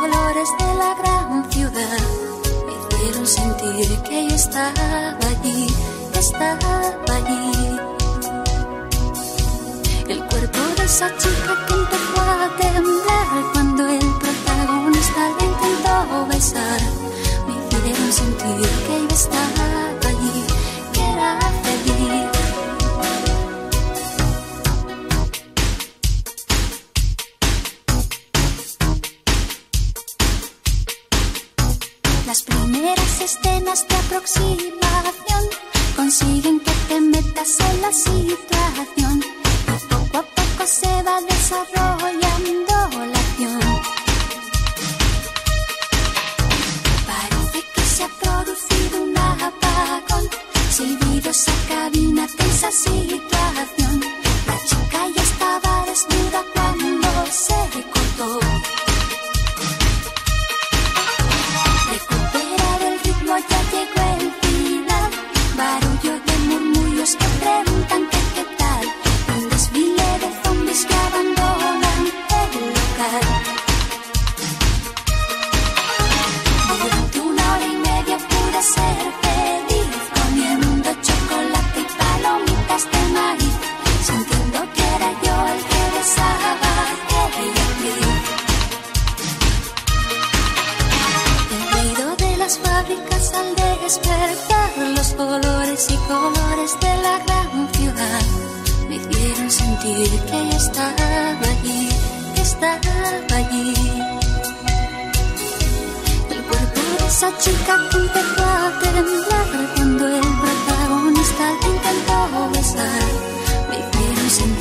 colores 0.00 0.48
de 0.58 0.74
la 0.76 0.94
gran 0.94 1.50
ciudad 1.50 1.98
me 2.66 2.96
hicieron 2.96 3.26
sentir 3.26 4.02
que 4.02 4.28
yo 4.28 4.34
estaba 4.34 5.16
allí, 5.30 5.66
estaba 6.14 6.74
allí. 7.16 7.78
El 10.08 10.20
cuerpo 10.30 10.58
de 10.76 10.84
esa 10.84 11.08
chica 11.18 11.52
que 11.66 11.74
empezó 11.74 12.22
a 12.22 12.56
temblar 12.58 13.52
cuando 13.52 13.86
el 13.88 14.08
protagonista 14.22 15.22
la 15.36 15.44
intentó 15.50 16.26
besar 16.28 16.80
me 17.46 17.78
hicieron 17.78 18.12
sentir 18.12 18.68
que 18.86 18.94
yo 19.02 19.14
estaba 19.14 19.71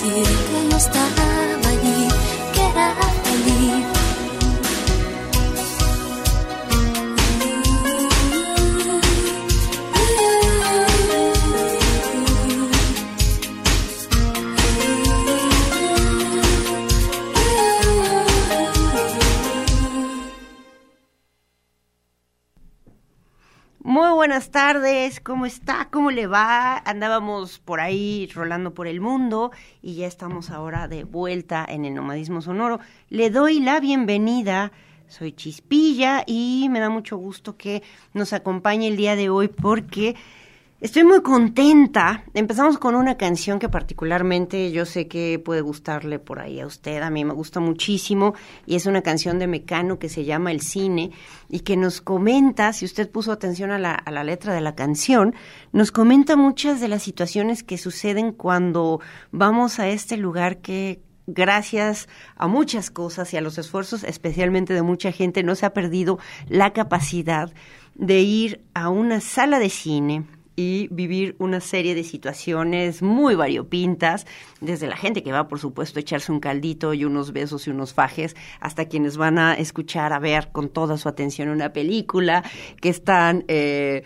quiere 0.02 0.24
que 0.24 0.68
no 0.70 0.78
está. 0.78 1.31
¿Cómo 25.24 25.46
está? 25.46 25.88
¿Cómo 25.90 26.12
le 26.12 26.28
va? 26.28 26.78
Andábamos 26.78 27.60
por 27.60 27.80
ahí 27.80 28.30
rolando 28.34 28.74
por 28.74 28.86
el 28.86 29.00
mundo 29.00 29.52
y 29.82 29.96
ya 29.96 30.08
estamos 30.08 30.50
ahora 30.50 30.90
de 30.90 31.06
vuelta 31.06 31.66
en 31.68 31.86
el 31.86 31.94
nomadismo 31.94 32.42
sonoro. 32.42 32.82
Le 33.10 33.30
doy 33.30 33.62
la 33.62 33.80
bienvenida. 33.80 34.74
Soy 35.08 35.32
Chispilla 35.32 36.24
y 36.28 36.68
me 36.70 36.82
da 36.82 36.90
mucho 36.90 37.16
gusto 37.16 37.56
que 37.56 37.82
nos 38.14 38.34
acompañe 38.34 38.88
el 38.88 38.98
día 38.98 39.16
de 39.16 39.30
hoy 39.30 39.48
porque 39.48 40.16
Estoy 40.82 41.04
muy 41.04 41.22
contenta. 41.22 42.24
Empezamos 42.34 42.80
con 42.80 42.96
una 42.96 43.16
canción 43.16 43.60
que 43.60 43.70
particularmente 43.70 44.72
yo 44.72 44.88
sé 44.88 45.08
que 45.08 45.38
puede 45.38 45.62
gustarle 45.62 46.18
por 46.18 46.40
ahí 46.40 46.60
a 46.60 46.66
usted. 46.66 47.04
A 47.04 47.12
mí 47.12 47.24
me 47.24 47.36
gusta 47.36 47.60
muchísimo 47.60 48.34
y 48.66 48.78
es 48.78 48.88
una 48.88 49.04
canción 49.04 49.38
de 49.38 49.46
Mecano 49.46 50.00
que 50.00 50.10
se 50.10 50.26
llama 50.26 50.52
El 50.52 50.62
Cine 50.62 51.12
y 51.50 51.60
que 51.60 51.78
nos 51.78 52.02
comenta, 52.02 52.74
si 52.74 52.86
usted 52.86 53.12
puso 53.12 53.32
atención 53.32 53.70
a 53.70 53.78
la, 53.78 53.94
a 53.94 54.10
la 54.10 54.24
letra 54.24 54.56
de 54.56 54.62
la 54.62 54.74
canción, 54.74 55.36
nos 55.72 55.92
comenta 55.92 56.36
muchas 56.36 56.82
de 56.82 56.88
las 56.88 57.04
situaciones 57.04 57.62
que 57.62 57.78
suceden 57.78 58.32
cuando 58.32 59.02
vamos 59.32 59.78
a 59.78 59.88
este 59.88 60.18
lugar 60.18 60.62
que 60.62 61.00
gracias 61.28 62.10
a 62.36 62.48
muchas 62.48 62.90
cosas 62.90 63.32
y 63.36 63.38
a 63.38 63.42
los 63.42 63.60
esfuerzos 63.60 64.04
especialmente 64.04 64.74
de 64.74 64.82
mucha 64.82 65.12
gente 65.12 65.44
no 65.44 65.54
se 65.54 65.68
ha 65.68 65.74
perdido 65.74 66.18
la 66.48 66.74
capacidad 66.74 67.54
de 67.94 68.22
ir 68.22 68.66
a 68.74 68.90
una 68.90 69.22
sala 69.22 69.60
de 69.60 69.70
cine 69.70 70.26
y 70.56 70.88
vivir 70.92 71.36
una 71.40 71.60
serie 71.60 71.96
de 71.96 72.04
situaciones 72.04 73.02
muy 73.02 73.36
variopintas, 73.36 74.26
desde 74.60 74.88
la 74.88 74.98
gente 74.98 75.24
que 75.24 75.32
va, 75.32 75.48
por 75.48 75.60
supuesto, 75.60 76.00
a 76.00 76.02
echarse 76.02 76.32
un 76.32 76.40
caldito 76.40 76.94
y 76.94 77.06
unos 77.06 77.34
besos 77.34 77.68
y 77.68 77.70
unos 77.70 77.94
fajes, 77.94 78.36
hasta 78.60 78.86
quienes 78.86 79.18
van 79.18 79.40
a 79.40 79.54
escuchar, 79.54 80.14
a 80.14 80.20
ver 80.20 80.50
con 80.52 80.70
toda 80.70 80.98
su 80.98 81.10
atención 81.10 81.50
una 81.50 81.74
película, 81.74 82.44
que 82.80 82.90
están... 82.90 83.46
Eh, 83.48 84.04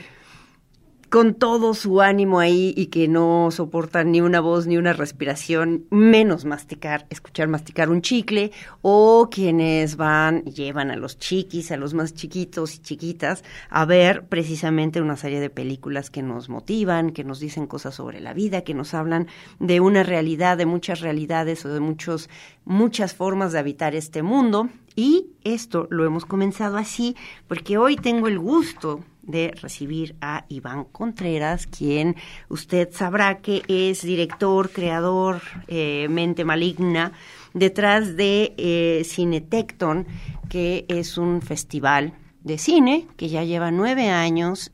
con 1.16 1.36
todo 1.36 1.74
su 1.76 2.02
ánimo 2.02 2.42
ahí 2.42 2.74
y 2.76 2.88
que 2.88 3.08
no 3.08 3.48
soportan 3.50 4.12
ni 4.12 4.20
una 4.20 4.42
voz 4.42 4.68
ni 4.68 4.76
una 4.76 4.92
respiración, 4.92 5.86
menos 5.90 6.44
masticar, 6.44 7.08
escuchar 7.10 7.48
masticar 7.48 7.90
un 7.90 8.02
chicle, 8.02 8.52
o 8.82 9.30
quienes 9.32 9.96
van 9.96 10.44
llevan 10.44 10.92
a 10.92 10.98
los 10.98 11.18
chiquis, 11.18 11.72
a 11.72 11.78
los 11.78 11.94
más 11.94 12.16
chiquitos 12.16 12.76
y 12.76 12.80
chiquitas, 12.80 13.46
a 13.70 13.86
ver 13.86 14.26
precisamente 14.28 15.00
una 15.00 15.16
serie 15.16 15.40
de 15.40 15.50
películas 15.50 16.10
que 16.10 16.22
nos 16.22 16.50
motivan, 16.50 17.12
que 17.12 17.24
nos 17.24 17.40
dicen 17.40 17.66
cosas 17.66 17.96
sobre 17.96 18.20
la 18.20 18.34
vida, 18.34 18.64
que 18.66 18.74
nos 18.74 18.94
hablan 18.94 19.28
de 19.60 19.80
una 19.80 20.04
realidad, 20.04 20.58
de 20.58 20.66
muchas 20.66 21.00
realidades 21.00 21.64
o 21.64 21.70
de 21.70 21.80
muchos, 21.80 22.30
muchas 22.66 23.14
formas 23.14 23.54
de 23.54 23.60
habitar 23.60 23.96
este 23.96 24.22
mundo. 24.22 24.68
Y 24.98 25.28
esto 25.46 25.88
lo 25.92 26.04
hemos 26.04 26.26
comenzado 26.26 26.76
así 26.76 27.16
porque 27.48 27.78
hoy 27.78 27.96
tengo 27.96 28.28
el 28.28 28.38
gusto 28.38 29.02
de 29.26 29.54
recibir 29.62 30.16
a 30.22 30.46
Iván 30.50 30.86
Contreras, 30.86 31.68
quien 31.68 32.16
usted 32.50 32.90
sabrá 32.92 33.40
que 33.40 33.64
es 33.68 34.02
director, 34.02 34.70
creador, 34.72 35.42
eh, 35.68 36.08
mente 36.10 36.46
maligna, 36.46 37.12
detrás 37.54 38.16
de 38.16 38.54
eh, 38.58 39.04
Cinetecton, 39.06 40.08
que 40.50 40.86
es 40.88 41.18
un 41.18 41.42
festival 41.42 42.14
de 42.44 42.58
cine 42.58 43.08
que 43.18 43.30
ya 43.30 43.44
lleva 43.44 43.72
nueve 43.72 44.10
años 44.10 44.72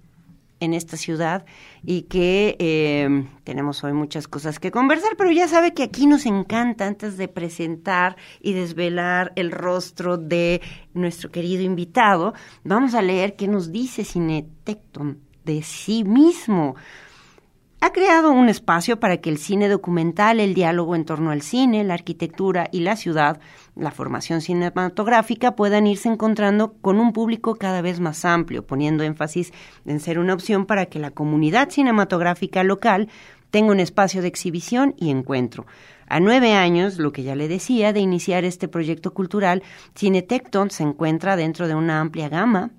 en 0.61 0.73
esta 0.73 0.95
ciudad 0.95 1.43
y 1.83 2.03
que 2.03 2.55
eh, 2.59 3.25
tenemos 3.43 3.83
hoy 3.83 3.91
muchas 3.91 4.29
cosas 4.29 4.59
que 4.59 4.71
conversar, 4.71 5.17
pero 5.17 5.31
ya 5.31 5.47
sabe 5.49 5.73
que 5.73 5.83
aquí 5.83 6.07
nos 6.07 6.25
encanta 6.25 6.87
antes 6.87 7.17
de 7.17 7.27
presentar 7.27 8.15
y 8.39 8.53
desvelar 8.53 9.33
el 9.35 9.51
rostro 9.51 10.17
de 10.17 10.61
nuestro 10.93 11.31
querido 11.31 11.63
invitado, 11.63 12.33
vamos 12.63 12.93
a 12.93 13.01
leer 13.01 13.35
qué 13.35 13.47
nos 13.47 13.71
dice 13.71 14.05
Cinetecton 14.05 15.19
de 15.43 15.63
sí 15.63 16.03
mismo 16.03 16.75
ha 17.83 17.91
creado 17.93 18.31
un 18.31 18.47
espacio 18.47 18.99
para 18.99 19.17
que 19.17 19.31
el 19.31 19.39
cine 19.39 19.67
documental, 19.67 20.39
el 20.39 20.53
diálogo 20.53 20.95
en 20.95 21.03
torno 21.03 21.31
al 21.31 21.41
cine, 21.41 21.83
la 21.83 21.95
arquitectura 21.95 22.69
y 22.71 22.81
la 22.81 22.95
ciudad, 22.95 23.39
la 23.75 23.89
formación 23.89 24.41
cinematográfica 24.41 25.55
puedan 25.55 25.87
irse 25.87 26.07
encontrando 26.07 26.73
con 26.73 26.99
un 26.99 27.11
público 27.11 27.55
cada 27.55 27.81
vez 27.81 27.99
más 27.99 28.23
amplio, 28.23 28.67
poniendo 28.67 29.03
énfasis 29.03 29.51
en 29.87 29.99
ser 29.99 30.19
una 30.19 30.35
opción 30.35 30.67
para 30.67 30.85
que 30.85 30.99
la 30.99 31.09
comunidad 31.09 31.71
cinematográfica 31.71 32.63
local 32.63 33.09
tenga 33.49 33.71
un 33.71 33.79
espacio 33.79 34.21
de 34.21 34.27
exhibición 34.27 34.93
y 34.97 35.09
encuentro. 35.09 35.65
A 36.07 36.19
nueve 36.19 36.53
años, 36.53 36.99
lo 36.99 37.11
que 37.11 37.23
ya 37.23 37.33
le 37.33 37.47
decía, 37.47 37.93
de 37.93 37.99
iniciar 37.99 38.45
este 38.45 38.67
proyecto 38.67 39.11
cultural, 39.15 39.63
Cinetecton 39.97 40.69
se 40.69 40.83
encuentra 40.83 41.35
dentro 41.35 41.67
de 41.67 41.73
una 41.73 41.99
amplia 41.99 42.29
gama 42.29 42.69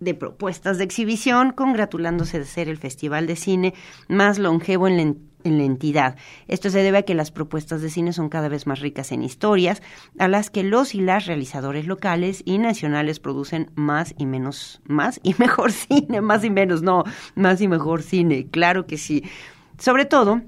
de 0.00 0.14
propuestas 0.14 0.78
de 0.78 0.84
exhibición, 0.84 1.52
congratulándose 1.52 2.38
de 2.38 2.44
ser 2.44 2.68
el 2.68 2.78
festival 2.78 3.26
de 3.26 3.36
cine 3.36 3.74
más 4.08 4.38
longevo 4.38 4.88
en 4.88 4.96
la, 5.44 5.64
entidad. 5.64 6.16
Esto 6.48 6.70
se 6.70 6.82
debe 6.82 6.98
a 6.98 7.02
que 7.02 7.14
las 7.14 7.30
propuestas 7.30 7.82
de 7.82 7.90
cine 7.90 8.12
son 8.12 8.28
cada 8.28 8.48
vez 8.48 8.66
más 8.66 8.80
ricas 8.80 9.12
en 9.12 9.22
historias, 9.22 9.82
a 10.18 10.26
las 10.26 10.50
que 10.50 10.62
los 10.62 10.94
y 10.94 11.00
las 11.00 11.26
realizadores 11.26 11.86
locales 11.86 12.42
y 12.46 12.58
nacionales 12.58 13.20
producen 13.20 13.70
más 13.74 14.14
y 14.16 14.26
menos, 14.26 14.80
más 14.86 15.20
y 15.22 15.34
mejor 15.38 15.72
cine, 15.72 16.20
más 16.20 16.44
y 16.44 16.50
menos, 16.50 16.82
no, 16.82 17.04
más 17.34 17.60
y 17.60 17.68
mejor 17.68 18.02
cine, 18.02 18.46
claro 18.50 18.86
que 18.86 18.96
sí. 18.96 19.22
Sobre 19.78 20.06
todo, 20.06 20.40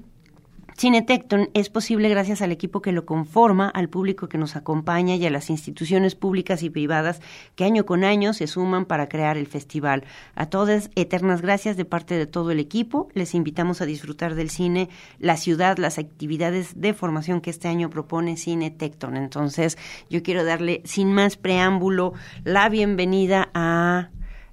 Cinetecton 0.79 1.49
es 1.55 1.71
posible 1.71 2.07
gracias 2.07 2.43
al 2.43 2.51
equipo 2.51 2.83
que 2.83 2.91
lo 2.91 3.03
conforma, 3.03 3.67
al 3.67 3.89
público 3.89 4.29
que 4.29 4.37
nos 4.37 4.55
acompaña 4.55 5.15
y 5.15 5.25
a 5.25 5.31
las 5.31 5.49
instituciones 5.49 6.13
públicas 6.13 6.61
y 6.61 6.69
privadas 6.69 7.19
que 7.55 7.63
año 7.63 7.87
con 7.87 8.03
año 8.03 8.31
se 8.31 8.45
suman 8.45 8.85
para 8.85 9.09
crear 9.09 9.37
el 9.37 9.47
festival. 9.47 10.03
A 10.35 10.51
todas, 10.51 10.91
eternas 10.93 11.41
gracias 11.41 11.77
de 11.77 11.85
parte 11.85 12.13
de 12.13 12.27
todo 12.27 12.51
el 12.51 12.59
equipo. 12.59 13.09
Les 13.15 13.33
invitamos 13.33 13.81
a 13.81 13.87
disfrutar 13.87 14.35
del 14.35 14.51
cine, 14.51 14.89
la 15.17 15.35
ciudad, 15.37 15.79
las 15.79 15.97
actividades 15.97 16.79
de 16.79 16.93
formación 16.93 17.41
que 17.41 17.49
este 17.49 17.67
año 17.67 17.89
propone 17.89 18.37
Cinetecton. 18.37 19.17
Entonces, 19.17 19.79
yo 20.11 20.21
quiero 20.21 20.45
darle, 20.45 20.83
sin 20.85 21.11
más 21.11 21.37
preámbulo, 21.37 22.13
la 22.43 22.69
bienvenida 22.69 23.49
a 23.55 24.11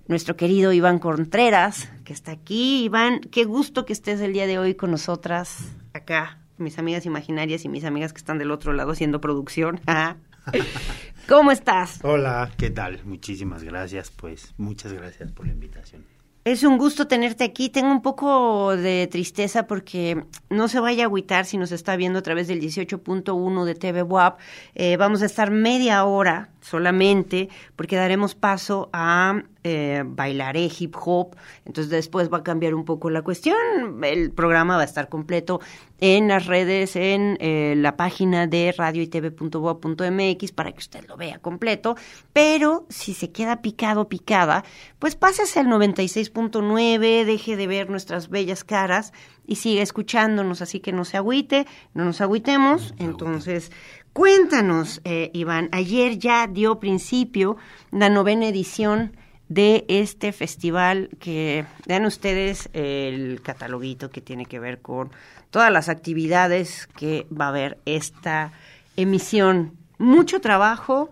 nuestro 0.08 0.36
querido 0.36 0.72
Iván 0.72 1.00
Contreras, 1.00 1.90
que 2.06 2.14
está 2.14 2.32
aquí. 2.32 2.84
Iván, 2.84 3.20
qué 3.20 3.44
gusto 3.44 3.84
que 3.84 3.92
estés 3.92 4.22
el 4.22 4.32
día 4.32 4.46
de 4.46 4.58
hoy 4.58 4.74
con 4.74 4.90
nosotras 4.90 5.74
acá, 5.94 6.38
mis 6.58 6.78
amigas 6.78 7.06
imaginarias 7.06 7.64
y 7.64 7.68
mis 7.68 7.84
amigas 7.84 8.12
que 8.12 8.18
están 8.18 8.38
del 8.38 8.50
otro 8.50 8.72
lado 8.72 8.90
haciendo 8.90 9.20
producción. 9.20 9.80
¿Cómo 11.28 11.52
estás? 11.52 12.00
Hola, 12.02 12.50
¿qué 12.58 12.70
tal? 12.70 13.00
Muchísimas 13.04 13.62
gracias, 13.62 14.10
pues 14.10 14.52
muchas 14.58 14.92
gracias 14.92 15.30
por 15.30 15.46
la 15.46 15.52
invitación. 15.52 16.04
Es 16.44 16.62
un 16.62 16.76
gusto 16.76 17.06
tenerte 17.06 17.42
aquí. 17.42 17.70
Tengo 17.70 17.90
un 17.90 18.02
poco 18.02 18.76
de 18.76 19.08
tristeza 19.10 19.66
porque 19.66 20.26
no 20.50 20.68
se 20.68 20.78
vaya 20.78 21.04
a 21.04 21.06
agüitar 21.06 21.46
si 21.46 21.56
nos 21.56 21.72
está 21.72 21.96
viendo 21.96 22.18
a 22.18 22.22
través 22.22 22.48
del 22.48 22.60
18.1 22.60 23.64
de 23.64 23.74
TV 23.74 24.02
WAP. 24.02 24.38
Eh, 24.74 24.98
vamos 24.98 25.22
a 25.22 25.26
estar 25.26 25.50
media 25.50 26.04
hora 26.04 26.50
solamente 26.64 27.50
porque 27.76 27.96
daremos 27.96 28.34
paso 28.34 28.88
a 28.92 29.42
eh, 29.64 30.02
bailaré 30.04 30.70
hip 30.78 30.94
hop. 31.04 31.36
Entonces 31.64 31.90
después 31.90 32.32
va 32.32 32.38
a 32.38 32.42
cambiar 32.42 32.74
un 32.74 32.84
poco 32.84 33.10
la 33.10 33.22
cuestión. 33.22 33.56
El 34.02 34.30
programa 34.30 34.76
va 34.76 34.82
a 34.82 34.86
estar 34.86 35.08
completo 35.08 35.60
en 36.00 36.28
las 36.28 36.46
redes, 36.46 36.96
en 36.96 37.36
eh, 37.40 37.74
la 37.76 37.96
página 37.96 38.46
de 38.46 38.74
radio 38.76 39.02
y 39.02 39.06
tv.boa.mx 39.06 40.52
para 40.52 40.72
que 40.72 40.78
usted 40.78 41.06
lo 41.06 41.16
vea 41.16 41.38
completo. 41.38 41.96
Pero 42.32 42.86
si 42.88 43.14
se 43.14 43.30
queda 43.30 43.62
picado, 43.62 44.08
picada, 44.08 44.64
pues 44.98 45.16
pásese 45.16 45.60
al 45.60 45.66
96.9, 45.66 47.24
deje 47.24 47.56
de 47.56 47.66
ver 47.66 47.90
nuestras 47.90 48.30
bellas 48.30 48.64
caras 48.64 49.12
y 49.46 49.56
siga 49.56 49.82
escuchándonos. 49.82 50.62
Así 50.62 50.80
que 50.80 50.92
no 50.92 51.04
se 51.04 51.18
agüite, 51.18 51.66
no 51.92 52.04
nos 52.04 52.20
agüitemos. 52.20 52.94
Entonces, 52.98 53.70
cuéntanos, 54.14 55.02
eh, 55.04 55.30
Iván, 55.34 55.68
ayer 55.72 56.18
ya 56.18 56.46
dio 56.46 56.80
principio 56.80 57.58
la 57.90 58.08
novena 58.08 58.46
edición 58.46 59.16
de 59.48 59.84
este 59.88 60.32
festival 60.32 61.10
que 61.20 61.66
vean 61.86 62.06
ustedes 62.06 62.70
el 62.72 63.42
cataloguito 63.42 64.10
que 64.10 64.22
tiene 64.22 64.46
que 64.46 64.60
ver 64.60 64.80
con 64.80 65.10
todas 65.50 65.70
las 65.70 65.88
actividades 65.88 66.88
que 66.96 67.26
va 67.30 67.46
a 67.46 67.48
haber 67.48 67.78
esta 67.84 68.52
emisión. 68.96 69.76
Mucho 69.98 70.40
trabajo, 70.40 71.10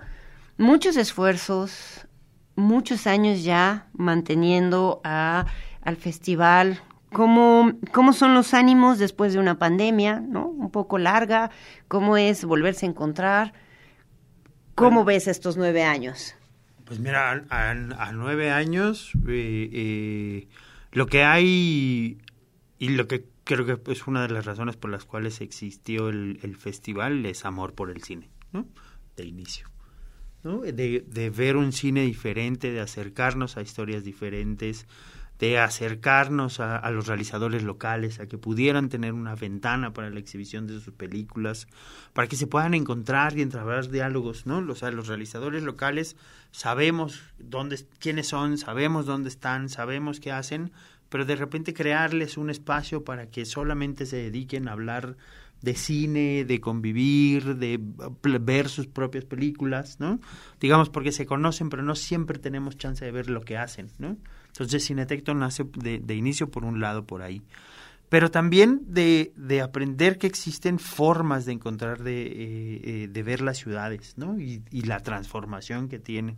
muchos 0.57 0.97
esfuerzos, 0.97 2.07
muchos 2.55 3.07
años 3.07 3.43
ya 3.43 3.89
manteniendo 3.93 5.01
a, 5.05 5.47
al 5.83 5.97
festival. 5.97 6.81
¿Cómo, 7.13 7.73
¿Cómo 7.93 8.13
son 8.13 8.35
los 8.35 8.55
ánimos 8.55 8.99
después 8.99 9.33
de 9.33 9.39
una 9.39 9.59
pandemia, 9.59 10.21
¿no? 10.21 10.47
Un 10.47 10.71
poco 10.71 10.99
larga. 10.99 11.51
¿Cómo 11.89 12.17
es 12.17 12.45
volverse 12.45 12.87
a 12.87 12.89
encontrar? 12.89 13.53
¿Cómo 14.75 15.05
ves 15.05 15.29
estos 15.29 15.57
nueve 15.57 15.85
años? 15.85 16.35
Pues 16.85 16.99
mira, 16.99 17.45
a, 17.51 18.13
nueve 18.13 18.51
años, 18.51 19.13
eh, 19.29 19.69
eh, 19.73 20.49
lo 20.93 21.07
que 21.07 21.23
hay 21.25 22.19
y 22.79 22.89
lo 22.89 23.07
que 23.07 23.27
creo 23.45 23.65
que 23.67 23.93
es 23.93 24.07
una 24.07 24.27
de 24.27 24.33
las 24.33 24.45
razones 24.45 24.77
por 24.77 24.91
las 24.91 25.05
cuales 25.05 25.41
existió 25.41 26.09
el, 26.09 26.57
festival 26.59 27.25
es 27.27 27.45
amor 27.45 27.75
por 27.75 27.91
el 27.91 28.03
cine, 28.03 28.31
¿no? 28.53 28.67
De 29.17 29.25
inicio. 29.25 29.69
¿no? 30.43 30.61
De, 30.61 31.05
de 31.07 31.31
ver 31.31 31.57
un 31.57 31.73
cine 31.73 32.03
diferente, 32.03 32.73
de 32.73 32.81
acercarnos 32.81 33.57
a 33.57 33.63
historias 33.63 34.03
diferentes, 34.05 34.87
de 35.43 35.59
acercarnos 35.59 36.61
a, 36.61 36.89
los 36.93 37.09
realizadores 37.09 37.65
locales, 37.65 38.21
a 38.21 38.29
que 38.29 38.39
pudieran 38.39 38.89
tener 38.89 39.13
una 39.13 39.35
ventana 39.35 39.93
para 39.93 40.09
la 40.09 40.21
exhibición 40.21 40.69
de 40.69 40.79
sus 40.79 40.95
películas, 40.95 41.67
para 42.13 42.29
que 42.29 42.37
se 42.37 42.47
puedan 42.47 42.75
encontrar 42.75 43.37
y 43.37 43.43
entablar 43.43 43.89
diálogos, 43.89 44.47
¿no? 44.47 44.59
O 44.59 44.75
sea, 44.77 44.93
los 44.93 45.09
realizadores 45.09 45.65
locales 45.65 46.15
sabemos 46.53 47.25
dónde, 47.41 47.85
quiénes 47.99 48.29
son, 48.29 48.57
sabemos 48.57 49.05
dónde 49.05 49.31
están, 49.31 49.69
sabemos 49.69 50.21
qué 50.21 50.31
hacen, 50.31 50.71
pero 51.09 51.25
de 51.25 51.35
repente 51.35 51.75
crearles 51.75 52.37
un 52.37 52.49
espacio 52.49 53.03
para 53.03 53.27
que 53.27 53.45
solamente 53.45 54.07
se 54.07 54.19
dediquen 54.19 54.69
a 54.69 54.75
hablar 54.75 55.17
de 55.61 55.75
cine, 55.75 56.45
de 56.45 56.61
convivir, 56.61 57.57
de 57.57 57.81
ver 58.41 58.69
sus 58.69 58.87
propias 58.87 59.25
películas, 59.25 59.99
¿no? 59.99 60.21
Digamos 60.61 60.89
porque 60.89 61.11
se 61.11 61.27
conocen, 61.27 61.69
pero 61.69 61.83
no 61.83 61.97
siempre 61.97 62.39
tenemos 62.39 62.77
chance 62.77 63.05
de 63.05 63.11
ver 63.11 63.29
lo 63.29 63.41
que 63.41 63.57
hacen, 63.57 63.89
¿no? 63.99 64.19
Entonces 64.53 64.87
Cinetecton 64.87 65.39
nace 65.39 65.65
de, 65.77 65.99
de 65.99 66.15
inicio 66.15 66.51
por 66.51 66.65
un 66.65 66.81
lado 66.81 67.05
por 67.07 67.23
ahí 67.23 67.43
pero 68.13 68.31
también 68.31 68.83
de, 68.89 69.33
de, 69.37 69.63
aprender 69.63 70.19
que 70.19 70.27
existen 70.27 70.79
formas 70.79 71.47
de 71.47 71.53
encontrar, 71.53 72.03
de, 72.03 72.27
eh, 72.27 72.81
eh, 72.85 73.09
de 73.11 73.23
ver 73.23 73.41
las 73.41 73.57
ciudades, 73.57 74.19
¿no? 74.19 74.39
Y, 74.39 74.63
y, 74.71 74.83
la 74.83 75.01
transformación 75.01 75.89
que 75.89 75.99
tienen. 75.99 76.37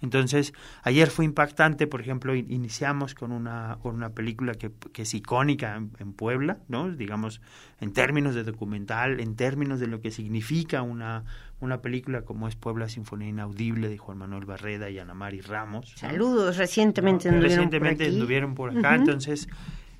Entonces, 0.00 0.52
ayer 0.82 1.08
fue 1.10 1.24
impactante, 1.24 1.86
por 1.86 2.00
ejemplo, 2.00 2.34
iniciamos 2.34 3.14
con 3.14 3.30
una, 3.30 3.78
con 3.80 3.94
una 3.94 4.10
película 4.10 4.54
que, 4.54 4.72
que 4.92 5.02
es 5.02 5.14
icónica 5.14 5.76
en, 5.76 6.12
Puebla, 6.12 6.58
¿no? 6.66 6.90
Digamos, 6.90 7.40
en 7.80 7.92
términos 7.92 8.34
de 8.34 8.42
documental, 8.42 9.20
en 9.20 9.36
términos 9.36 9.78
de 9.78 9.86
lo 9.86 10.00
que 10.00 10.10
significa 10.10 10.82
una, 10.82 11.22
una 11.62 11.80
película 11.80 12.22
como 12.22 12.48
es 12.48 12.56
Puebla 12.56 12.88
Sinfonía 12.88 13.28
Inaudible 13.28 13.88
de 13.88 13.98
Juan 13.98 14.18
Manuel 14.18 14.44
Barreda 14.44 14.90
y 14.90 14.98
Ana 14.98 15.14
Mari 15.14 15.40
Ramos. 15.40 15.94
Saludos, 15.96 16.56
recientemente 16.56 17.30
¿no? 17.30 17.40
Recientemente 17.40 18.06
estuvieron 18.06 18.54
por 18.54 18.76
acá, 18.76 18.94
entonces... 18.94 19.48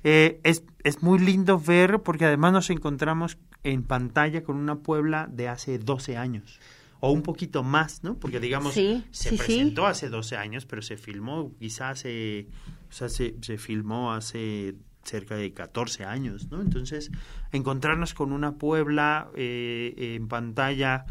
Eh, 0.05 0.41
es, 0.43 0.65
es 0.83 1.01
muy 1.01 1.17
lindo 1.17 1.57
ver 1.57 2.01
porque 2.01 2.25
además 2.25 2.51
nos 2.51 2.69
encontramos 2.69 3.37
en 3.63 3.83
pantalla 3.83 4.43
con 4.43 4.57
una 4.57 4.79
Puebla 4.79 5.29
de 5.31 5.47
hace 5.47 5.79
12 5.79 6.17
años 6.17 6.59
o 6.99 7.11
un 7.11 7.21
poquito 7.21 7.63
más, 7.63 8.03
¿no? 8.03 8.17
Porque 8.17 8.39
digamos, 8.39 8.73
se 8.73 9.33
presentó 9.37 9.87
hace 9.87 10.07
12 10.07 10.37
años, 10.37 10.65
pero 10.65 10.81
se 10.81 10.95
filmó 10.95 11.53
quizás 11.59 11.99
hace, 11.99 12.47
o 12.89 12.93
sea, 12.93 13.09
se, 13.09 13.35
se 13.41 13.57
filmó 13.57 14.13
hace 14.13 14.75
cerca 15.03 15.35
de 15.35 15.53
14 15.53 16.05
años, 16.05 16.49
¿no? 16.49 16.61
Entonces, 16.61 17.11
encontrarnos 17.51 18.13
con 18.13 18.31
una 18.31 18.55
Puebla 18.55 19.29
eh, 19.35 20.15
en 20.15 20.29
pantalla 20.29 21.05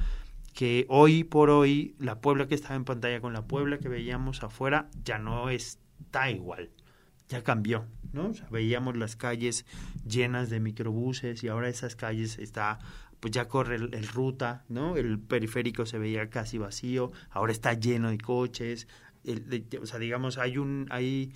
que 0.53 0.87
hoy 0.89 1.25
por 1.25 1.51
hoy, 1.51 1.95
la 1.99 2.21
Puebla 2.21 2.47
que 2.47 2.55
estaba 2.55 2.75
en 2.75 2.85
pantalla 2.85 3.21
con 3.21 3.33
la 3.33 3.47
Puebla 3.47 3.79
que 3.79 3.89
veíamos 3.89 4.43
afuera, 4.43 4.91
ya 5.05 5.19
no 5.19 5.51
está 5.51 6.31
igual, 6.31 6.71
ya 7.29 7.43
cambió, 7.43 7.87
¿no? 8.13 8.29
O 8.29 8.35
sea, 8.35 8.49
veíamos 8.51 8.97
las 8.97 9.17
calles 9.17 9.65
llenas 10.07 10.51
de 10.51 10.61
microbuses 10.61 11.43
y 11.43 11.49
ahora 11.49 11.69
esas 11.69 11.97
calles 11.97 12.39
está 12.39 12.79
pues 13.23 13.31
ya 13.31 13.47
corre 13.47 13.77
el, 13.77 14.09
ruta, 14.09 14.65
¿no? 14.69 14.97
El 14.97 15.21
periférico 15.21 15.87
se 15.87 15.97
veía 15.97 16.29
casi 16.29 16.59
vacío, 16.59 17.13
ahora 17.31 17.53
está 17.53 17.73
lleno 17.75 18.11
de 18.11 18.19
coches, 18.19 18.89
o 19.81 19.87
sea, 19.87 20.01
digamos, 20.01 20.39
hay 20.39 20.59
un, 20.59 20.89
hay, 20.91 21.33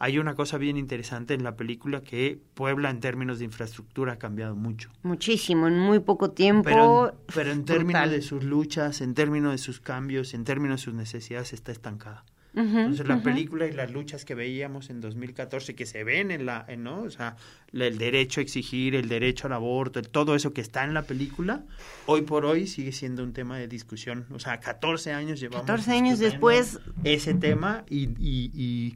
hay 0.00 0.18
una 0.18 0.34
cosa 0.34 0.56
bien 0.56 0.78
interesante 0.78 1.34
en 1.34 1.44
la 1.44 1.56
película 1.56 2.02
que 2.02 2.40
Puebla 2.54 2.88
en 2.88 3.00
términos 3.00 3.38
de 3.38 3.44
infraestructura 3.44 4.14
ha 4.14 4.18
cambiado 4.18 4.56
mucho. 4.56 4.90
Muchísimo, 5.02 5.68
en 5.68 5.78
muy 5.78 5.98
poco 5.98 6.30
tiempo. 6.30 6.64
Pero, 6.64 7.50
en 7.52 7.66
términos 7.66 8.10
de 8.10 8.22
sus 8.22 8.42
luchas, 8.42 9.02
en 9.02 9.12
términos 9.12 9.52
de 9.52 9.58
sus 9.58 9.78
cambios, 9.78 10.32
en 10.32 10.44
términos 10.44 10.80
de 10.80 10.84
sus 10.84 10.94
necesidades, 10.94 11.52
está 11.52 11.70
estancada. 11.70 12.24
Entonces 12.52 13.06
la 13.06 13.22
película 13.22 13.66
y 13.66 13.72
las 13.72 13.92
luchas 13.92 14.24
que 14.24 14.34
veíamos 14.34 14.90
en 14.90 15.00
2014 15.00 15.76
que 15.76 15.86
se 15.86 16.02
ven 16.02 16.32
en 16.32 16.46
la, 16.46 16.66
¿no? 16.78 17.02
O 17.02 17.10
sea, 17.10 17.36
el 17.72 17.96
derecho 17.96 18.40
a 18.40 18.42
exigir, 18.42 18.96
el 18.96 19.08
derecho 19.08 19.46
al 19.46 19.52
aborto, 19.52 20.02
todo 20.02 20.34
eso 20.34 20.52
que 20.52 20.60
está 20.60 20.82
en 20.82 20.92
la 20.92 21.02
película, 21.02 21.62
hoy 22.06 22.22
por 22.22 22.44
hoy 22.44 22.66
sigue 22.66 22.90
siendo 22.90 23.22
un 23.22 23.32
tema 23.32 23.56
de 23.56 23.68
discusión. 23.68 24.26
O 24.32 24.40
sea, 24.40 24.58
14 24.58 25.12
años 25.12 25.38
llevamos. 25.38 25.64
14 25.64 25.92
años 25.92 26.18
después. 26.18 26.80
Ese 27.04 27.34
tema 27.34 27.84
y, 27.88 28.08
y, 28.18 28.50
y, 28.52 28.94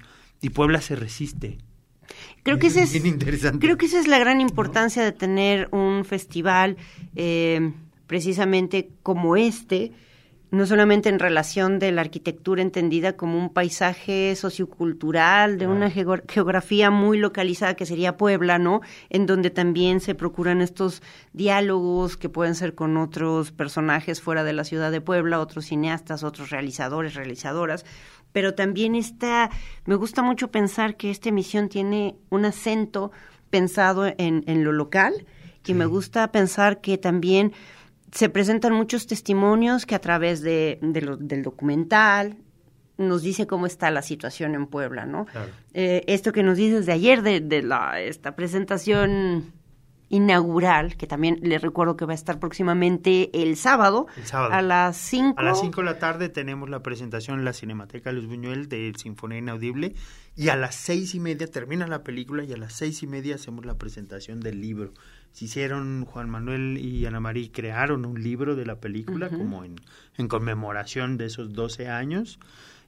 Puebla 0.51 0.81
se 0.81 0.97
resiste. 0.97 1.59
Creo 2.43 2.59
que, 2.59 2.67
ese 2.67 2.83
es, 2.83 3.03
creo 3.59 3.79
que 3.79 3.87
esa 3.87 3.99
es 3.99 4.07
la 4.07 4.19
gran 4.19 4.41
importancia 4.41 5.03
de 5.03 5.13
tener 5.13 5.69
un 5.73 6.05
festival 6.05 6.77
eh, 7.17 7.73
precisamente 8.07 8.91
como 9.03 9.37
este, 9.37 9.93
no 10.51 10.67
solamente 10.67 11.09
en 11.09 11.19
relación 11.19 11.79
de 11.79 11.91
la 11.91 12.03
arquitectura 12.03 12.63
entendida 12.63 13.17
como 13.17 13.39
un 13.39 13.53
paisaje 13.53 14.37
sociocultural, 14.37 15.59
de 15.59 15.67
una 15.67 15.91
geografía 15.91 16.91
muy 16.91 17.19
localizada 17.19 17.75
que 17.75 17.87
sería 17.87 18.17
Puebla, 18.17 18.59
¿no? 18.59 18.81
En 19.11 19.27
donde 19.27 19.51
también 19.51 20.01
se 20.01 20.15
procuran 20.15 20.61
estos 20.61 21.03
diálogos 21.33 22.17
que 22.17 22.29
pueden 22.29 22.55
ser 22.55 22.75
con 22.75 22.97
otros 22.97 23.51
personajes 23.51 24.21
fuera 24.21 24.45
de 24.45 24.53
la 24.53 24.65
ciudad 24.65 24.93
de 24.93 25.01
Puebla, 25.01 25.41
otros 25.41 25.65
cineastas, 25.65 26.23
otros 26.23 26.51
realizadores, 26.51 27.15
realizadoras, 27.15 27.85
pero 28.35 28.55
también 28.55 28.97
está, 28.97 29.49
me 29.87 29.95
gusta 29.95 30.21
mucho 30.21 30.51
pensar 30.51 30.97
que 30.97 31.11
esta 31.11 31.29
emisión 31.31 31.69
tiene 31.69 32.17
un 32.31 32.45
acento 32.45 33.13
pensado 33.49 34.07
en, 34.07 34.43
en 34.47 34.65
lo 34.65 34.73
local, 34.73 35.15
y 35.67 35.73
me 35.73 35.87
gusta 35.87 36.31
pensar 36.31 36.81
que 36.81 36.99
también 36.99 37.53
se 38.13 38.29
presentan 38.29 38.75
muchos 38.75 39.07
testimonios 39.07 39.87
que 39.87 39.95
a 39.95 40.01
través 40.01 40.43
de, 40.43 40.79
del 40.83 41.43
documental 41.43 42.37
nos 42.99 43.23
dice 43.23 43.47
cómo 43.47 43.67
está 43.67 43.91
la 43.91 44.03
situación 44.03 44.55
en 44.55 44.67
Puebla, 44.67 45.07
¿no? 45.07 45.27
Eh, 45.73 46.03
esto 46.07 46.33
que 46.33 46.43
nos 46.43 46.57
dices 46.57 46.87
de 46.87 46.93
ayer, 46.93 47.23
de, 47.23 47.63
la, 47.63 48.01
esta 48.01 48.37
presentación 48.37 49.53
inaugural, 50.15 50.97
que 50.97 51.07
también 51.07 51.39
les 51.43 51.61
recuerdo 51.61 51.97
que 51.97 52.05
va 52.05 52.13
a 52.13 52.15
estar 52.15 52.39
próximamente 52.39 53.43
el 53.43 53.57
sábado, 53.57 54.07
a 54.33 54.63
las 54.63 54.97
5. 54.97 55.41
A 55.41 55.43
las 55.43 55.61
5 55.61 55.81
de 55.81 55.85
la 55.85 55.99
tarde 55.99 56.29
tenemos 56.29 56.71
la 56.71 56.83
presentación 56.83 57.41
en 57.41 57.45
la 57.45 57.53
Cinemateca 57.53 58.13
Luz 58.13 58.27
Buñuel 58.27 58.69
de 58.69 58.93
Sinfonía 58.97 59.39
Inaudible 59.39 59.95
y 60.37 60.49
a 60.51 60.57
las 60.57 60.77
seis 60.77 61.15
y 61.15 61.21
media 61.21 61.49
termina 61.49 61.87
la 61.87 62.05
película 62.05 62.45
y 62.45 62.53
a 62.53 62.57
las 62.57 62.75
seis 62.75 63.03
y 63.03 63.07
media 63.07 63.35
hacemos 63.35 63.67
la 63.67 63.77
presentación 63.77 64.41
del 64.41 64.61
libro. 64.61 64.93
Se 65.33 65.47
hicieron, 65.47 66.05
Juan 66.05 66.31
Manuel 66.31 66.79
y 66.79 67.07
Ana 67.07 67.19
María 67.19 67.49
crearon 67.53 68.05
un 68.05 68.23
libro 68.23 68.55
de 68.55 68.67
la 68.67 68.77
película 68.77 69.31
como 69.31 69.65
en, 69.65 69.81
en, 70.17 70.29
conmemoración 70.29 71.17
de 71.17 71.27
esos 71.27 71.53
12 71.53 71.89
años 71.89 72.39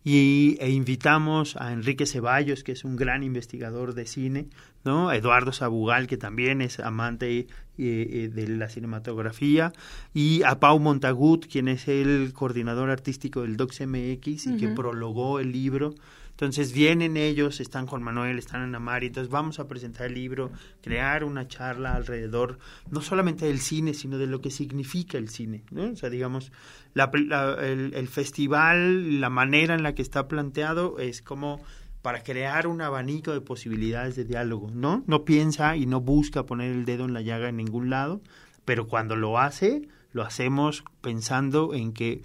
y, 0.08 0.56
e 0.60 0.70
invitamos 0.70 1.56
a 1.56 1.72
Enrique 1.72 2.06
Ceballos, 2.06 2.62
que 2.62 2.70
es 2.70 2.84
un 2.84 2.94
gran 2.94 3.24
investigador 3.24 3.92
de 3.92 4.06
cine, 4.06 4.46
¿no? 4.84 5.08
A 5.08 5.16
Eduardo 5.16 5.50
Sabugal, 5.50 6.06
que 6.06 6.16
también 6.16 6.62
es 6.62 6.78
amante 6.78 7.38
eh, 7.38 7.46
eh, 7.76 8.30
de 8.32 8.46
la 8.46 8.68
cinematografía, 8.68 9.72
y 10.14 10.44
a 10.44 10.60
Pau 10.60 10.78
Montagut, 10.78 11.48
quien 11.48 11.66
es 11.66 11.88
el 11.88 12.32
coordinador 12.32 12.88
artístico 12.88 13.42
del 13.42 13.56
DocsMX 13.56 14.46
y 14.46 14.56
que 14.56 14.68
prologó 14.68 15.40
el 15.40 15.50
libro 15.50 15.92
entonces 16.36 16.74
vienen 16.74 17.16
ellos, 17.16 17.60
están 17.60 17.86
Juan 17.86 18.02
Manuel, 18.02 18.38
están 18.38 18.60
Ana 18.60 18.78
María, 18.78 19.06
entonces 19.06 19.30
vamos 19.32 19.58
a 19.58 19.66
presentar 19.68 20.08
el 20.08 20.14
libro, 20.14 20.52
crear 20.82 21.24
una 21.24 21.48
charla 21.48 21.94
alrededor, 21.94 22.58
no 22.90 23.00
solamente 23.00 23.46
del 23.46 23.58
cine, 23.58 23.94
sino 23.94 24.18
de 24.18 24.26
lo 24.26 24.42
que 24.42 24.50
significa 24.50 25.16
el 25.16 25.30
cine, 25.30 25.64
¿no? 25.70 25.90
O 25.92 25.96
sea, 25.96 26.10
digamos, 26.10 26.52
la, 26.96 27.56
el, 27.60 27.92
el 27.94 28.08
festival, 28.08 29.20
la 29.20 29.28
manera 29.28 29.74
en 29.74 29.82
la 29.82 29.94
que 29.94 30.00
está 30.00 30.28
planteado 30.28 30.98
es 30.98 31.20
como 31.20 31.60
para 32.00 32.22
crear 32.22 32.66
un 32.66 32.80
abanico 32.80 33.32
de 33.32 33.42
posibilidades 33.42 34.16
de 34.16 34.24
diálogo, 34.24 34.70
¿no? 34.72 35.04
No 35.06 35.24
piensa 35.24 35.76
y 35.76 35.84
no 35.84 36.00
busca 36.00 36.46
poner 36.46 36.72
el 36.72 36.86
dedo 36.86 37.04
en 37.04 37.12
la 37.12 37.20
llaga 37.20 37.50
en 37.50 37.56
ningún 37.56 37.90
lado, 37.90 38.22
pero 38.64 38.86
cuando 38.86 39.14
lo 39.14 39.38
hace, 39.38 39.82
lo 40.12 40.22
hacemos 40.22 40.84
pensando 41.02 41.74
en 41.74 41.92
que 41.92 42.22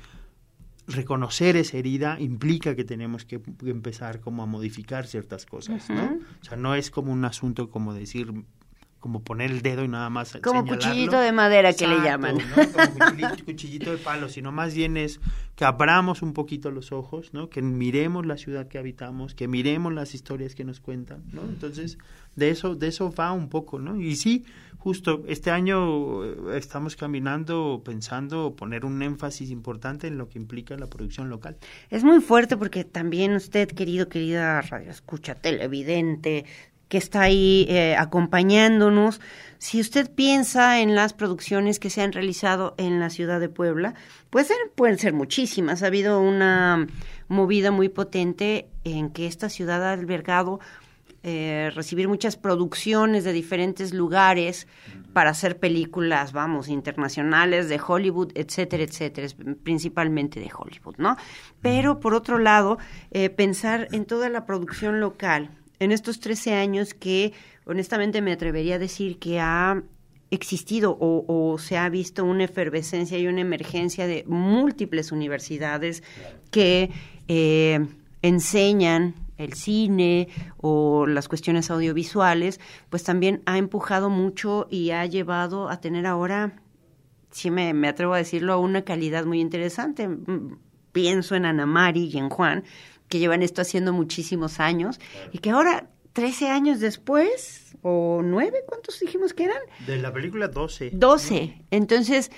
reconocer 0.88 1.58
esa 1.58 1.78
herida 1.78 2.18
implica 2.20 2.76
que 2.76 2.86
tenemos 2.86 3.26
que 3.26 3.42
empezar 3.66 4.22
como 4.22 4.44
a 4.44 4.46
modificar 4.46 5.06
ciertas 5.06 5.46
cosas, 5.46 5.90
¿no? 5.90 6.18
O 6.42 6.46
sea, 6.46 6.56
no 6.56 6.76
es 6.76 6.92
como 6.92 7.12
un 7.12 7.26
asunto 7.26 7.70
como 7.70 7.94
decir 7.94 8.32
como 9.02 9.24
poner 9.24 9.52
el 9.52 9.62
dedo 9.62 9.84
y 9.84 9.90
nada 9.90 10.10
más 10.10 10.38
como 10.42 10.66
cuchillito 10.66 11.20
de 11.20 11.34
madera 11.34 11.74
que 11.74 11.88
le 11.88 12.00
llaman. 12.02 12.38
como 12.38 13.46
cuchillito, 13.46 13.92
de 13.92 13.98
palo 13.98 14.30
sino 14.30 14.54
más 14.54 14.74
bien 14.74 14.96
es 14.96 15.20
que 15.56 15.66
abramos 15.66 16.22
un 16.22 16.34
poquito 16.34 16.72
los 16.72 16.94
ojos 16.94 17.34
no 17.34 17.50
que 17.50 17.62
miremos 17.62 18.26
la 18.26 18.38
ciudad 18.38 18.68
que 18.68 18.78
habitamos 18.78 19.36
que 19.36 19.48
miremos 19.50 19.92
las 19.92 20.16
historias 20.16 20.56
que 20.56 20.64
nos 20.64 20.80
cuentan 20.80 21.24
no 21.34 21.42
entonces 21.42 21.98
de 22.36 22.52
eso 22.52 22.76
de 22.76 22.88
eso 22.88 23.12
va 23.12 23.34
un 23.34 23.50
poco 23.50 23.80
no 23.80 24.00
y 24.00 24.16
sí 24.16 24.46
justo 24.78 25.24
este 25.28 25.52
año 25.52 26.24
eh, 26.24 26.58
estamos 26.58 26.96
caminando 26.96 27.82
pensando 27.84 28.56
poner 28.56 28.86
un 28.86 29.02
énfasis 29.02 29.50
importante 29.52 30.08
en 30.08 30.18
lo 30.18 30.30
que 30.30 30.40
implica 30.40 30.76
la 30.78 30.88
producción 30.88 31.30
local. 31.30 31.58
Es 31.90 32.04
muy 32.04 32.20
fuerte 32.22 32.58
porque 32.58 32.84
también 32.84 33.34
usted, 33.34 33.70
querido, 33.70 34.10
querida 34.10 34.62
radio 34.62 34.90
escucha 34.90 35.36
televidente, 35.36 36.46
que 36.92 36.98
está 36.98 37.22
ahí 37.22 37.66
eh, 37.70 37.96
acompañándonos. 37.98 39.22
Si 39.60 39.80
usted 39.80 40.12
piensa 40.14 40.82
en 40.82 40.94
las 40.94 41.14
producciones 41.14 41.80
que 41.80 41.90
se 41.90 42.02
han 42.02 42.12
realizado 42.12 42.76
en 42.78 43.00
la 43.00 43.10
ciudad 43.10 43.40
de 43.40 43.48
Puebla, 43.48 43.94
puede 44.30 44.48
ser, 44.48 44.58
pueden 44.76 44.98
ser 44.98 45.14
muchísimas. 45.14 45.84
Ha 45.84 45.88
habido 45.88 46.20
una 46.20 46.88
movida 47.30 47.72
muy 47.72 47.88
potente 47.88 48.68
en 48.84 49.10
que 49.10 49.26
esta 49.26 49.48
ciudad 49.48 49.86
ha 49.86 49.94
albergado 49.94 50.60
eh, 51.24 51.72
recibir 51.74 52.10
muchas 52.10 52.36
producciones 52.36 53.24
de 53.24 53.32
diferentes 53.32 53.94
lugares 53.94 54.68
para 55.14 55.30
hacer 55.30 55.60
películas, 55.60 56.34
vamos, 56.34 56.68
internacionales, 56.68 57.70
de 57.70 57.80
Hollywood, 57.80 58.34
etcétera, 58.36 58.84
etcétera, 58.84 59.30
principalmente 59.64 60.42
de 60.42 60.52
Hollywood, 60.54 60.96
¿no? 60.98 61.16
Pero 61.62 62.02
por 62.02 62.16
otro 62.16 62.38
lado, 62.38 62.80
eh, 63.12 63.30
pensar 63.30 63.88
en 63.94 64.04
toda 64.04 64.28
la 64.28 64.46
producción 64.46 65.00
local, 65.00 65.52
en 65.82 65.92
estos 65.92 66.20
13 66.20 66.54
años 66.54 66.94
que 66.94 67.34
honestamente 67.66 68.22
me 68.22 68.32
atrevería 68.32 68.76
a 68.76 68.80
decir 68.80 69.18
que 69.18 69.40
ha 69.40 69.82
existido 70.30 70.96
o, 71.00 71.58
se 71.58 71.76
ha 71.76 71.90
visto 71.90 72.24
una 72.24 72.44
efervescencia 72.44 73.18
y 73.18 73.28
una 73.28 73.42
emergencia 73.42 74.06
de 74.06 74.24
múltiples 74.28 75.12
universidades 75.12 76.04
que 76.52 76.92
eh, 77.28 77.86
enseñan 78.22 79.16
el 79.38 79.54
cine 79.54 80.30
o 80.58 81.08
las 81.08 81.28
cuestiones 81.28 81.72
audiovisuales, 81.72 82.60
pues 82.92 83.04
también 83.04 83.42
ha 83.48 83.58
empujado 83.58 84.12
mucho 84.12 84.68
y 84.70 84.92
ha 84.92 85.04
llevado 85.08 85.68
a 85.68 85.82
tener 85.82 86.06
ahora, 86.06 86.62
sí 87.32 87.50
me, 87.50 87.72
atrevo 87.88 88.14
a 88.14 88.20
decirlo, 88.20 88.60
una 88.60 88.84
calidad 88.84 89.26
muy 89.26 89.42
interesante. 89.42 90.08
pienso 90.92 91.34
en 91.34 91.46
Ana 91.46 91.66
Mari 91.66 92.12
y 92.14 92.18
en 92.20 92.30
Juan, 92.30 92.64
que 93.12 93.20
llevan 93.20 93.44
esto 93.44 93.62
haciendo 93.62 93.94
muchísimos 93.94 94.60
años 94.60 95.00
y 95.32 95.40
que 95.40 95.52
ahora, 95.52 95.90
13 96.14 96.50
años 96.50 96.80
después, 96.80 97.76
o 97.84 98.22
9, 98.24 98.64
¿cuántos 98.66 99.00
dijimos 99.00 99.34
que 99.34 99.44
eran? 99.44 99.62
De 99.86 99.98
la 99.98 100.12
película 100.12 100.48
12. 100.48 100.92
12. 100.94 101.62
Entonces, 101.70 102.32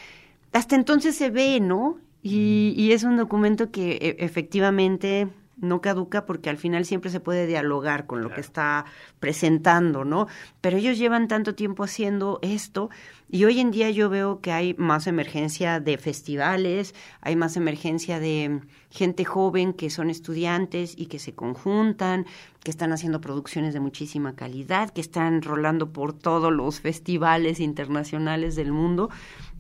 hasta 0.52 0.76
entonces 0.76 1.16
se 1.16 1.30
ve, 1.30 1.60
¿no? 1.60 2.00
Y, 2.22 2.74
y 2.76 2.92
es 2.92 3.04
un 3.04 3.18
documento 3.18 3.72
que 3.72 3.92
e, 3.94 4.26
efectivamente 4.26 5.30
no 5.58 5.82
caduca 5.82 6.26
porque 6.26 6.50
al 6.50 6.58
final 6.58 6.86
siempre 6.86 7.12
se 7.12 7.20
puede 7.20 7.46
dialogar 7.46 8.08
con 8.08 8.22
lo 8.22 8.34
que 8.34 8.42
está 8.42 8.86
presentando, 9.20 10.04
¿no? 10.04 10.28
Pero 10.60 10.78
ellos 10.78 10.98
llevan 10.98 11.28
tanto 11.28 11.56
tiempo 11.56 11.84
haciendo 11.84 12.40
esto 12.42 12.90
y 13.34 13.46
hoy 13.46 13.60
en 13.60 13.72
día 13.72 13.90
yo 13.90 14.12
veo 14.12 14.42
que 14.42 14.52
hay 14.52 14.76
más 14.76 15.08
emergencia 15.08 15.80
de 15.80 15.98
festivales, 15.98 16.94
hay 17.20 17.36
más 17.36 17.58
emergencia 17.58 18.20
de 18.20 18.62
gente 18.92 19.26
joven 19.26 19.74
que 19.74 19.90
son 19.90 20.12
estudiantes 20.12 20.94
y 20.96 21.08
que 21.08 21.18
se 21.18 21.34
conjuntan, 21.34 22.28
que 22.64 22.70
están 22.70 22.92
haciendo 22.92 23.22
producciones 23.22 23.74
de 23.74 23.80
muchísima 23.80 24.36
calidad, 24.36 24.92
que 24.92 25.02
están 25.02 25.42
rolando 25.42 25.92
por 25.92 26.14
todos 26.14 26.54
los 26.54 26.80
festivales 26.80 27.60
internacionales 27.60 28.56
del 28.56 28.72
mundo. 28.72 29.10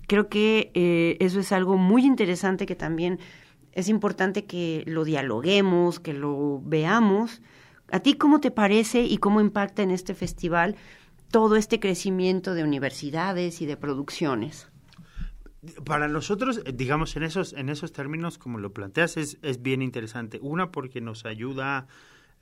Creo 0.05 0.29
que 0.29 0.69
eh, 0.75 1.17
eso 1.19 1.39
es 1.39 1.51
algo 1.51 1.75
muy 1.75 2.05
interesante 2.05 2.67
que 2.67 2.75
también 2.75 3.17
es 3.71 3.89
importante 3.89 4.45
que 4.45 4.83
lo 4.85 5.03
dialoguemos, 5.03 5.99
que 5.99 6.13
lo 6.13 6.61
veamos. 6.63 7.41
¿A 7.91 8.01
ti 8.01 8.13
cómo 8.13 8.39
te 8.39 8.51
parece 8.51 9.01
y 9.01 9.17
cómo 9.17 9.41
impacta 9.41 9.81
en 9.81 9.89
este 9.89 10.13
festival 10.13 10.75
todo 11.33 11.55
este 11.55 11.79
crecimiento 11.79 12.53
de 12.53 12.63
universidades 12.63 13.59
y 13.63 13.65
de 13.65 13.75
producciones? 13.75 14.67
Para 15.83 16.07
nosotros, 16.07 16.61
digamos, 16.75 17.15
en 17.15 17.23
esos, 17.23 17.53
en 17.53 17.69
esos 17.69 17.91
términos, 17.91 18.37
como 18.37 18.59
lo 18.59 18.71
planteas, 18.71 19.17
es, 19.17 19.39
es 19.41 19.63
bien 19.63 19.81
interesante. 19.81 20.37
Una, 20.43 20.69
porque 20.71 21.01
nos 21.01 21.25
ayuda 21.25 21.87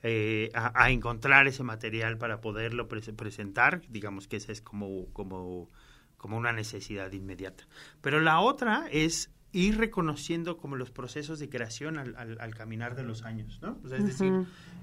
eh, 0.02 0.50
a, 0.52 0.90
encontrar 0.90 1.46
ese 1.46 1.62
material 1.62 2.18
para 2.18 2.42
poderlo 2.42 2.86
presentar, 2.86 3.80
digamos 3.88 4.28
que 4.28 4.36
esa 4.36 4.52
es 4.52 4.60
como, 4.60 5.06
como, 5.14 5.70
como 6.18 6.36
una 6.36 6.52
necesidad 6.52 7.10
inmediata. 7.12 7.66
Pero 8.02 8.20
la 8.20 8.40
otra 8.40 8.88
es 8.92 9.30
ir 9.52 9.76
reconociendo 9.78 10.56
como 10.56 10.76
los 10.76 10.90
procesos 10.90 11.38
de 11.38 11.48
creación 11.48 11.98
al, 11.98 12.16
al, 12.16 12.54
caminar 12.54 12.96
de 12.96 13.02
los 13.02 13.22
años, 13.22 13.60
¿no? 13.60 13.78
es 13.84 14.04
decir, 14.04 14.32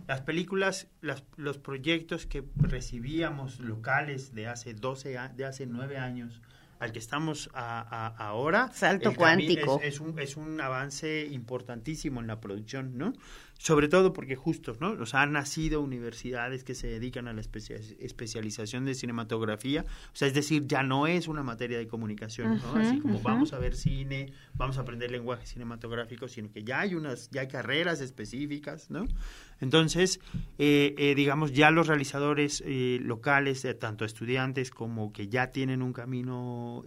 las 0.08 0.22
películas, 0.22 0.88
las, 1.02 1.24
los 1.38 1.58
proyectos 1.58 2.26
que 2.26 2.44
recibíamos 2.56 3.60
locales 3.60 4.34
de 4.34 4.48
hace 4.48 4.74
12, 4.74 5.18
de 5.36 5.46
hace 5.46 5.66
9 5.66 5.98
años, 5.98 6.42
al 6.80 6.94
que 6.94 7.00
estamos 7.00 7.50
a, 7.54 8.08
ahora. 8.18 8.72
Salto 8.74 9.14
cuántico. 9.14 9.80
Es, 9.84 10.00
un, 10.00 10.18
es 10.18 10.38
un 10.38 10.60
avance 10.62 11.28
importantísimo 11.30 12.22
en 12.22 12.28
la 12.28 12.40
producción, 12.40 12.98
¿no? 12.98 13.14
Sobre 13.58 13.90
todo 13.90 14.14
porque 14.14 14.38
justo, 14.38 14.78
¿no? 14.80 14.92
O 14.92 15.06
sea, 15.06 15.24
han 15.24 15.34
nacido 15.34 15.82
universidades 15.82 16.64
que 16.64 16.74
se 16.76 16.88
dedican 16.88 17.28
a 17.28 17.34
la 17.34 17.42
especialización 17.42 18.86
de 18.86 18.96
cinematografía. 18.96 19.84
O 20.14 20.16
sea, 20.16 20.30
es 20.30 20.34
decir, 20.34 20.66
ya 20.66 20.82
no 20.82 21.08
es 21.08 21.28
una 21.28 21.44
materia 21.44 21.78
de 21.78 21.86
comunicación, 21.86 22.62
¿no? 22.62 22.76
Así 22.76 23.00
como 23.00 23.20
vamos 23.20 23.52
a 23.52 23.60
ver 23.60 23.76
cine, 23.76 24.32
vamos 24.54 24.78
a 24.78 24.82
aprender 24.82 25.12
lenguaje 25.12 25.46
cinematográfico, 25.46 26.30
sino 26.30 26.50
que 26.50 26.64
ya 26.64 26.80
hay 26.80 26.96
unas, 26.96 27.30
ya 27.32 27.42
hay 27.42 27.50
carreras 27.50 28.00
específicas, 28.00 28.90
¿no? 28.90 29.06
Entonces, 29.62 30.20
eh, 30.58 30.96
eh, 30.98 31.16
digamos, 31.16 31.54
ya 31.54 31.72
los 31.72 31.88
realizadores 31.88 32.64
eh, 32.66 33.00
locales, 33.02 33.68
tanto 33.80 34.06
estudiantes 34.06 34.72
como 34.72 35.12
que 35.12 35.28
ya 35.28 35.52
tienen 35.52 35.82
un 35.82 35.94
camino 35.94 36.84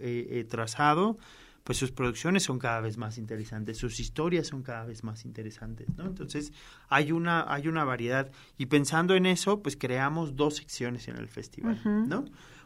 trazado, 0.49 1.17
pues 1.63 1.77
sus 1.77 1.91
producciones 1.91 2.43
son 2.43 2.59
cada 2.59 2.81
vez 2.81 2.97
más 2.97 3.17
interesantes, 3.17 3.77
sus 3.77 3.99
historias 3.99 4.47
son 4.47 4.63
cada 4.63 4.85
vez 4.85 5.03
más 5.03 5.23
interesantes, 5.23 5.87
¿no? 5.95 6.05
Entonces, 6.05 6.51
hay 6.89 7.11
una, 7.11 7.45
hay 7.51 7.67
una 7.67 7.85
variedad. 7.85 8.31
Y 8.57 8.65
pensando 8.65 9.15
en 9.15 9.25
eso, 9.25 9.61
pues 9.61 9.77
creamos 9.77 10.35
dos 10.35 10.57
secciones 10.57 11.07
en 11.07 11.15
el 11.15 11.29
festival, 11.29 11.79
¿no? 11.85 12.25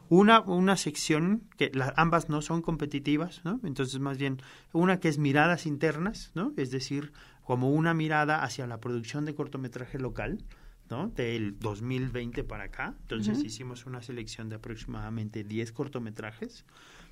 Una, 0.09 0.39
una 0.39 0.77
sección 0.77 1.43
que 1.57 1.71
ambas 1.95 2.29
no 2.29 2.41
son 2.41 2.61
competitivas, 2.61 3.41
¿no? 3.43 3.59
Entonces, 3.63 3.99
más 3.99 4.17
bien, 4.17 4.41
una 4.71 4.99
que 4.99 5.09
es 5.09 5.17
miradas 5.17 5.65
internas, 5.65 6.31
¿no? 6.33 6.53
Es 6.57 6.71
decir, 6.71 7.11
como 7.47 7.71
una 7.71 7.93
mirada 7.93 8.43
hacia 8.43 8.67
la 8.67 8.81
producción 8.81 9.23
de 9.23 9.33
cortometraje 9.33 9.99
local, 9.99 10.43
¿no? 10.89 11.07
Del 11.07 11.57
2020 11.57 12.43
para 12.43 12.65
acá. 12.65 12.93
Entonces 13.03 13.41
hicimos 13.41 13.85
una 13.85 14.01
selección 14.01 14.49
de 14.49 14.57
aproximadamente 14.57 15.45
10 15.45 15.71
cortometrajes 15.71 16.65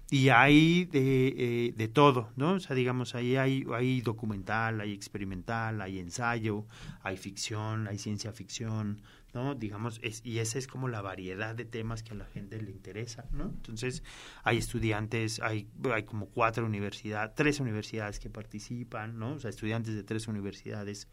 y 0.10 0.30
hay 0.30 0.86
de, 0.86 1.28
eh, 1.28 1.74
de 1.76 1.88
todo, 1.88 2.30
¿no? 2.36 2.54
O 2.54 2.60
sea, 2.60 2.76
digamos, 2.76 3.16
ahí 3.16 3.38
hay, 3.38 3.66
hay 3.74 4.02
documental, 4.02 4.82
hay 4.82 4.94
experimental, 4.94 5.82
hay 5.82 6.00
ensayo, 6.00 6.66
hay 7.02 7.18
ficción, 7.18 7.88
hay 7.88 7.98
ciencia 7.98 8.32
ficción, 8.32 9.02
¿no? 9.34 9.56
Digamos, 9.56 10.00
es, 10.04 10.22
y 10.24 10.40
esa 10.40 10.60
es 10.60 10.68
como 10.68 10.88
la 10.90 11.02
variedad 11.02 11.56
de 11.56 11.66
temas 11.66 12.04
que 12.04 12.14
a 12.14 12.16
la 12.16 12.26
gente 12.26 12.62
le 12.62 12.70
interesa, 12.70 13.26
¿no? 13.32 13.46
Entonces, 13.46 14.04
hay 14.44 14.58
estudiantes, 14.58 15.40
hay, 15.40 15.68
hay 15.92 16.04
como 16.04 16.28
cuatro 16.28 16.66
universidades, 16.66 17.34
tres 17.36 17.60
universidades 17.60 18.20
que 18.20 18.30
participan, 18.30 19.18
¿no? 19.18 19.34
O 19.34 19.40
sea, 19.40 19.50
estudiantes 19.50 19.96
de 19.96 20.04
tres 20.04 20.28
universidades 20.28 21.08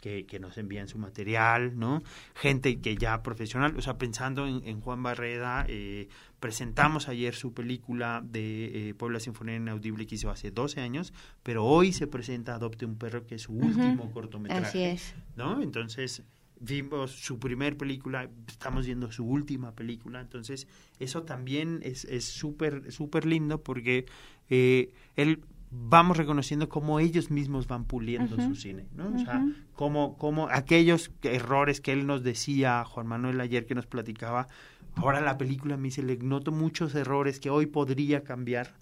que, 0.00 0.26
que, 0.26 0.38
nos 0.38 0.58
envían 0.58 0.88
su 0.88 0.98
material, 0.98 1.78
¿no? 1.78 2.02
Gente 2.34 2.80
que 2.80 2.96
ya 2.96 3.22
profesional, 3.22 3.74
o 3.76 3.82
sea, 3.82 3.98
pensando 3.98 4.46
en, 4.46 4.62
en 4.64 4.80
Juan 4.80 5.02
Barreda, 5.02 5.64
eh, 5.68 6.08
presentamos 6.40 7.08
ayer 7.08 7.34
su 7.34 7.52
película 7.54 8.22
de 8.24 8.90
eh, 8.90 8.94
Puebla 8.94 9.20
Sinfonía 9.20 9.56
Inaudible 9.56 10.06
que 10.06 10.16
hizo 10.16 10.30
hace 10.30 10.50
12 10.50 10.80
años, 10.80 11.12
pero 11.42 11.64
hoy 11.64 11.92
se 11.92 12.06
presenta 12.06 12.54
Adopte 12.54 12.84
un 12.84 12.96
Perro, 12.96 13.26
que 13.26 13.36
es 13.36 13.42
su 13.42 13.52
último 13.52 14.10
cortometraje, 14.12 14.66
Así 14.66 14.82
es. 14.82 15.14
¿no? 15.36 15.62
Entonces, 15.62 16.22
vimos 16.60 17.12
su 17.12 17.38
primer 17.38 17.76
película, 17.76 18.30
estamos 18.48 18.86
viendo 18.86 19.10
su 19.12 19.24
última 19.24 19.72
película, 19.72 20.20
entonces 20.20 20.66
eso 20.98 21.22
también 21.22 21.80
es 21.82 22.06
súper, 22.24 22.92
súper 22.92 23.26
lindo 23.26 23.62
porque 23.62 24.06
eh, 24.48 24.92
él 25.16 25.44
vamos 25.70 26.16
reconociendo 26.16 26.68
cómo 26.68 27.00
ellos 27.00 27.30
mismos 27.30 27.66
van 27.66 27.84
puliendo 27.84 28.36
su 28.36 28.54
cine, 28.54 28.86
¿no? 28.94 29.14
O 29.14 29.18
sea, 29.18 29.44
cómo, 29.74 30.16
cómo 30.16 30.48
aquellos 30.50 31.10
errores 31.22 31.80
que 31.80 31.92
él 31.92 32.06
nos 32.06 32.22
decía, 32.22 32.84
Juan 32.84 33.06
Manuel 33.06 33.40
ayer 33.40 33.66
que 33.66 33.74
nos 33.74 33.86
platicaba, 33.86 34.48
ahora 34.94 35.20
la 35.20 35.38
película 35.38 35.76
me 35.76 35.84
dice, 35.84 36.02
le 36.02 36.16
noto 36.18 36.52
muchos 36.52 36.94
errores 36.94 37.40
que 37.40 37.50
hoy 37.50 37.66
podría 37.66 38.22
cambiar, 38.22 38.74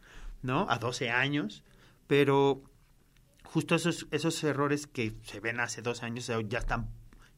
¿no? 0.42 0.66
A 0.68 0.78
12 0.78 1.10
años, 1.10 1.64
pero 2.06 2.62
justo 3.44 3.74
esos, 3.74 4.06
esos 4.10 4.42
errores 4.44 4.86
que 4.86 5.14
se 5.22 5.40
ven 5.40 5.60
hace 5.60 5.80
dos 5.80 6.02
años 6.02 6.30
ya 6.48 6.58
están 6.58 6.88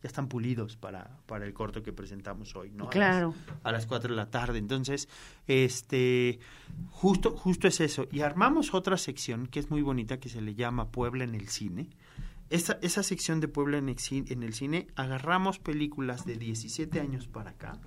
ya 0.07 0.09
están 0.09 0.29
pulidos 0.29 0.77
para, 0.77 1.19
para 1.27 1.45
el 1.45 1.53
corto 1.53 1.83
que 1.83 1.93
presentamos 1.93 2.55
hoy, 2.55 2.71
¿no? 2.71 2.89
Claro. 2.89 3.35
A 3.65 3.73
las, 3.73 3.87
cuatro 3.87 4.09
4 4.09 4.11
de 4.11 4.17
la 4.17 4.31
tarde. 4.31 4.59
Entonces, 4.59 5.09
este, 5.49 6.39
justo, 6.91 7.37
justo 7.37 7.67
es 7.67 7.81
eso. 7.81 8.07
Y 8.13 8.21
armamos 8.21 8.73
otra 8.73 8.97
sección 8.97 9.49
que 9.49 9.59
es 9.59 9.69
muy 9.69 9.83
bonita 9.83 10.21
que 10.21 10.29
se 10.29 10.41
le 10.41 10.55
llama 10.55 10.93
Puebla 10.93 11.25
en 11.25 11.35
el 11.35 11.49
cine. 11.49 11.89
Esa, 12.49 12.79
esa 12.81 13.03
sección 13.03 13.41
de 13.41 13.49
Puebla 13.49 13.79
en 13.79 13.89
el, 13.89 13.97
en 14.11 14.43
el 14.45 14.55
cine, 14.55 14.87
agarramos 14.95 15.59
películas 15.59 16.25
de 16.25 16.37
17 16.37 17.01
años 17.01 17.27
para 17.27 17.51
acá, 17.51 17.81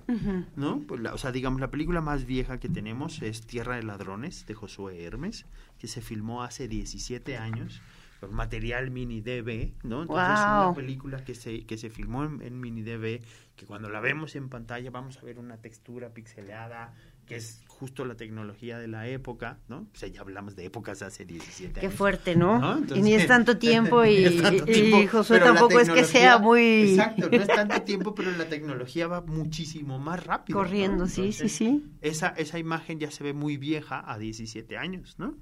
¿no? 0.54 0.80
Pues 0.80 1.00
o 1.10 1.16
sea, 1.16 1.32
digamos, 1.32 1.62
la 1.62 1.70
película 1.70 2.02
más 2.02 2.26
vieja 2.26 2.60
que 2.60 2.68
tenemos 2.68 3.22
es 3.22 3.46
Tierra 3.46 3.76
de 3.76 3.84
Ladrones, 3.84 4.44
de 4.44 4.52
Josué 4.52 5.02
Hermes, 5.02 5.46
que 5.78 5.88
se 5.88 6.02
filmó 6.02 6.42
hace 6.42 6.68
17 6.68 7.38
años 7.38 7.80
material 8.28 8.90
mini 8.90 9.20
DV, 9.20 9.72
¿no? 9.84 10.02
Entonces 10.02 10.38
es 10.38 10.44
una 10.44 10.74
película 10.74 11.24
que 11.24 11.34
se, 11.34 11.64
que 11.64 11.78
se 11.78 11.90
filmó 11.90 12.24
en, 12.24 12.60
mini 12.60 12.82
DV, 12.82 13.22
que 13.56 13.66
cuando 13.66 13.88
la 13.88 14.00
vemos 14.00 14.36
en 14.36 14.48
pantalla 14.48 14.90
vamos 14.90 15.18
a 15.18 15.22
ver 15.22 15.38
una 15.38 15.56
textura 15.56 16.10
pixeleada, 16.10 16.92
que 17.26 17.36
es 17.36 17.62
justo 17.68 18.04
la 18.04 18.16
tecnología 18.16 18.78
de 18.78 18.88
la 18.88 19.08
época, 19.08 19.58
¿no? 19.68 19.86
O 19.94 19.96
sea, 19.96 20.08
ya 20.08 20.20
hablamos 20.20 20.56
de 20.56 20.66
épocas 20.66 21.00
hace 21.00 21.24
17 21.24 21.80
años. 21.80 21.80
Qué 21.80 21.96
fuerte, 21.96 22.36
¿no? 22.36 22.82
y 22.94 23.00
ni 23.00 23.14
es 23.14 23.26
tanto 23.26 23.56
tiempo 23.56 24.04
y, 24.06 24.26
y 24.66 25.06
Josué 25.06 25.38
tampoco 25.38 25.78
es 25.78 25.88
que 25.88 26.04
sea 26.04 26.38
muy... 26.38 26.90
Exacto, 26.90 27.30
no 27.30 27.36
es 27.36 27.46
tanto 27.46 27.82
tiempo, 27.82 28.14
pero 28.14 28.32
la 28.32 28.48
tecnología 28.48 29.06
va 29.06 29.20
muchísimo 29.22 29.98
más 29.98 30.24
rápido. 30.26 30.58
Corriendo, 30.58 31.06
sí, 31.06 31.32
sí, 31.32 31.48
sí. 31.48 31.84
Esa, 32.00 32.28
esa 32.30 32.58
imagen 32.58 32.98
ya 32.98 33.10
se 33.10 33.24
ve 33.24 33.32
muy 33.32 33.56
vieja 33.56 34.02
a 34.04 34.18
17 34.18 34.76
años, 34.76 35.14
¿no? 35.18 35.36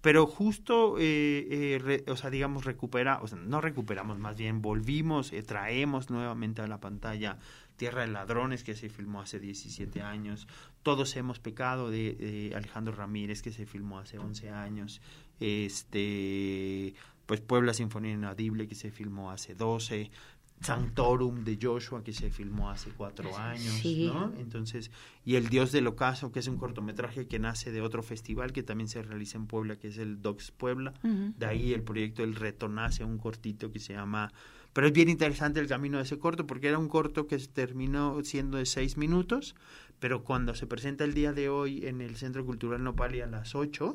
Pero 0.00 0.26
justo, 0.26 0.96
eh, 0.98 1.46
eh, 1.50 2.04
o 2.08 2.16
sea, 2.16 2.30
digamos, 2.30 2.64
recupera, 2.64 3.20
o 3.20 3.26
sea, 3.26 3.38
no 3.38 3.60
recuperamos, 3.60 4.18
más 4.18 4.36
bien 4.36 4.62
volvimos, 4.62 5.32
eh, 5.32 5.42
traemos 5.42 6.08
nuevamente 6.08 6.62
a 6.62 6.68
la 6.68 6.80
pantalla 6.80 7.38
Tierra 7.76 8.02
de 8.02 8.08
Ladrones, 8.08 8.62
que 8.62 8.76
se 8.76 8.88
filmó 8.88 9.20
hace 9.20 9.40
17 9.40 10.02
años, 10.02 10.46
Todos 10.82 11.16
hemos 11.16 11.40
pecado 11.40 11.90
de, 11.90 12.52
Alejandro 12.56 12.94
Ramírez, 12.94 13.42
que 13.42 13.52
se 13.52 13.66
filmó 13.66 13.98
hace 13.98 14.18
11 14.18 14.50
años, 14.50 15.02
este, 15.40 16.94
pues 17.26 17.40
Puebla 17.40 17.74
Sinfonía 17.74 18.12
Inaudible, 18.12 18.68
que 18.68 18.74
se 18.74 18.90
filmó 18.90 19.30
hace 19.30 19.54
12, 19.54 20.10
Sanctorum 20.60 21.44
de 21.44 21.58
Joshua 21.60 22.02
que 22.02 22.12
se 22.12 22.30
filmó 22.30 22.70
hace 22.70 22.90
cuatro 22.90 23.36
años, 23.36 23.74
Sí. 23.80 24.06
¿no? 24.12 24.32
Entonces, 24.38 24.90
y 25.24 25.36
El 25.36 25.48
Dios 25.48 25.72
del 25.72 25.86
Ocaso, 25.86 26.32
que 26.32 26.40
es 26.40 26.48
un 26.48 26.56
cortometraje 26.56 27.26
que 27.26 27.38
nace 27.38 27.70
de 27.72 27.80
otro 27.80 28.02
festival 28.02 28.52
que 28.52 28.62
también 28.62 28.88
se 28.88 29.02
realiza 29.02 29.38
en 29.38 29.46
Puebla, 29.46 29.76
que 29.76 29.88
es 29.88 29.98
el 29.98 30.20
Docs 30.20 30.50
Puebla. 30.50 30.94
De 31.02 31.46
ahí 31.46 31.72
el 31.72 31.82
proyecto 31.82 32.24
El 32.24 32.34
Reto 32.34 32.68
nace, 32.68 33.04
un 33.04 33.18
cortito 33.18 33.70
que 33.70 33.78
se 33.78 33.92
llama... 33.94 34.32
Pero 34.74 34.86
es 34.86 34.92
bien 34.92 35.08
interesante 35.08 35.60
el 35.60 35.66
camino 35.66 35.96
de 35.96 36.04
ese 36.04 36.18
corto, 36.18 36.46
porque 36.46 36.68
era 36.68 36.78
un 36.78 36.88
corto 36.88 37.26
que 37.26 37.38
terminó 37.38 38.22
siendo 38.22 38.58
de 38.58 38.66
seis 38.66 38.96
minutos, 38.96 39.56
pero 39.98 40.22
cuando 40.22 40.54
se 40.54 40.66
presenta 40.66 41.04
el 41.04 41.14
día 41.14 41.32
de 41.32 41.48
hoy 41.48 41.86
en 41.86 42.00
el 42.02 42.16
Centro 42.16 42.44
Cultural 42.44 42.84
Nopali 42.84 43.22
a 43.22 43.26
las 43.26 43.54
ocho, 43.54 43.94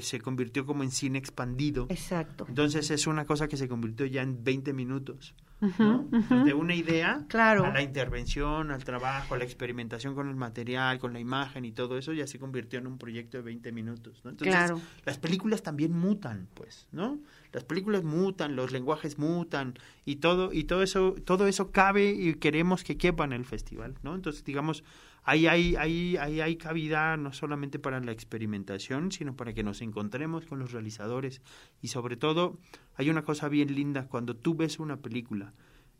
se 0.00 0.20
convirtió 0.20 0.64
como 0.66 0.82
en 0.82 0.90
cine 0.90 1.18
expandido. 1.18 1.86
Exacto. 1.90 2.44
Entonces 2.48 2.90
es 2.90 3.06
una 3.06 3.24
cosa 3.24 3.48
que 3.48 3.56
se 3.56 3.68
convirtió 3.68 4.06
ya 4.06 4.22
en 4.22 4.42
20 4.44 4.72
minutos. 4.72 5.34
¿no? 5.78 6.08
de 6.44 6.54
una 6.54 6.74
idea 6.74 7.26
Claro. 7.28 7.66
a 7.66 7.70
la 7.70 7.82
intervención, 7.82 8.70
al 8.70 8.82
trabajo, 8.82 9.34
a 9.34 9.38
la 9.38 9.44
experimentación 9.44 10.14
con 10.14 10.30
el 10.30 10.34
material, 10.34 10.98
con 10.98 11.12
la 11.12 11.20
imagen 11.20 11.66
y 11.66 11.72
todo 11.72 11.98
eso, 11.98 12.14
ya 12.14 12.26
se 12.26 12.38
convirtió 12.38 12.78
en 12.78 12.86
un 12.86 12.96
proyecto 12.96 13.36
de 13.36 13.42
20 13.42 13.70
minutos. 13.72 14.22
¿no? 14.24 14.30
Entonces, 14.30 14.54
Claro. 14.56 14.80
las 15.04 15.18
películas 15.18 15.62
también 15.62 15.92
mutan, 15.92 16.48
pues, 16.54 16.88
¿no? 16.92 17.18
Las 17.52 17.64
películas 17.64 18.04
mutan, 18.04 18.54
los 18.56 18.70
lenguajes 18.72 19.18
mutan 19.18 19.74
y 20.04 20.16
todo 20.16 20.52
y 20.52 20.64
todo 20.64 20.82
eso 20.82 21.14
todo 21.24 21.46
eso 21.48 21.72
cabe 21.72 22.10
y 22.10 22.34
queremos 22.34 22.84
que 22.84 22.96
quepa 22.96 23.24
en 23.24 23.32
el 23.32 23.44
festival, 23.44 23.94
¿no? 24.02 24.14
Entonces, 24.14 24.44
digamos, 24.44 24.84
ahí 25.24 25.46
hay 25.48 25.74
ahí 25.76 26.16
ahí 26.16 26.40
hay 26.40 26.56
cabida 26.56 27.16
no 27.16 27.32
solamente 27.32 27.78
para 27.78 27.98
la 28.00 28.12
experimentación, 28.12 29.10
sino 29.12 29.34
para 29.36 29.52
que 29.52 29.62
nos 29.64 29.82
encontremos 29.82 30.46
con 30.46 30.58
los 30.60 30.72
realizadores 30.72 31.42
y 31.82 31.88
sobre 31.88 32.16
todo 32.16 32.58
hay 32.94 33.10
una 33.10 33.22
cosa 33.22 33.48
bien 33.48 33.74
linda 33.74 34.06
cuando 34.06 34.36
tú 34.36 34.54
ves 34.54 34.78
una 34.78 34.98
película 34.98 35.52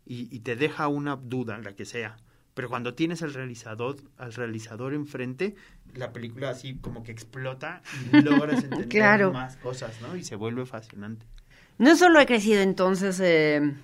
y, 0.07 0.35
y 0.35 0.41
te 0.41 0.57
deja 0.57 0.89
una 0.89 1.17
duda, 1.17 1.59
la 1.59 1.75
que 1.75 1.85
sea, 1.85 2.17
pero 2.55 2.69
cuando 2.69 2.95
tienes 2.95 3.23
al 3.23 3.33
realizador, 3.35 3.97
al 4.17 4.33
realizador 4.33 4.93
enfrente, 4.95 5.55
la 5.95 6.13
película 6.13 6.51
así 6.51 6.77
como 6.77 7.03
que 7.03 7.11
explota 7.13 7.83
y 8.13 8.21
logras 8.23 8.63
entender 8.65 8.89
Claro. 8.89 9.33
más 9.33 9.57
cosas, 9.57 10.01
¿no? 10.03 10.17
Y 10.17 10.23
se 10.25 10.37
vuelve 10.37 10.65
fascinante. 10.67 11.27
No 11.81 11.97
solo 11.97 12.21
ha 12.21 12.27
crecido 12.27 12.61
entonces 12.61 13.19
eh, 13.21 13.75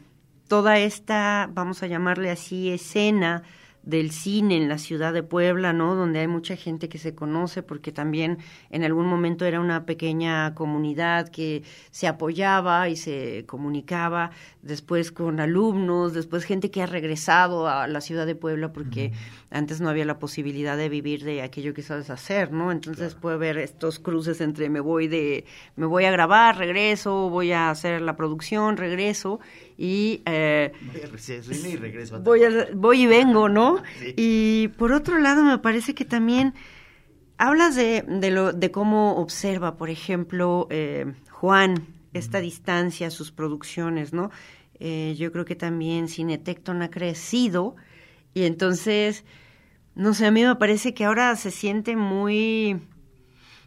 toda 0.48 0.78
esta, 0.78 1.48
vamos 1.50 1.82
a 1.82 1.86
llamarle 1.86 2.30
así, 2.30 2.68
escena 2.68 3.42
del 3.86 4.10
cine 4.10 4.56
en 4.56 4.68
la 4.68 4.78
ciudad 4.78 5.12
de 5.12 5.22
Puebla, 5.22 5.72
¿no? 5.72 5.94
Donde 5.94 6.18
hay 6.18 6.26
mucha 6.26 6.56
gente 6.56 6.88
que 6.88 6.98
se 6.98 7.14
conoce 7.14 7.62
porque 7.62 7.92
también 7.92 8.38
en 8.70 8.82
algún 8.82 9.06
momento 9.06 9.44
era 9.44 9.60
una 9.60 9.86
pequeña 9.86 10.54
comunidad 10.56 11.28
que 11.28 11.62
se 11.92 12.08
apoyaba 12.08 12.88
y 12.88 12.96
se 12.96 13.44
comunicaba 13.46 14.32
después 14.60 15.12
con 15.12 15.38
alumnos, 15.38 16.14
después 16.14 16.44
gente 16.44 16.72
que 16.72 16.82
ha 16.82 16.86
regresado 16.86 17.68
a 17.68 17.86
la 17.86 18.00
ciudad 18.00 18.26
de 18.26 18.34
Puebla 18.34 18.72
porque 18.72 19.12
antes 19.50 19.80
no 19.80 19.88
había 19.88 20.04
la 20.04 20.18
posibilidad 20.18 20.76
de 20.76 20.88
vivir 20.88 21.22
de 21.22 21.42
aquello 21.42 21.72
que 21.72 21.82
sabes 21.82 22.10
hacer, 22.10 22.50
¿no? 22.50 22.72
Entonces 22.72 23.14
puede 23.14 23.36
haber 23.36 23.58
estos 23.58 24.00
cruces 24.00 24.40
entre 24.40 24.68
me 24.68 24.80
voy 24.80 25.06
de 25.06 25.44
me 25.76 25.86
voy 25.86 26.06
a 26.06 26.10
grabar, 26.10 26.58
regreso, 26.58 27.30
voy 27.30 27.52
a 27.52 27.70
hacer 27.70 28.02
la 28.02 28.16
producción, 28.16 28.76
regreso 28.76 29.38
y 29.78 30.22
eh, 30.26 30.72
Voy 30.80 31.70
y 31.70 31.76
regreso 31.76 32.16
a 32.16 32.18
voy, 32.20 32.44
a- 32.44 32.68
voy 32.74 33.02
y 33.02 33.06
vengo, 33.06 33.48
¿no? 33.48 33.82
Sí. 34.00 34.14
Y 34.16 34.68
por 34.78 34.92
otro 34.92 35.18
lado, 35.18 35.42
me 35.44 35.58
parece 35.58 35.94
que 35.94 36.04
también 36.04 36.54
hablas 37.38 37.76
de, 37.76 38.02
de, 38.06 38.30
lo, 38.30 38.52
de 38.52 38.70
cómo 38.70 39.16
observa, 39.16 39.76
por 39.76 39.90
ejemplo, 39.90 40.66
eh, 40.70 41.12
Juan, 41.30 41.86
esta 42.14 42.40
distancia, 42.40 43.10
sus 43.10 43.30
producciones, 43.32 44.12
¿no? 44.14 44.30
Eh, 44.80 45.14
yo 45.18 45.32
creo 45.32 45.44
que 45.44 45.56
también 45.56 46.08
Cinetecton 46.08 46.82
ha 46.82 46.90
crecido 46.90 47.76
y 48.34 48.44
entonces, 48.44 49.24
no 49.94 50.12
sé, 50.14 50.26
a 50.26 50.30
mí 50.30 50.42
me 50.44 50.56
parece 50.56 50.92
que 50.94 51.04
ahora 51.04 51.34
se 51.36 51.50
siente 51.50 51.96
muy 51.96 52.80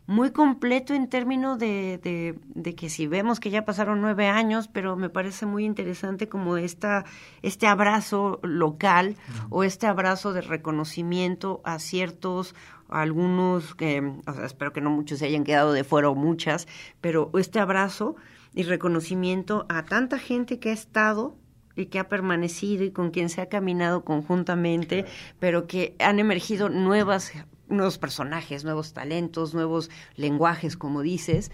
muy 0.09 0.31
completo 0.31 0.95
en 0.95 1.07
términos 1.07 1.59
de, 1.59 1.99
de, 2.01 2.39
de 2.47 2.73
que 2.73 2.89
si 2.89 3.05
vemos 3.05 3.39
que 3.39 3.51
ya 3.51 3.63
pasaron 3.63 4.01
nueve 4.01 4.27
años, 4.27 4.67
pero 4.67 4.95
me 4.95 5.07
parece 5.07 5.45
muy 5.45 5.65
interesante 5.65 6.27
como 6.27 6.57
esta, 6.57 7.05
este 7.43 7.67
abrazo 7.67 8.39
local 8.41 9.17
o 9.51 9.63
este 9.63 9.85
abrazo 9.85 10.33
de 10.33 10.41
reconocimiento 10.41 11.61
a 11.63 11.77
ciertos, 11.77 12.55
a 12.89 13.01
algunos, 13.01 13.75
que, 13.75 14.01
o 14.25 14.33
sea, 14.33 14.47
espero 14.47 14.73
que 14.73 14.81
no 14.81 14.89
muchos 14.89 15.19
se 15.19 15.27
hayan 15.27 15.43
quedado 15.43 15.73
de 15.73 15.83
fuera 15.83 16.09
o 16.09 16.15
muchas, 16.15 16.67
pero 17.01 17.29
este 17.37 17.59
abrazo 17.59 18.15
y 18.55 18.63
reconocimiento 18.63 19.67
a 19.69 19.85
tanta 19.85 20.17
gente 20.17 20.57
que 20.57 20.71
ha 20.71 20.73
estado 20.73 21.37
y 21.75 21.85
que 21.85 21.99
ha 21.99 22.09
permanecido 22.09 22.83
y 22.83 22.89
con 22.89 23.11
quien 23.11 23.29
se 23.29 23.41
ha 23.41 23.45
caminado 23.47 24.03
conjuntamente, 24.03 25.05
pero 25.39 25.67
que 25.67 25.95
han 25.99 26.17
emergido 26.17 26.67
nuevas 26.67 27.31
nuevos 27.69 27.97
personajes, 27.97 28.63
nuevos 28.63 28.93
talentos, 28.93 29.53
nuevos 29.53 29.89
lenguajes, 30.15 30.75
como 30.77 31.01
dices. 31.01 31.51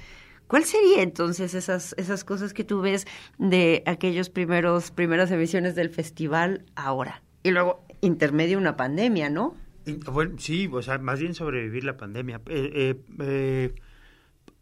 ¿Cuál 0.47 0.63
sería 0.63 1.01
entonces 1.01 1.53
esas, 1.55 1.93
esas 1.97 2.23
cosas 2.23 2.53
que 2.53 2.63
tú 2.63 2.81
ves 2.81 3.07
de 3.37 3.81
aquellos 3.87 4.29
primeros, 4.29 4.91
primeras 4.91 5.31
emisiones 5.31 5.75
del 5.75 5.89
festival 5.89 6.65
ahora? 6.75 7.23
Y 7.43 7.51
luego, 7.51 7.83
intermedio 8.01 8.57
una 8.57 8.77
pandemia, 8.77 9.29
¿no? 9.29 9.55
Y, 9.87 9.93
Bueno, 9.93 10.35
sí, 10.37 10.69
o 10.71 10.81
sea, 10.81 10.97
más 10.99 11.19
bien 11.19 11.33
sobrevivir 11.33 11.83
la 11.83 11.97
pandemia. 11.97 12.41
Eh, 12.47 12.71
eh, 12.75 12.95
eh, 13.19 13.75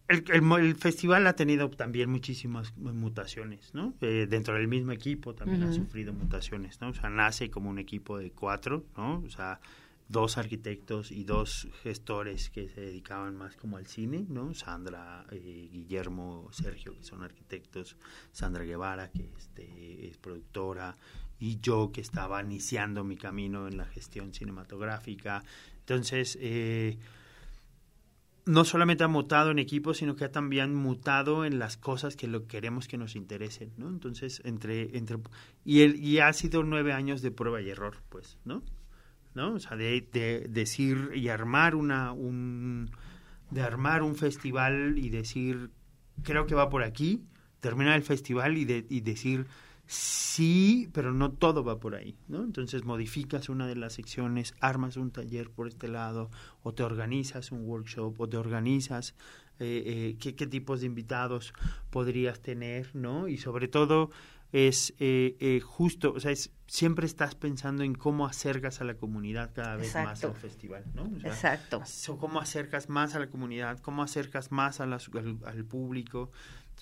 el, 0.10 0.24
el 0.32 0.42
mo- 0.42 0.58
el 0.58 0.76
festival 0.76 1.26
ha 1.28 1.36
tenido 1.36 1.70
también 1.70 2.10
muchísimas 2.10 2.76
mutaciones, 2.78 3.74
¿no? 3.74 3.94
Eh, 4.02 4.28
dentro 4.30 4.56
del 4.56 4.68
mismo 4.68 4.92
equipo 4.92 5.34
también 5.34 5.64
ha 5.64 5.72
sufrido 5.74 6.14
mutaciones, 6.14 6.80
¿no? 6.82 6.90
O 6.90 6.94
sea, 6.94 7.10
nace 7.10 7.50
como 7.50 7.70
un 7.70 7.80
equipo 7.80 8.18
de 8.18 8.32
cuatro, 8.32 8.84
¿no? 8.98 9.24
O 9.26 9.30
sea, 9.30 9.60
dos 10.08 10.38
arquitectos 10.38 11.12
y 11.12 11.24
dos 11.24 11.68
gestores 11.82 12.50
que 12.50 12.70
se 12.70 12.82
dedicaban 12.82 13.36
más 13.36 13.56
como 13.56 13.78
al 13.78 13.88
cine, 13.88 14.26
¿no? 14.30 14.54
Sandra, 14.54 15.26
eh, 15.32 15.70
Guillermo, 15.72 16.50
Sergio, 16.52 16.96
que 16.96 17.04
son 17.04 17.24
arquitectos, 17.24 17.98
Sandra 18.32 18.64
Guevara, 18.64 19.10
que 19.12 19.32
este, 19.38 20.08
es 20.08 20.18
productora, 20.18 20.96
y 21.40 21.60
yo 21.60 21.92
que 21.92 22.02
estaba 22.02 22.42
iniciando 22.42 23.04
mi 23.04 23.18
camino 23.18 23.68
en 23.68 23.78
la 23.78 23.86
gestión 23.86 24.34
cinematográfica. 24.34 25.44
Entonces, 25.80 26.38
eh, 26.40 26.98
no 28.46 28.66
solamente 28.66 29.04
ha 29.04 29.08
mutado 29.08 29.52
en 29.52 29.60
equipo, 29.60 29.94
sino 29.94 30.16
que 30.16 30.26
ha 30.26 30.32
también 30.32 30.76
mutado 30.76 31.46
en 31.46 31.60
las 31.60 31.78
cosas 31.78 32.16
que 32.16 32.28
lo 32.28 32.48
queremos 32.48 32.88
que 32.88 32.98
nos 32.98 33.16
interesen, 33.16 33.74
¿no? 33.78 33.88
Entonces, 33.88 34.42
entre, 34.44 34.98
entre 34.98 35.18
y 35.64 35.82
el, 35.82 35.96
y 35.96 36.20
ha 36.20 36.32
sido 36.34 36.64
nueve 36.64 36.94
años 36.94 37.22
de 37.22 37.32
prueba 37.32 37.62
y 37.62 37.70
error, 37.70 37.98
pues, 38.10 38.38
¿no? 38.44 38.64
¿No? 39.36 39.54
O 39.56 39.60
sea, 39.60 39.76
de, 39.76 40.08
de 40.12 40.48
decir 40.50 41.12
y 41.16 41.30
armar 41.30 41.76
una, 41.76 42.12
un, 42.12 42.92
de 43.50 43.62
armar 43.62 44.04
un 44.04 44.16
festival 44.16 44.98
y 44.98 45.10
decir, 45.10 45.72
creo 46.24 46.46
que 46.46 46.56
va 46.56 46.70
por 46.70 46.84
aquí, 46.84 47.24
terminar 47.60 47.96
el 47.96 48.04
festival 48.04 48.58
y, 48.58 48.66
de, 48.66 48.86
y 48.90 49.02
decir, 49.02 49.48
sí, 49.86 50.90
pero 50.94 51.14
no 51.14 51.32
todo 51.32 51.64
va 51.64 51.80
por 51.80 51.96
ahí, 51.96 52.18
¿no? 52.28 52.44
Entonces 52.44 52.84
modificas 52.84 53.50
una 53.50 53.68
de 53.68 53.76
las 53.76 53.94
secciones, 53.94 54.56
armas 54.60 54.98
un 54.98 55.12
taller 55.12 55.50
por 55.50 55.68
este 55.68 55.88
lado, 55.88 56.30
o 56.62 56.74
te 56.74 56.84
organizas 56.84 57.52
un 57.52 57.66
workshop, 57.66 58.20
o 58.20 58.28
te 58.28 58.38
organizas 58.38 59.16
eh, 59.60 59.84
eh, 59.86 60.18
qué, 60.20 60.36
qué 60.36 60.48
tipos 60.48 60.82
de 60.82 60.88
invitados 60.88 61.54
podrías 61.90 62.42
tener, 62.42 62.96
¿no? 62.96 63.28
Y 63.28 63.38
sobre 63.38 63.68
todo 63.68 64.10
es 64.54 64.94
eh, 65.00 65.36
eh, 65.40 65.60
justo, 65.62 66.14
o 66.14 66.20
sea, 66.20 66.32
es, 66.32 66.52
siempre 66.68 67.08
estás 67.08 67.34
pensando 67.34 67.84
en 67.84 67.96
cómo 67.96 68.28
acercas 68.28 68.82
a 68.82 68.84
la 68.84 68.94
comunidad 68.94 69.52
cada 69.52 69.76
vez 69.78 69.94
más 69.96 70.24
al 70.24 70.36
festival, 70.36 70.84
¿no? 70.94 71.04
O 71.04 71.20
sea, 71.20 71.32
Exacto. 71.32 71.82
so- 71.86 72.20
cómo 72.20 72.40
acercas 72.40 72.88
más 72.88 73.16
a 73.16 73.20
la 73.20 73.28
comunidad, 73.32 73.80
cómo 73.80 74.04
acercas 74.04 74.52
más 74.52 74.80
a 74.80 74.84
al, 74.84 74.94
al 75.46 75.66
público. 75.66 76.32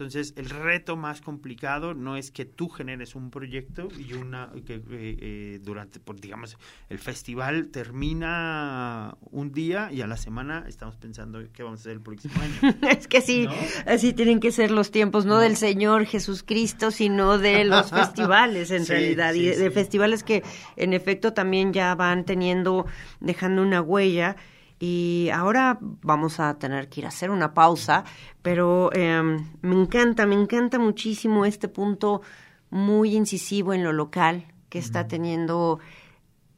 Entonces, 0.02 0.34
el 0.36 0.50
reto 0.50 0.98
más 0.98 1.22
complicado 1.22 1.94
no 1.94 2.18
es 2.18 2.32
que 2.32 2.44
tú 2.44 2.70
generes 2.70 3.14
un 3.14 3.30
proyecto 3.30 3.88
y 4.00 4.14
una 4.14 4.50
que 4.66 4.76
eh, 4.76 4.82
eh, 4.90 5.60
durante, 5.62 6.00
por, 6.00 6.20
digamos, 6.20 6.58
el 6.90 6.98
festival 6.98 7.68
termina 7.68 9.16
un 9.30 9.52
día 9.52 9.92
y 9.92 10.02
a 10.02 10.08
la 10.08 10.18
semana 10.18 10.66
estamos 10.68 10.96
pensando 10.98 11.40
qué 11.54 11.62
vamos 11.62 11.82
a 11.82 11.82
hacer 11.82 11.92
el 11.94 12.02
próximo 12.02 12.34
año. 12.42 12.76
es 12.90 13.08
que 13.08 13.22
sí, 13.22 13.46
¿No? 13.46 13.54
así 13.86 14.14
tienen 14.14 14.40
que 14.40 14.52
ser 14.52 14.72
los 14.72 14.90
tiempos, 14.90 15.26
no, 15.28 15.38
del 15.38 15.56
Señor 15.56 16.06
Jesucristo, 16.06 16.90
sino 16.90 17.38
de 17.38 17.64
los 17.66 17.90
festivales 17.92 18.72
en 18.72 18.86
Sí, 18.86 18.94
realidad, 18.94 19.36
y 19.36 19.42
sí, 19.42 19.46
de, 19.46 19.58
de 19.58 19.68
sí. 19.68 19.72
festivales 19.72 20.24
que 20.24 20.42
en 20.78 20.94
efecto 20.94 21.34
también 21.34 21.74
ya 21.74 21.94
van 21.94 22.26
teniendo, 22.26 22.88
dejando 23.20 23.62
una 23.62 23.84
huella. 23.84 24.36
Y 24.84 25.30
ahora 25.32 25.78
vamos 25.80 26.40
a 26.40 26.58
tener 26.58 26.90
que 26.90 27.02
ir 27.02 27.06
a 27.06 27.10
hacer 27.10 27.30
una 27.30 27.54
pausa, 27.54 28.04
pero 28.42 28.90
eh, 28.94 29.22
me 29.62 29.76
encanta, 29.76 30.26
me 30.26 30.34
encanta 30.34 30.80
muchísimo 30.80 31.46
este 31.46 31.68
punto 31.68 32.24
muy 32.72 33.16
incisivo 33.16 33.76
en 33.76 33.84
lo 33.84 33.94
local 33.94 34.48
que 34.70 34.80
está 34.80 35.08
teniendo 35.08 35.80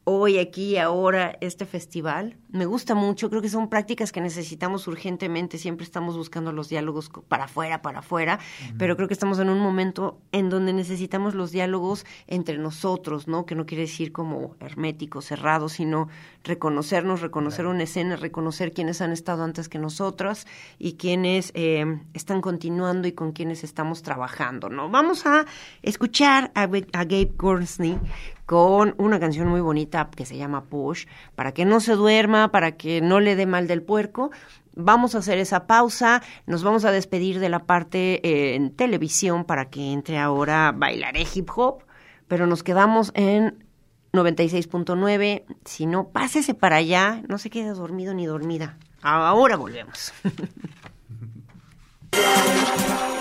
hoy, 0.04 0.38
aquí, 0.38 0.76
ahora, 0.76 1.36
este 1.40 1.64
festival. 1.64 2.36
Me 2.50 2.66
gusta 2.66 2.94
mucho, 2.94 3.30
creo 3.30 3.42
que 3.42 3.48
son 3.48 3.68
prácticas 3.68 4.12
que 4.12 4.20
necesitamos 4.20 4.86
urgentemente, 4.86 5.58
siempre 5.58 5.84
estamos 5.84 6.16
buscando 6.16 6.52
los 6.52 6.68
diálogos 6.68 7.10
para 7.26 7.44
afuera, 7.44 7.82
para 7.82 7.98
afuera, 7.98 8.38
pero 8.78 8.96
creo 8.96 9.08
que 9.08 9.14
estamos 9.14 9.38
en 9.40 9.48
un 9.48 9.58
momento 9.58 10.20
en 10.30 10.50
donde 10.50 10.72
necesitamos 10.72 11.34
los 11.34 11.50
diálogos 11.50 12.06
entre 12.28 12.58
nosotros, 12.58 13.26
¿no? 13.26 13.44
Que 13.44 13.54
no 13.54 13.66
quiere 13.66 13.82
decir 13.82 14.12
como 14.12 14.54
hermético, 14.60 15.20
cerrado, 15.20 15.68
sino 15.68 16.08
reconocernos, 16.44 17.22
reconocer 17.22 17.66
una 17.66 17.82
escena, 17.82 18.16
reconocer 18.16 18.72
quiénes 18.72 19.00
han 19.00 19.10
estado 19.10 19.42
antes 19.42 19.68
que 19.68 19.78
nosotras 19.78 20.46
y 20.78 20.92
quiénes 20.92 21.50
eh, 21.54 21.98
están 22.12 22.40
continuando 22.40 23.08
y 23.08 23.12
con 23.12 23.32
quienes 23.32 23.64
estamos 23.64 24.02
trabajando, 24.02 24.68
¿no? 24.68 24.90
Vamos 24.90 25.26
a 25.26 25.46
escuchar 25.82 26.52
a, 26.54 26.62
a 26.62 27.04
Gabe 27.04 27.32
Gornsney 27.36 27.98
con 28.46 28.94
una 28.98 29.18
canción 29.18 29.48
muy 29.48 29.60
bonita 29.60 30.10
que 30.14 30.26
se 30.26 30.36
llama 30.36 30.64
Push, 30.64 31.06
para 31.34 31.52
que 31.52 31.64
no 31.64 31.80
se 31.80 31.94
duerma, 31.94 32.50
para 32.50 32.76
que 32.76 33.00
no 33.00 33.20
le 33.20 33.36
dé 33.36 33.46
mal 33.46 33.66
del 33.66 33.82
puerco. 33.82 34.30
Vamos 34.76 35.14
a 35.14 35.18
hacer 35.18 35.38
esa 35.38 35.66
pausa, 35.66 36.22
nos 36.46 36.62
vamos 36.62 36.84
a 36.84 36.90
despedir 36.90 37.40
de 37.40 37.48
la 37.48 37.60
parte 37.60 38.26
eh, 38.26 38.56
en 38.56 38.70
televisión 38.70 39.44
para 39.44 39.70
que 39.70 39.92
entre 39.92 40.18
ahora 40.18 40.72
Bailaré 40.76 41.26
Hip 41.32 41.48
Hop, 41.54 41.84
pero 42.28 42.46
nos 42.46 42.62
quedamos 42.62 43.12
en 43.14 43.64
96.9. 44.12 45.44
Si 45.64 45.86
no, 45.86 46.08
pásese 46.08 46.54
para 46.54 46.76
allá, 46.76 47.22
no 47.28 47.38
se 47.38 47.50
quede 47.50 47.70
dormido 47.70 48.14
ni 48.14 48.26
dormida. 48.26 48.78
Ahora 49.02 49.56
volvemos. 49.56 50.12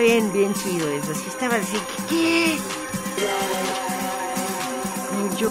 bien, 0.00 0.32
bien 0.32 0.54
chido 0.54 0.88
eso. 0.90 1.12
Así 1.12 1.28
estaba 1.28 1.56
así, 1.56 1.76
¿qué? 2.08 2.58
Yo... 5.38 5.50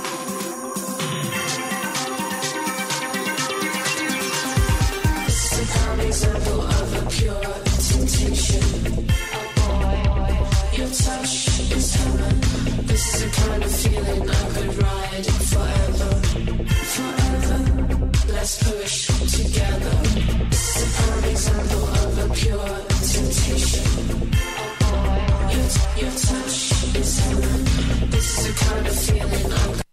Together. 19.30 19.92
This 20.50 20.76
is 20.76 20.82
a 20.82 21.02
prime 21.02 21.32
example 21.32 21.84
of 21.84 22.18
a 22.18 22.34
pure 22.34 22.80
temptation. 23.00 24.29
Your, 25.70 26.10
touch 26.10 26.96
is 26.96 27.20
heaven. 27.20 28.10
This 28.10 28.40
is 28.40 28.48
the 28.48 28.66
kind 28.66 28.88
of 28.88 28.96
feeling 28.96 29.54
I 29.54 29.89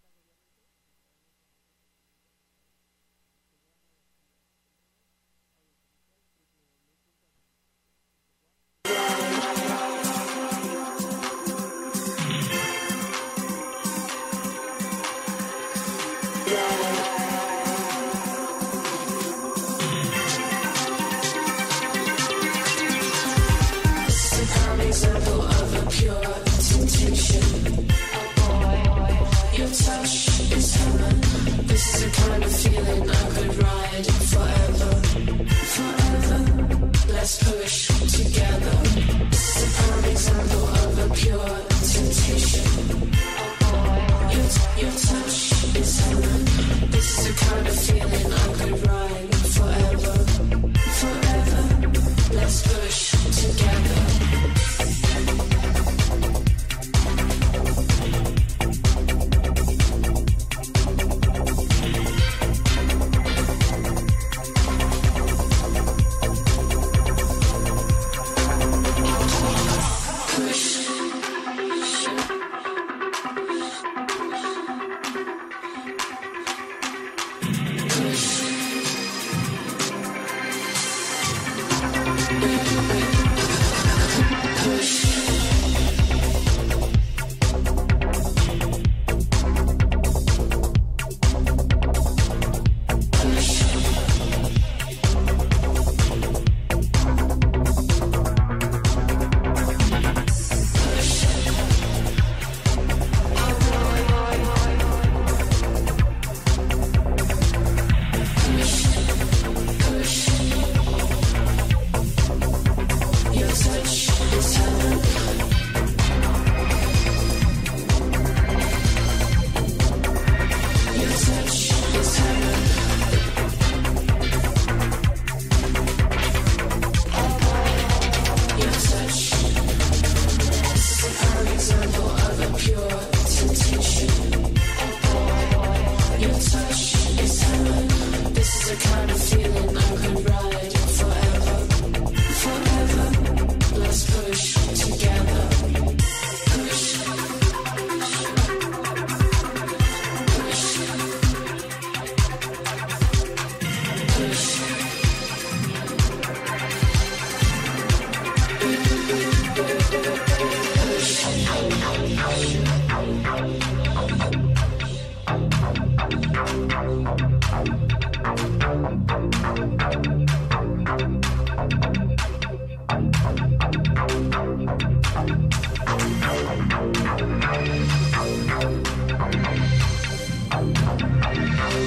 Your 181.76 181.84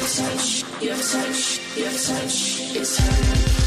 touch, 0.00 0.64
your 0.82 0.96
touch, 0.96 1.60
your 1.76 1.90
touch 1.90 2.76
is 2.76 2.98
heaven. 2.98 3.65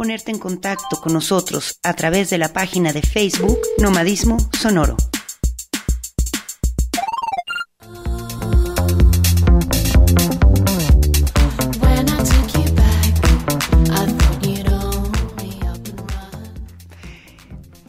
Ponerte 0.00 0.30
en 0.30 0.38
contacto 0.38 0.98
con 0.98 1.12
nosotros 1.12 1.78
a 1.82 1.92
través 1.92 2.30
de 2.30 2.38
la 2.38 2.54
página 2.54 2.94
de 2.94 3.02
Facebook 3.02 3.58
Nomadismo 3.76 4.38
Sonoro. 4.58 4.96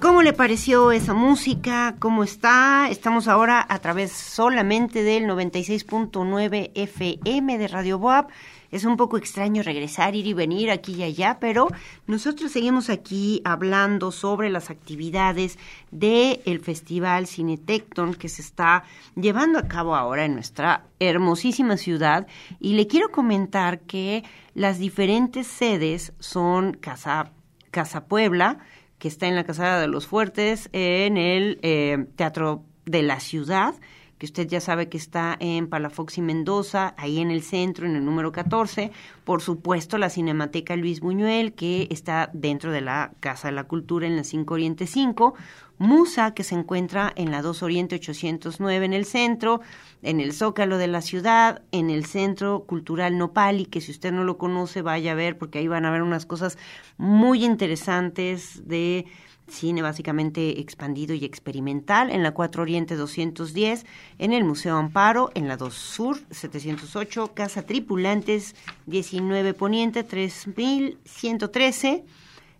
¿Cómo 0.01 0.21
le 0.21 0.33
pareció 0.33 0.91
esa 0.91 1.13
música? 1.13 1.95
¿Cómo 1.99 2.25
está? 2.25 2.89
Estamos 2.89 3.29
ahora 3.29 3.65
a 3.69 3.79
través 3.79 4.11
solamente 4.11 5.01
del 5.03 5.23
96.9 5.27 6.71
FM 6.75 7.57
de 7.57 7.67
Radio 7.69 7.99
Boab. 7.99 8.27
Es 8.71 8.85
un 8.85 8.95
poco 8.95 9.17
extraño 9.17 9.63
regresar, 9.63 10.15
ir 10.15 10.27
y 10.27 10.33
venir 10.33 10.71
aquí 10.71 10.93
y 10.95 11.03
allá, 11.03 11.37
pero 11.41 11.67
nosotros 12.07 12.51
seguimos 12.51 12.89
aquí 12.89 13.41
hablando 13.43 14.11
sobre 14.11 14.49
las 14.49 14.69
actividades 14.69 15.59
del 15.91 16.59
Festival 16.61 17.27
Cinetecton 17.27 18.13
que 18.13 18.29
se 18.29 18.41
está 18.41 18.83
llevando 19.15 19.59
a 19.59 19.67
cabo 19.67 19.95
ahora 19.95 20.23
en 20.23 20.35
nuestra 20.35 20.85
hermosísima 20.99 21.75
ciudad. 21.75 22.27
Y 22.61 22.73
le 22.73 22.87
quiero 22.87 23.11
comentar 23.11 23.81
que 23.81 24.23
las 24.53 24.79
diferentes 24.79 25.47
sedes 25.47 26.13
son 26.19 26.73
Casa, 26.73 27.31
Casa 27.71 28.05
Puebla, 28.05 28.59
que 28.99 29.09
está 29.09 29.27
en 29.27 29.35
la 29.35 29.43
Casada 29.43 29.81
de 29.81 29.87
los 29.87 30.07
Fuertes, 30.07 30.69
en 30.71 31.17
el 31.17 31.59
eh, 31.61 32.05
Teatro 32.15 32.63
de 32.85 33.01
la 33.01 33.19
Ciudad, 33.19 33.73
que 34.21 34.27
usted 34.27 34.47
ya 34.47 34.61
sabe 34.61 34.87
que 34.87 34.99
está 34.99 35.35
en 35.39 35.67
Palafox 35.67 36.19
y 36.19 36.21
Mendoza, 36.21 36.93
ahí 36.99 37.21
en 37.21 37.31
el 37.31 37.41
centro, 37.41 37.87
en 37.87 37.95
el 37.95 38.05
número 38.05 38.31
14. 38.31 38.91
Por 39.23 39.41
supuesto, 39.41 39.97
la 39.97 40.11
Cinemateca 40.11 40.75
Luis 40.75 40.99
Buñuel, 40.99 41.53
que 41.53 41.87
está 41.89 42.29
dentro 42.31 42.71
de 42.71 42.81
la 42.81 43.13
Casa 43.19 43.47
de 43.47 43.53
la 43.53 43.63
Cultura 43.63 44.05
en 44.05 44.17
la 44.17 44.23
5 44.23 44.53
Oriente 44.53 44.85
5. 44.85 45.33
Musa, 45.79 46.35
que 46.35 46.43
se 46.43 46.53
encuentra 46.53 47.11
en 47.15 47.31
la 47.31 47.41
2 47.41 47.63
Oriente 47.63 47.95
809 47.95 48.85
en 48.85 48.93
el 48.93 49.05
centro, 49.05 49.61
en 50.03 50.19
el 50.19 50.33
Zócalo 50.33 50.77
de 50.77 50.85
la 50.85 51.01
ciudad, 51.01 51.63
en 51.71 51.89
el 51.89 52.05
Centro 52.05 52.65
Cultural 52.67 53.17
Nopali, 53.17 53.65
que 53.65 53.81
si 53.81 53.89
usted 53.89 54.11
no 54.11 54.23
lo 54.23 54.37
conoce, 54.37 54.83
vaya 54.83 55.13
a 55.13 55.15
ver, 55.15 55.39
porque 55.39 55.57
ahí 55.57 55.67
van 55.67 55.85
a 55.85 55.91
ver 55.91 56.03
unas 56.03 56.27
cosas 56.27 56.59
muy 56.99 57.43
interesantes 57.43 58.67
de 58.67 59.07
cine 59.51 59.81
básicamente 59.81 60.59
expandido 60.59 61.13
y 61.13 61.25
experimental, 61.25 62.09
en 62.09 62.23
la 62.23 62.31
4 62.31 62.63
Oriente 62.63 62.95
210, 62.95 63.85
en 64.17 64.33
el 64.33 64.43
Museo 64.43 64.77
Amparo, 64.77 65.29
en 65.35 65.47
la 65.47 65.57
2 65.57 65.73
Sur 65.73 66.17
708, 66.31 67.33
Casa 67.33 67.63
Tripulantes 67.63 68.55
19 68.87 69.53
Poniente 69.53 70.03
3113, 70.03 72.03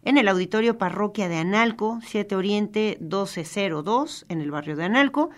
en 0.04 0.18
el 0.18 0.28
Auditorio 0.28 0.78
Parroquia 0.78 1.30
de 1.30 1.38
Analco, 1.38 2.00
7 2.06 2.36
Oriente 2.36 2.98
1202, 3.00 4.26
en 4.30 4.42
el 4.42 4.52
barrio 4.52 4.76
de 4.76 4.84
Analco, 4.84 5.32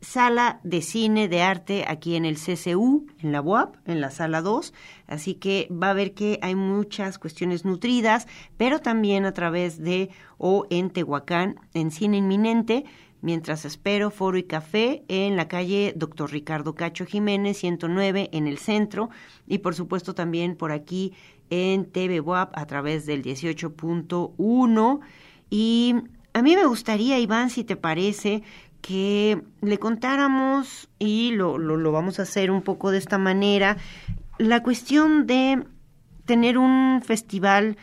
sala 0.00 0.60
de 0.62 0.82
cine 0.82 1.28
de 1.28 1.42
arte 1.42 1.84
aquí 1.88 2.14
en 2.14 2.24
el 2.24 2.36
CCU, 2.36 3.06
en 3.20 3.32
la 3.32 3.40
UAP, 3.40 3.76
en 3.86 4.00
la 4.00 4.10
sala 4.10 4.42
2. 4.42 4.72
Así 5.06 5.34
que 5.34 5.68
va 5.70 5.90
a 5.90 5.94
ver 5.94 6.14
que 6.14 6.38
hay 6.42 6.54
muchas 6.54 7.18
cuestiones 7.18 7.64
nutridas, 7.64 8.26
pero 8.56 8.80
también 8.80 9.24
a 9.24 9.32
través 9.32 9.78
de 9.78 10.10
o 10.38 10.66
en 10.70 10.90
Tehuacán, 10.90 11.60
en 11.74 11.90
cine 11.90 12.18
inminente. 12.18 12.84
Mientras 13.20 13.64
espero 13.64 14.12
foro 14.12 14.38
y 14.38 14.44
café 14.44 15.02
en 15.08 15.36
la 15.36 15.48
calle 15.48 15.92
Dr. 15.96 16.30
Ricardo 16.30 16.76
Cacho 16.76 17.04
Jiménez, 17.04 17.58
109 17.58 18.30
en 18.32 18.46
el 18.46 18.58
centro. 18.58 19.10
Y 19.48 19.58
por 19.58 19.74
supuesto 19.74 20.14
también 20.14 20.54
por 20.54 20.70
aquí 20.70 21.14
en 21.50 21.86
TV 21.86 22.20
WAP 22.20 22.56
a 22.56 22.66
través 22.66 23.06
del 23.06 23.24
18.1. 23.24 25.00
Y 25.50 25.94
a 26.32 26.42
mí 26.42 26.54
me 26.54 26.66
gustaría, 26.66 27.18
Iván, 27.18 27.50
si 27.50 27.64
te 27.64 27.74
parece, 27.74 28.44
que 28.80 29.42
le 29.60 29.78
contáramos, 29.78 30.88
y 30.98 31.32
lo, 31.32 31.58
lo, 31.58 31.92
vamos 31.92 32.18
a 32.18 32.22
hacer 32.22 32.50
un 32.50 32.62
poco 32.62 32.90
de 32.90 32.98
esta 32.98 33.18
manera, 33.18 33.76
la 34.38 34.62
cuestión 34.62 35.26
de 35.26 35.64
tener 36.24 36.58
un 36.58 37.02
festival 37.04 37.76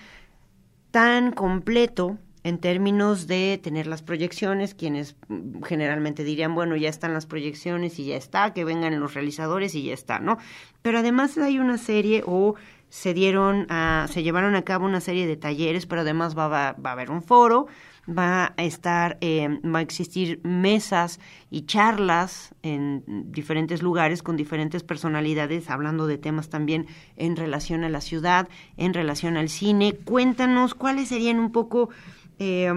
tan 0.92 1.32
completo 1.32 2.18
en 2.44 2.60
términos 2.60 3.26
de 3.26 3.60
tener 3.62 3.88
las 3.88 4.04
proyecciones, 4.04 4.76
quienes 4.76 5.16
generalmente 5.64 6.24
dirían, 6.24 6.54
bueno, 6.54 6.76
ya 6.76 6.90
están 6.90 7.12
las 7.12 7.26
proyecciones 7.26 7.98
y 7.98 8.06
ya 8.06 8.18
está, 8.18 8.54
que 8.54 8.64
vengan 8.64 9.00
los 9.00 9.16
realizadores 9.16 9.74
y 9.74 9.84
ya 9.84 9.96
está, 9.96 10.20
¿no? 10.20 10.38
Pero 10.84 11.00
además 11.00 11.40
hay 11.40 11.58
una 11.58 11.80
serie 11.80 12.24
o 12.24 12.54
se 12.96 13.14
dieron, 13.14 13.68
a, 13.68 14.08
se 14.10 14.24
llevaron 14.24 14.56
a 14.56 14.62
cabo 14.62 14.86
una 14.86 15.02
serie 15.02 15.28
de 15.28 15.36
talleres, 15.36 15.86
pero 15.86 16.02
además 16.02 16.34
va, 16.36 16.48
va, 16.48 16.72
va 16.74 16.92
a 16.92 16.94
haber 16.94 17.12
un 17.12 17.22
foro, 17.22 17.68
va 18.08 18.54
a 18.56 18.64
estar, 18.64 19.18
eh, 19.20 19.50
va 19.66 19.80
a 19.80 19.82
existir 19.82 20.40
mesas 20.46 21.20
y 21.52 21.66
charlas 21.66 22.56
en 22.64 23.04
diferentes 23.34 23.84
lugares 23.84 24.24
con 24.24 24.38
diferentes 24.38 24.84
personalidades, 24.84 25.70
hablando 25.70 26.08
de 26.08 26.18
temas 26.18 26.48
también 26.48 26.88
en 27.18 27.36
relación 27.36 27.84
a 27.84 27.90
la 27.90 28.00
ciudad, 28.00 28.48
en 28.78 28.94
relación 28.94 29.36
al 29.36 29.50
cine. 29.50 29.98
Cuéntanos 30.06 30.74
cuáles 30.74 31.10
serían 31.10 31.38
un 31.38 31.52
poco 31.52 31.90
eh, 32.40 32.72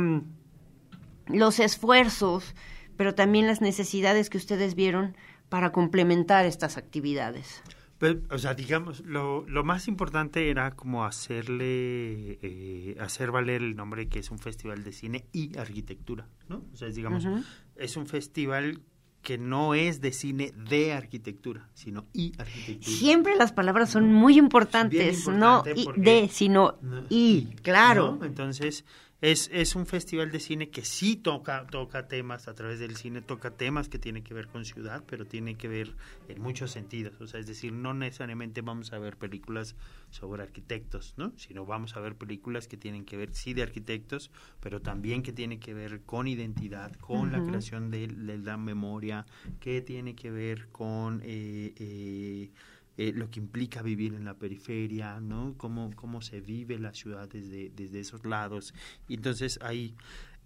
los 1.28 1.61
esfuerzos, 1.61 2.57
pero 2.96 3.14
también 3.14 3.46
las 3.46 3.61
necesidades 3.61 4.31
que 4.31 4.38
ustedes 4.38 4.74
vieron 4.74 5.16
para 5.48 5.70
complementar 5.70 6.44
estas 6.44 6.76
actividades. 6.76 7.62
Pues, 7.98 8.16
o 8.30 8.38
sea, 8.38 8.54
digamos, 8.54 9.00
lo, 9.00 9.44
lo, 9.48 9.64
más 9.64 9.88
importante 9.88 10.50
era 10.50 10.70
como 10.76 11.04
hacerle, 11.04 12.38
eh, 12.42 12.96
hacer 13.00 13.32
valer 13.32 13.61
el 13.61 13.74
nombre 13.74 14.08
que 14.08 14.20
es 14.20 14.30
un 14.30 14.38
festival 14.38 14.84
de 14.84 14.92
cine 14.92 15.24
y 15.32 15.58
arquitectura, 15.58 16.28
¿no? 16.48 16.64
O 16.72 16.76
sea, 16.76 16.88
digamos, 16.88 17.24
uh 17.24 17.28
-huh. 17.28 17.44
es 17.74 17.96
un 17.96 18.06
festival 18.06 18.82
que 19.22 19.37
no 19.37 19.74
es 19.74 20.00
de 20.00 20.12
cine 20.12 20.52
de 20.70 20.92
arquitectura, 20.92 21.68
sino 21.74 22.06
y 22.12 22.32
arquitectura. 22.38 22.96
Siempre 22.96 23.37
las 23.37 23.52
palabras 23.52 23.90
son 23.90 24.12
muy 24.12 24.38
importantes, 24.38 25.18
importante 25.26 25.74
no 25.74 25.96
y 25.96 26.00
de, 26.00 26.28
sino 26.28 26.78
no, 26.80 27.02
y, 27.08 27.46
claro. 27.62 28.16
¿no? 28.20 28.24
Entonces, 28.24 28.84
es, 29.20 29.50
es 29.52 29.74
un 29.74 29.87
festival 29.87 30.31
de 30.31 30.38
cine 30.38 30.70
que 30.70 30.85
sí 30.85 31.16
toca, 31.16 31.66
toca 31.66 32.07
temas 32.07 32.46
a 32.46 32.54
través 32.54 32.78
del 32.78 32.96
cine, 32.96 33.20
toca 33.20 33.50
temas 33.50 33.88
que 33.88 33.98
tienen 33.98 34.22
que 34.22 34.33
ver 34.33 34.46
con 34.46 34.64
ciudad, 34.64 35.02
pero 35.09 35.24
tiene 35.24 35.57
que 35.57 35.66
ver 35.66 35.96
en 36.28 36.40
muchos 36.40 36.70
sentidos. 36.70 37.20
O 37.20 37.26
sea, 37.26 37.40
es 37.40 37.46
decir, 37.46 37.72
no 37.72 37.94
necesariamente 37.94 38.61
vamos 38.61 38.92
a 38.92 38.98
ver 38.98 39.16
películas 39.16 39.74
sobre 40.11 40.42
arquitectos, 40.44 41.14
¿no? 41.16 41.33
Sino 41.37 41.66
vamos 41.66 41.96
a 41.96 42.00
ver 42.00 42.14
películas 42.14 42.68
que 42.68 42.76
tienen 42.76 43.04
que 43.04 43.16
ver, 43.16 43.35
sí, 43.35 43.54
de 43.54 43.62
arquitectos, 43.62 44.31
pero 44.61 44.81
también 44.81 45.22
que 45.22 45.33
tienen 45.33 45.59
que 45.59 45.74
ver 45.74 46.02
con 46.02 46.28
identidad, 46.28 46.92
con 46.94 47.20
uh 47.20 47.24
-huh. 47.24 47.31
la 47.33 47.44
creación 47.44 47.90
de, 47.90 48.07
de, 48.07 48.38
la 48.38 48.57
memoria, 48.57 49.26
que 49.59 49.83
tiene 49.83 50.14
que 50.14 50.31
ver 50.31 50.68
con... 50.68 51.20
Eh, 51.24 51.74
eh, 51.76 52.50
eh, 52.98 53.12
lo 53.14 53.30
que 53.30 53.38
implica 53.38 53.80
vivir 53.80 54.14
en 54.14 54.24
la 54.24 54.34
periferia, 54.34 55.20
¿no? 55.20 55.54
Cómo, 55.56 55.92
cómo 55.94 56.20
se 56.20 56.40
vive 56.40 56.78
la 56.80 56.92
ciudad 56.92 57.28
desde, 57.28 57.70
desde 57.70 58.01
esos 58.01 58.24
lados. 58.24 58.74
Entonces 59.09 59.61
ahí, 59.62 59.94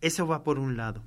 eso 0.02 0.26
va 0.26 0.44
por 0.44 0.58
un 0.58 0.76
lado. 0.76 1.02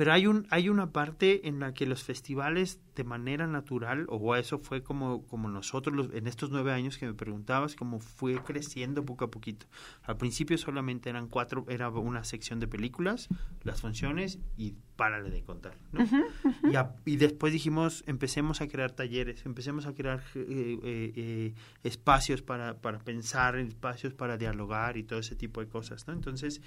Pero 0.00 0.14
hay, 0.14 0.26
un, 0.26 0.46
hay 0.48 0.70
una 0.70 0.92
parte 0.92 1.46
en 1.46 1.60
la 1.60 1.74
que 1.74 1.84
los 1.84 2.02
festivales 2.04 2.80
de 2.96 3.04
manera 3.04 3.46
natural, 3.46 4.06
o 4.08 4.34
eso 4.34 4.58
fue 4.58 4.82
como, 4.82 5.26
como 5.26 5.50
nosotros 5.50 5.94
los, 5.94 6.14
en 6.14 6.26
estos 6.26 6.50
nueve 6.50 6.72
años 6.72 6.96
que 6.96 7.04
me 7.04 7.12
preguntabas, 7.12 7.74
cómo 7.74 8.00
fue 8.00 8.42
creciendo 8.42 9.04
poco 9.04 9.26
a 9.26 9.30
poquito. 9.30 9.66
Al 10.04 10.16
principio 10.16 10.56
solamente 10.56 11.10
eran 11.10 11.28
cuatro, 11.28 11.66
era 11.68 11.90
una 11.90 12.24
sección 12.24 12.60
de 12.60 12.66
películas, 12.66 13.28
las 13.62 13.82
funciones 13.82 14.38
y 14.56 14.74
párale 14.96 15.28
de 15.28 15.42
contar. 15.42 15.76
¿no? 15.92 16.02
Uh 16.02 16.06
-huh, 16.06 16.24
uh 16.44 16.48
-huh. 16.48 16.72
Y, 16.72 16.76
a, 16.76 16.94
y, 17.04 17.16
después 17.16 17.52
dijimos, 17.52 18.02
empecemos 18.06 18.62
a 18.62 18.68
crear 18.68 18.92
talleres, 18.92 19.44
empecemos 19.44 19.84
a 19.84 19.92
crear 19.92 20.22
eh, 20.34 20.78
eh, 20.82 21.12
eh, 21.14 21.54
espacios 21.84 22.40
para, 22.40 22.80
para 22.80 23.00
pensar, 23.00 23.58
espacios 23.58 24.14
para 24.14 24.38
dialogar 24.38 24.96
y 24.96 25.02
todo 25.02 25.18
ese 25.18 25.36
tipo 25.36 25.60
de 25.60 25.68
cosas. 25.68 26.08
¿no? 26.08 26.14
Entonces, 26.14 26.62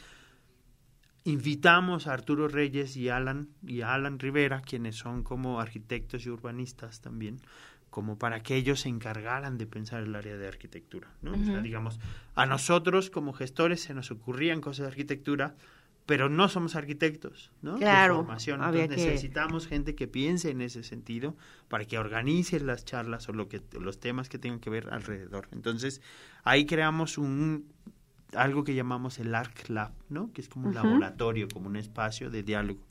invitamos 1.25 2.07
a 2.07 2.13
Arturo 2.13 2.47
Reyes 2.47 2.97
y 2.97 3.09
Alan 3.09 3.49
y 3.65 3.81
a 3.81 3.93
Alan 3.93 4.19
Rivera, 4.19 4.61
quienes 4.61 4.95
son 4.95 5.23
como 5.23 5.59
arquitectos 5.59 6.25
y 6.25 6.29
urbanistas 6.29 7.01
también, 7.01 7.39
como 7.89 8.17
para 8.17 8.41
que 8.43 8.55
ellos 8.55 8.81
se 8.81 8.89
encargaran 8.89 9.57
de 9.57 9.65
pensar 9.67 10.03
el 10.03 10.15
área 10.15 10.35
de 10.37 10.47
arquitectura, 10.47 11.07
¿no? 11.21 11.31
Uh 11.31 11.35
-huh. 11.35 11.41
o 11.41 11.45
sea, 11.45 11.61
digamos, 11.61 11.99
a 12.35 12.45
nosotros 12.45 13.09
como 13.09 13.33
gestores 13.33 13.81
se 13.81 13.93
nos 13.93 14.11
ocurrían 14.11 14.61
cosas 14.61 14.83
de 14.83 14.87
arquitectura, 14.87 15.55
pero 16.05 16.27
no 16.27 16.49
somos 16.49 16.75
arquitectos, 16.75 17.51
¿no? 17.61 17.73
De 17.75 17.79
Claro, 17.79 18.15
formación. 18.17 18.61
Entonces 18.61 18.89
que- 18.89 18.95
necesitamos 19.11 19.67
gente 19.67 19.95
que 19.95 20.07
piense 20.09 20.49
en 20.49 20.59
ese 20.59 20.83
sentido 20.83 21.37
para 21.69 21.85
que 21.85 21.97
organice 21.97 22.59
las 22.59 22.83
charlas 22.83 23.29
o 23.29 23.33
lo 23.33 23.47
que 23.47 23.61
los 23.79 24.01
temas 24.01 24.27
que 24.27 24.37
tengan 24.37 24.59
que 24.59 24.69
ver 24.69 24.89
alrededor. 24.91 25.47
Entonces, 25.53 26.01
ahí 26.43 26.65
creamos 26.65 27.17
un 27.17 27.71
algo 28.35 28.63
que 28.63 28.75
llamamos 28.75 29.19
el 29.19 29.33
ARC 29.35 29.69
Lab, 29.69 29.91
¿no? 30.09 30.31
Que 30.33 30.41
es 30.41 30.49
como 30.49 30.67
un 30.67 30.73
laboratorio, 30.75 31.47
como 31.47 31.67
un 31.67 31.75
espacio 31.75 32.29
de 32.29 32.43
diálogo 32.43 32.81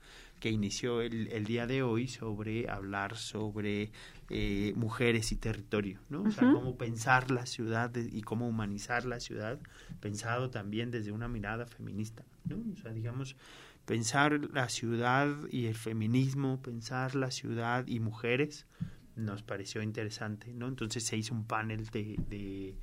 que 0.40 0.50
inició 0.50 1.02
el, 1.02 1.28
el 1.28 1.44
día 1.44 1.68
de 1.68 1.84
hoy 1.84 2.08
sobre 2.08 2.68
hablar 2.68 3.16
sobre 3.16 3.92
eh, 4.28 4.72
mujeres 4.74 5.30
y 5.30 5.36
territorio, 5.36 6.00
¿no? 6.08 6.22
O 6.22 6.30
sea, 6.32 6.50
cómo 6.52 6.76
pensar 6.76 7.30
la 7.30 7.46
ciudad 7.46 7.90
de- 7.90 8.08
y 8.12 8.22
cómo 8.22 8.48
humanizar 8.48 9.04
la 9.04 9.20
ciudad, 9.20 9.60
pensado 10.00 10.50
también 10.50 10.90
desde 10.90 11.12
una 11.12 11.28
mirada 11.28 11.64
feminista, 11.66 12.24
¿no? 12.44 12.56
O 12.72 12.76
sea, 12.76 12.92
digamos, 12.92 13.36
pensar 13.84 14.40
la 14.52 14.68
ciudad 14.68 15.28
y 15.50 15.66
el 15.66 15.76
feminismo, 15.76 16.60
pensar 16.60 17.14
la 17.14 17.30
ciudad 17.30 17.86
y 17.86 18.00
mujeres, 18.00 18.66
nos 19.14 19.42
pareció 19.44 19.80
interesante, 19.82 20.52
¿no? 20.52 20.66
Entonces 20.66 21.04
se 21.04 21.16
hizo 21.16 21.34
un 21.34 21.44
panel 21.44 21.86
de... 21.90 22.16
de 22.28 22.74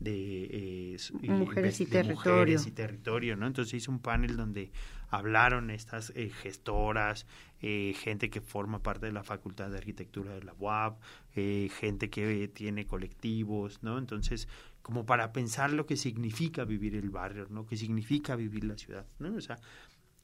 de, 0.00 0.94
eh, 0.94 0.96
Mujeres 1.22 1.80
y 1.80 1.86
de 1.86 1.90
territorio. 1.90 2.32
mujeres 2.32 2.66
y 2.66 2.70
territorio, 2.70 3.36
¿no? 3.36 3.46
Entonces 3.46 3.74
hizo 3.74 3.90
un 3.90 4.00
panel 4.00 4.36
donde 4.36 4.70
hablaron 5.10 5.70
estas 5.70 6.12
eh, 6.14 6.30
gestoras, 6.30 7.26
eh, 7.62 7.94
gente 7.98 8.30
que 8.30 8.40
forma 8.40 8.82
parte 8.82 9.06
de 9.06 9.12
la 9.12 9.22
Facultad 9.22 9.70
de 9.70 9.78
Arquitectura 9.78 10.34
de 10.34 10.42
la 10.42 10.54
UAP, 10.54 11.00
eh, 11.34 11.70
gente 11.78 12.10
que 12.10 12.48
tiene 12.48 12.86
colectivos, 12.86 13.82
¿no? 13.82 13.98
Entonces, 13.98 14.48
como 14.82 15.06
para 15.06 15.32
pensar 15.32 15.72
lo 15.72 15.86
que 15.86 15.96
significa 15.96 16.64
vivir 16.64 16.94
el 16.96 17.10
barrio, 17.10 17.46
¿no? 17.50 17.66
Que 17.66 17.76
significa 17.76 18.36
vivir 18.36 18.64
la 18.64 18.76
ciudad, 18.76 19.06
¿no? 19.18 19.34
O 19.34 19.40
sea, 19.40 19.58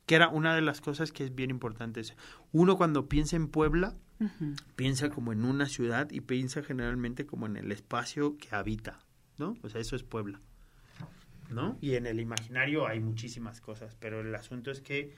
que 0.07 0.17
era 0.17 0.29
una 0.29 0.55
de 0.55 0.63
las 0.63 0.81
cosas 0.81 1.13
que 1.13 1.25
es 1.25 1.35
bien 1.35 1.51
importante. 1.51 2.03
Uno 2.51 2.77
cuando 2.77 3.09
piensa 3.09 3.37
en 3.37 3.49
Puebla, 3.49 3.97
piensa 4.77 5.11
como 5.11 5.33
en 5.33 5.45
una 5.45 5.67
ciudad 5.67 6.11
y 6.11 6.21
piensa 6.21 6.63
generalmente 6.63 7.27
como 7.27 7.47
en 7.47 7.57
el 7.57 7.73
espacio 7.73 8.37
que 8.37 8.55
habita, 8.55 9.01
¿no? 9.39 9.57
O 9.63 9.69
sea, 9.69 9.81
eso 9.81 9.97
es 9.97 10.03
Puebla, 10.03 10.41
¿no? 11.51 11.79
Y 11.81 11.95
en 11.95 12.07
el 12.07 12.21
imaginario 12.21 12.87
hay 12.87 13.01
muchísimas 13.01 13.61
cosas, 13.61 13.97
pero 13.99 14.21
el 14.21 14.35
asunto 14.35 14.71
es 14.71 14.81
que 14.81 15.15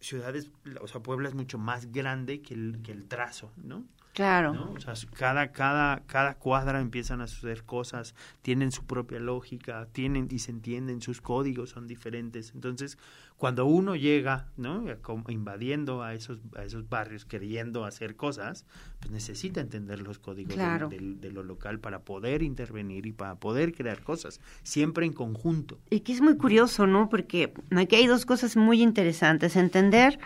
ciudades, 0.00 0.50
o 0.80 0.88
sea, 0.88 1.02
Puebla 1.02 1.28
es 1.28 1.34
mucho 1.34 1.58
más 1.58 1.92
grande 1.92 2.42
que 2.42 2.54
el, 2.54 2.80
que 2.82 2.92
el 2.92 3.06
trazo, 3.06 3.52
¿no? 3.56 3.84
Claro. 4.12 4.52
¿no? 4.52 4.72
O 4.72 4.80
sea, 4.80 4.92
cada, 5.16 5.52
cada, 5.52 6.00
cada 6.06 6.34
cuadra 6.34 6.80
empiezan 6.80 7.22
a 7.22 7.26
suceder 7.26 7.64
cosas, 7.64 8.14
tienen 8.42 8.70
su 8.70 8.84
propia 8.84 9.18
lógica, 9.18 9.86
tienen 9.92 10.28
y 10.30 10.38
se 10.38 10.50
entienden, 10.50 11.00
sus 11.00 11.22
códigos 11.22 11.70
son 11.70 11.86
diferentes. 11.86 12.52
Entonces, 12.54 12.98
cuando 13.38 13.64
uno 13.64 13.96
llega, 13.96 14.48
¿no? 14.58 14.84
Invadiendo 15.28 16.02
a 16.02 16.12
esos, 16.14 16.40
a 16.56 16.62
esos 16.64 16.88
barrios, 16.90 17.24
queriendo 17.24 17.86
hacer 17.86 18.14
cosas, 18.14 18.66
pues 19.00 19.10
necesita 19.10 19.62
entender 19.62 20.00
los 20.02 20.18
códigos 20.18 20.56
del- 20.90 21.18
de 21.20 21.32
lo 21.32 21.42
local 21.42 21.80
para 21.80 22.00
poder 22.00 22.42
intervenir 22.42 23.06
y 23.06 23.12
para 23.12 23.36
poder 23.36 23.72
crear 23.72 24.02
cosas, 24.02 24.40
siempre 24.62 25.06
en 25.06 25.14
conjunto. 25.14 25.78
Y 25.88 26.00
que 26.00 26.12
es 26.12 26.20
muy 26.20 26.36
curioso, 26.36 26.86
¿no? 26.86 27.08
Porque 27.08 27.52
aquí 27.74 27.96
hay 27.96 28.06
dos 28.06 28.26
cosas 28.26 28.56
muy 28.56 28.82
interesantes. 28.82 29.56
Entender 29.56 30.18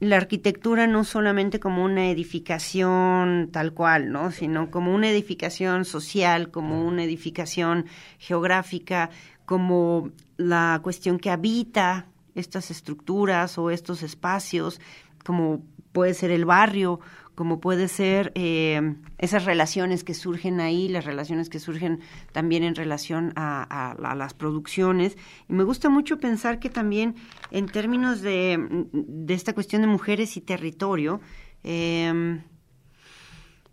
la 0.00 0.16
arquitectura 0.16 0.86
no 0.86 1.04
solamente 1.04 1.60
como 1.60 1.84
una 1.84 2.10
edificación 2.10 3.48
tal 3.52 3.72
cual, 3.72 4.10
¿no? 4.10 4.30
Sino 4.30 4.70
como 4.70 4.94
una 4.94 5.08
edificación 5.10 5.84
social, 5.84 6.50
como 6.50 6.84
una 6.84 7.04
edificación 7.04 7.86
geográfica, 8.18 9.10
como 9.46 10.10
la 10.36 10.80
cuestión 10.82 11.18
que 11.18 11.30
habita 11.30 12.06
estas 12.34 12.70
estructuras 12.70 13.58
o 13.58 13.70
estos 13.70 14.02
espacios, 14.02 14.80
como 15.24 15.62
puede 15.92 16.14
ser 16.14 16.30
el 16.30 16.44
barrio, 16.44 17.00
como 17.34 17.60
puede 17.60 17.88
ser 17.88 18.32
eh, 18.34 18.94
esas 19.18 19.44
relaciones 19.44 20.04
que 20.04 20.14
surgen 20.14 20.60
ahí, 20.60 20.88
las 20.88 21.04
relaciones 21.04 21.48
que 21.48 21.58
surgen 21.58 22.00
también 22.32 22.62
en 22.62 22.74
relación 22.74 23.32
a, 23.36 23.94
las 24.16 24.34
producciones. 24.34 25.16
Y 25.48 25.52
me 25.52 25.64
gusta 25.64 25.88
mucho 25.88 26.18
pensar 26.18 26.60
que 26.60 26.70
también 26.70 27.16
en 27.50 27.66
términos 27.66 28.20
de, 28.22 28.86
de 28.92 29.34
esta 29.34 29.52
cuestión 29.52 29.82
de 29.82 29.88
mujeres 29.88 30.36
y 30.36 30.40
territorio, 30.40 31.20
eh, 31.64 32.40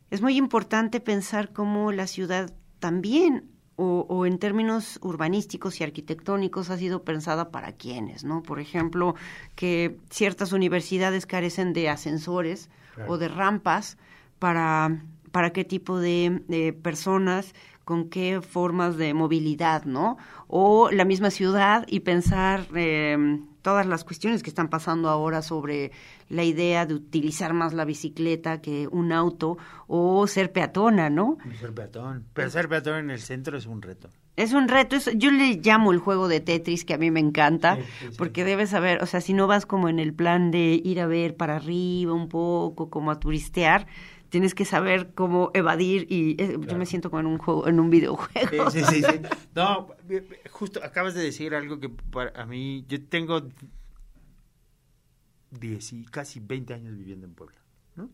es 0.09 0.22
muy 0.22 0.38
importante 0.38 0.99
pensar 0.99 1.53
cómo 1.53 1.91
la 1.91 2.07
ciudad 2.07 2.53
también, 2.80 3.49
o, 3.78 4.05
o 4.09 4.26
en 4.26 4.39
términos 4.39 4.99
urbanísticos 5.01 5.80
y 5.80 5.84
arquitectónicos, 5.84 6.70
ha 6.70 6.78
sido 6.78 7.03
pensada 7.03 7.51
para 7.51 7.72
quienes, 7.72 8.24
¿no? 8.24 8.43
Por 8.43 8.59
ejemplo, 8.59 9.16
que 9.55 9.97
ciertas 10.09 10.51
universidades 10.51 11.26
carecen 11.26 11.74
de 11.74 11.89
ascensores 11.89 12.70
o 13.08 13.18
de 13.18 13.28
rampas 13.28 13.98
para, 14.39 15.02
para 15.32 15.52
qué 15.52 15.64
tipo 15.64 16.00
de, 16.00 16.42
de 16.48 16.74
personas, 16.74 17.54
con 17.86 18.10
qué 18.10 18.42
formas 18.42 18.98
de 18.98 19.14
movilidad, 19.14 19.86
¿no? 19.86 20.18
O 20.48 20.89
la 20.92 21.06
misma 21.06 21.30
ciudad 21.30 21.86
y 21.88 22.02
pensar 22.02 22.68
eh, 22.76 23.39
todas 23.62 23.86
las 23.86 24.04
cuestiones 24.04 24.44
que 24.44 24.50
están 24.50 24.70
pasando 24.70 25.10
ahora 25.10 25.42
sobre 25.42 25.92
la 26.30 26.44
idea 26.44 26.86
de 26.86 26.94
utilizar 26.94 27.54
más 27.54 27.74
la 27.74 27.86
bicicleta 27.86 28.62
que 28.62 28.88
un 28.88 29.12
auto 29.12 29.58
o 29.88 30.26
ser 30.28 30.52
peatona, 30.52 31.10
¿no? 31.10 31.38
Ser 31.60 31.74
peatón. 31.74 32.26
Pero 32.34 32.50
ser 32.50 32.70
peatón 32.70 32.98
en 32.98 33.10
el 33.10 33.20
centro 33.20 33.58
es 33.58 33.66
un 33.66 33.82
reto. 33.82 34.10
Es 34.38 34.54
un 34.54 34.68
reto, 34.70 34.96
es- 34.96 35.10
yo 35.18 35.30
le 35.30 35.56
llamo 35.62 35.92
el 35.92 36.00
juego 36.00 36.28
de 36.28 36.40
Tetris 36.40 36.86
que 36.86 36.94
a 36.94 36.98
mí 36.98 37.12
me 37.12 37.20
encanta, 37.20 37.76
Sí, 37.76 37.82
sí, 37.84 38.06
sí. 38.12 38.16
porque 38.18 38.44
debes 38.46 38.70
saber, 38.70 39.04
o 39.04 39.06
sea, 39.06 39.22
si 39.22 39.34
no 39.34 39.46
vas 39.48 39.66
como 39.66 39.90
en 39.90 40.00
el 40.00 40.14
plan 40.14 40.52
de 40.52 40.82
ir 40.84 41.00
a 41.02 41.06
ver 41.08 41.36
para 41.36 41.58
arriba 41.58 42.14
un 42.14 42.30
poco, 42.30 42.90
como 42.90 43.12
a 43.12 43.20
turistear, 43.20 43.88
tienes 44.30 44.56
que 44.56 44.64
saber 44.64 45.14
cómo 45.14 45.52
evadir 45.54 46.08
y 46.10 46.42
eh, 46.42 46.58
yo 46.66 46.78
me 46.78 46.86
siento 46.86 47.10
como 47.10 47.20
en 47.20 47.26
un 47.26 47.38
juego, 47.38 47.68
en 47.68 47.80
un 47.82 47.90
videojuego. 47.90 48.72
Sí, 48.72 48.84
sí, 48.86 49.04
sí. 49.04 49.20
No, 49.56 49.90
bi- 50.08 50.22
bi- 50.22 50.38
justo 50.50 50.82
acabas 50.82 51.14
de 51.14 51.22
decir 51.24 51.54
algo 51.54 51.80
que 51.82 51.90
para 51.90 52.32
a 52.42 52.46
mí, 52.46 52.86
yo 52.88 53.04
tengo 53.06 53.42
10 55.52 55.92
y 55.94 56.06
casi 56.06 56.40
20 56.40 56.74
años 56.74 56.96
viviendo 56.96 57.26
en 57.28 57.34
Puebla, 57.34 57.58
¿no? 57.96 58.10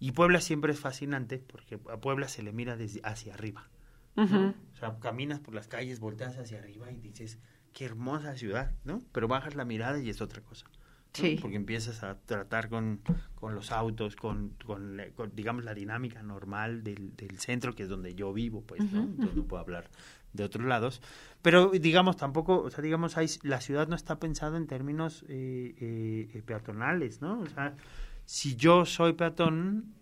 Y 0.00 0.10
Puebla 0.12 0.40
siempre 0.40 0.72
es 0.72 0.80
fascinante 0.80 1.38
porque 1.38 1.76
a 1.92 1.96
Puebla 1.98 2.26
se 2.26 2.42
le 2.42 2.52
mira 2.52 2.76
desde 2.76 3.00
hacia 3.04 3.34
arriba, 3.34 3.68
¿no? 4.16 4.24
Ujú. 4.24 4.54
O 4.72 4.76
sea, 4.76 4.98
caminas 4.98 5.40
por 5.40 5.54
las 5.54 5.68
calles, 5.68 6.00
volteas 6.00 6.36
hacia 6.38 6.58
arriba 6.58 6.90
y 6.90 6.96
dices, 6.96 7.38
qué 7.72 7.84
hermosa 7.84 8.36
ciudad, 8.36 8.72
¿no? 8.84 9.02
Pero 9.12 9.28
bajas 9.28 9.54
la 9.54 9.64
mirada 9.64 9.98
y 9.98 10.10
es 10.10 10.20
otra 10.20 10.42
cosa. 10.42 10.66
¿no? 10.66 10.82
Sí. 11.12 11.38
Porque 11.40 11.56
empiezas 11.56 12.02
a 12.02 12.18
tratar 12.20 12.68
con, 12.68 13.00
con 13.34 13.54
los 13.54 13.70
autos, 13.70 14.16
con, 14.16 14.54
con, 14.64 14.98
con, 15.14 15.34
digamos, 15.34 15.64
la 15.64 15.74
dinámica 15.74 16.22
normal 16.22 16.82
del, 16.82 17.14
del 17.16 17.38
centro, 17.38 17.74
que 17.74 17.82
es 17.82 17.88
donde 17.88 18.14
yo 18.14 18.32
vivo, 18.32 18.62
pues, 18.62 18.90
¿no? 18.92 19.02
Entonces 19.02 19.36
no 19.36 19.44
puedo 19.44 19.60
hablar 19.60 19.90
de 20.32 20.44
otros 20.44 20.66
lados. 20.66 21.02
Pero, 21.42 21.70
digamos, 21.70 22.16
tampoco, 22.16 22.62
o 22.62 22.70
sea, 22.70 22.82
digamos, 22.82 23.16
hay, 23.18 23.26
la 23.42 23.60
ciudad 23.60 23.88
no 23.88 23.96
está 23.96 24.18
pensada 24.18 24.56
en 24.56 24.66
términos 24.66 25.24
eh, 25.28 25.74
eh, 25.78 26.30
eh, 26.32 26.42
peatonales, 26.42 27.20
¿no? 27.20 27.40
O 27.40 27.46
sea, 27.46 27.76
si 28.24 28.56
yo 28.56 28.86
soy 28.86 29.12
peatón 29.12 29.94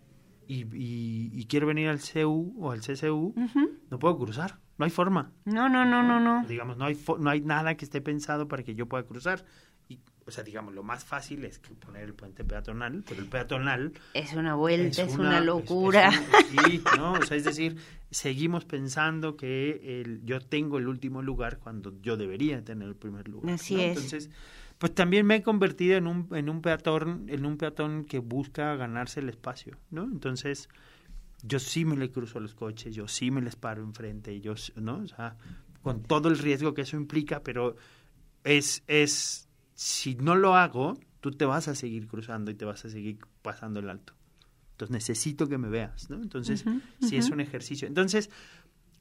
y, 0.51 0.65
y, 0.75 1.31
y 1.33 1.45
quiero 1.45 1.67
venir 1.67 1.87
al 1.87 1.99
CU 2.01 2.53
o 2.59 2.71
al 2.71 2.81
CCU, 2.81 3.33
Ujú. 3.37 3.69
no 3.89 3.99
puedo 3.99 4.17
cruzar, 4.17 4.57
no 4.77 4.83
hay 4.85 4.91
forma. 4.91 5.31
No, 5.45 5.69
no, 5.69 5.85
no, 5.85 6.03
no, 6.03 6.19
no. 6.19 6.45
Digamos, 6.45 6.75
no 6.75 6.85
hay, 6.85 6.97
no 7.19 7.29
hay 7.29 7.39
nada 7.39 7.75
que 7.75 7.85
esté 7.85 8.01
pensado 8.01 8.47
para 8.49 8.61
que 8.63 8.75
yo 8.75 8.85
pueda 8.87 9.03
cruzar. 9.03 9.45
Y, 9.87 9.99
o 10.25 10.31
sea, 10.31 10.43
digamos, 10.43 10.73
lo 10.73 10.83
más 10.83 11.05
fácil 11.05 11.45
es 11.45 11.57
que 11.59 11.73
poner 11.73 12.03
el 12.03 12.13
puente 12.13 12.43
peatonal, 12.43 13.03
pero 13.07 13.21
el 13.21 13.27
peatonal 13.29 13.93
Es 14.13 14.33
una 14.33 14.55
vuelta, 14.55 15.03
es, 15.03 15.17
una, 15.17 15.39
locura. 15.39 16.09
es 16.09 16.19
un- 16.19 16.59
sí, 16.59 16.83
¿no? 16.97 17.13
O 17.13 17.21
sea, 17.23 17.37
es 17.37 17.45
decir, 17.45 17.77
seguimos 18.09 18.65
pensando 18.65 19.37
que 19.37 20.01
el, 20.01 20.21
yo 20.25 20.41
tengo 20.41 20.79
el 20.79 20.87
último 20.87 21.21
lugar 21.21 21.59
cuando 21.59 21.93
yo 22.01 22.17
debería 22.17 22.61
tener 22.63 22.89
el 22.89 22.95
primer 22.95 23.27
lugar. 23.29 23.53
Así 23.53 23.75
¿no? 23.75 23.81
es. 23.81 23.87
Entonces, 23.97 24.29
pues 24.81 24.95
también 24.95 25.27
me 25.27 25.35
he 25.35 25.43
convertido 25.43 25.95
en 25.95 26.07
un, 26.07 26.27
en 26.31 26.49
un 26.49 26.63
peatón, 26.63 27.25
en 27.27 27.45
un 27.45 27.57
peatón 27.57 28.03
que 28.03 28.17
busca 28.17 28.75
ganarse 28.75 29.19
el 29.19 29.29
espacio, 29.29 29.77
¿no? 29.91 30.05
Entonces, 30.05 30.69
yo 31.43 31.59
sí 31.59 31.85
me 31.85 31.95
le 31.95 32.09
cruzo 32.09 32.39
a 32.39 32.41
los 32.41 32.55
coches, 32.55 32.95
yo 32.95 33.07
sí 33.07 33.29
me 33.29 33.43
les 33.43 33.55
paro 33.55 33.83
enfrente, 33.83 34.41
yo, 34.41 34.55
¿no? 34.77 34.95
O 34.97 35.07
sea, 35.07 35.37
con 35.83 36.01
todo 36.01 36.29
el 36.29 36.39
riesgo 36.39 36.73
que 36.73 36.81
eso 36.81 36.97
implica, 36.97 37.43
pero 37.43 37.75
es, 38.43 38.83
es, 38.87 39.47
si 39.75 40.15
no 40.15 40.33
lo 40.33 40.55
hago, 40.55 40.97
tú 41.19 41.29
te 41.29 41.45
vas 41.45 41.67
a 41.67 41.75
seguir 41.75 42.07
cruzando 42.07 42.49
y 42.49 42.55
te 42.55 42.65
vas 42.65 42.83
a 42.83 42.89
seguir 42.89 43.19
pasando 43.43 43.81
el 43.81 43.87
alto. 43.87 44.15
Entonces 44.71 44.93
necesito 44.93 45.47
que 45.47 45.59
me 45.59 45.69
veas, 45.69 46.09
¿no? 46.09 46.15
Entonces, 46.23 46.65
Ujú, 46.65 46.81
sí 47.01 47.17
es 47.17 47.29
un 47.29 47.39
ejercicio. 47.39 47.87
Entonces, 47.87 48.31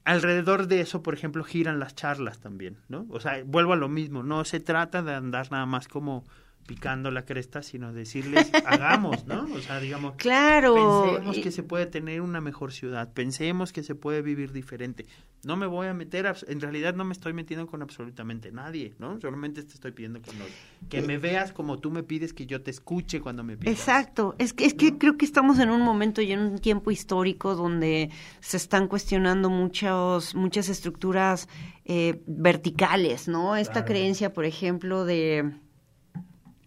alrededor 0.04 0.66
de 0.66 0.80
eso, 0.80 1.02
por 1.02 1.14
ejemplo, 1.14 1.44
giran 1.44 1.78
las 1.78 1.94
charlas 1.94 2.38
también, 2.38 2.76
¿no? 2.88 3.06
O 3.10 3.20
sea, 3.20 3.42
vuelvo 3.44 3.72
a 3.72 3.76
lo 3.76 3.88
mismo, 3.88 4.22
no 4.22 4.44
se 4.44 4.60
trata 4.60 5.02
de 5.02 5.14
andar 5.14 5.50
nada 5.50 5.66
más 5.66 5.88
como 5.88 6.24
picando 6.66 7.10
la 7.10 7.24
cresta, 7.24 7.62
sino 7.62 7.92
decirles, 7.92 8.52
hagamos, 8.64 9.26
¿no? 9.26 9.48
O 9.52 9.60
sea, 9.60 9.80
digamos, 9.80 10.14
Claro. 10.16 10.74
pensemos 10.74 11.38
que 11.38 11.50
se 11.50 11.62
puede 11.64 11.86
tener 11.86 12.20
una 12.20 12.40
mejor 12.40 12.72
ciudad, 12.72 13.12
pensemos 13.12 13.72
que 13.72 13.82
se 13.82 13.94
puede 13.96 14.22
vivir 14.22 14.52
diferente. 14.52 15.06
No 15.42 15.56
me 15.56 15.66
voy 15.66 15.86
a 15.88 15.94
meter, 15.94 16.32
en 16.46 16.60
realidad 16.60 16.94
no 16.94 17.04
me 17.04 17.12
estoy 17.12 17.32
metiendo 17.32 17.66
con 17.66 17.82
absolutamente 17.82 18.52
nadie, 18.52 18.94
¿no? 18.98 19.18
Solamente 19.20 19.62
te 19.64 19.72
estoy 19.74 19.90
pidiendo 19.92 20.20
que, 20.22 20.32
no- 20.36 20.44
que 20.88 21.00
me 21.02 21.18
veas 21.18 21.52
como 21.52 21.78
tú 21.78 21.90
me 21.90 22.02
pides, 22.02 22.32
que 22.34 22.46
yo 22.46 22.62
te 22.62 22.70
escuche 22.70 23.20
cuando 23.20 23.42
me 23.42 23.56
pidas. 23.56 23.74
Exacto, 23.74 24.36
es 24.38 24.52
que, 24.52 24.66
es 24.66 24.74
que 24.74 24.96
creo 24.98 25.16
que 25.16 25.24
estamos 25.24 25.58
en 25.58 25.70
un 25.70 25.80
momento 25.80 26.20
y 26.22 26.30
en 26.32 26.40
un 26.40 26.58
tiempo 26.58 26.90
histórico 26.90 27.56
donde 27.56 28.10
se 28.40 28.58
están 28.58 28.86
cuestionando 28.86 29.48
muchos, 29.50 30.34
muchas 30.34 30.68
estructuras 30.68 31.48
eh, 31.84 32.22
verticales, 32.26 33.26
¿no? 33.26 33.56
Esta 33.56 33.72
Claro. 33.72 33.86
creencia, 33.86 34.32
por 34.32 34.44
ejemplo, 34.44 35.04
de, 35.06 35.52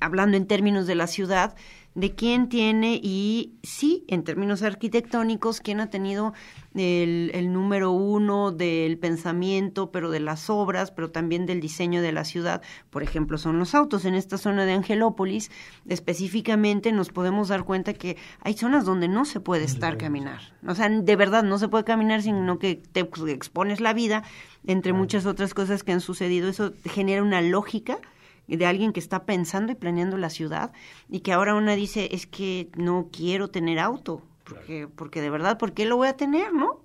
hablando 0.04 0.38
en 0.38 0.48
términos 0.48 0.86
de 0.88 0.96
la 0.96 1.08
ciudad, 1.08 1.56
de 1.96 2.16
quién 2.16 2.50
tiene 2.50 3.00
y 3.02 3.54
sí, 3.62 4.04
en 4.08 4.24
términos 4.24 4.64
arquitectónicos, 4.64 5.62
quién 5.62 5.80
ha 5.80 5.90
tenido 5.90 6.34
el, 6.74 7.30
el 7.36 7.54
número 7.54 7.92
uno 7.92 8.52
del 8.52 8.98
pensamiento, 8.98 9.92
pero 9.92 10.10
de 10.10 10.20
las 10.20 10.50
obras, 10.50 10.92
pero 10.92 11.12
también 11.12 11.46
del 11.46 11.62
diseño 11.62 12.02
de 12.02 12.12
la 12.12 12.26
ciudad. 12.26 12.64
Por 12.90 13.04
ejemplo, 13.04 13.38
son 13.38 13.60
los 13.60 13.76
autos. 13.76 14.06
En 14.06 14.16
esta 14.16 14.40
zona 14.40 14.66
de 14.66 14.74
Angelópolis, 14.74 15.52
específicamente, 15.88 16.92
nos 16.92 17.10
podemos 17.10 17.50
dar 17.50 17.64
cuenta 17.64 17.94
que 17.94 18.18
hay 18.42 18.56
zonas 18.56 18.86
donde 18.86 19.08
no 19.08 19.24
se 19.26 19.40
puede 19.40 19.64
estar 19.66 19.98
caminar. 19.98 20.42
O 20.68 20.74
sea, 20.74 20.90
de 20.90 21.16
verdad, 21.16 21.44
no 21.44 21.60
se 21.60 21.68
puede 21.68 21.84
caminar, 21.84 22.24
sino 22.24 22.58
que 22.58 22.82
te 22.92 23.02
expones 23.28 23.82
la 23.82 23.94
vida, 23.94 24.24
entre 24.66 24.94
muchas 24.94 25.28
otras 25.28 25.54
cosas 25.54 25.84
que 25.84 25.92
han 25.92 26.02
sucedido. 26.02 26.50
Eso 26.50 26.74
genera 26.86 27.22
una 27.22 27.42
lógica 27.42 28.00
de 28.48 28.66
alguien 28.66 28.94
que 28.94 29.00
está 29.00 29.26
pensando 29.26 29.72
y 29.72 29.76
planeando 29.76 30.18
la 30.18 30.30
ciudad 30.30 30.72
y 31.10 31.22
que 31.22 31.34
ahora 31.34 31.56
una 31.56 31.76
dice 31.76 32.10
es 32.12 32.28
que 32.28 32.70
no 32.76 33.10
quiero 33.12 33.50
tener 33.50 33.80
auto 33.80 34.22
porque 34.44 34.88
porque 34.94 35.22
de 35.22 35.30
verdad 35.30 35.58
por 35.58 35.74
qué 35.74 35.86
lo 35.86 35.98
voy 35.98 36.10
a 36.10 36.18
tener 36.18 36.54
no 36.54 36.83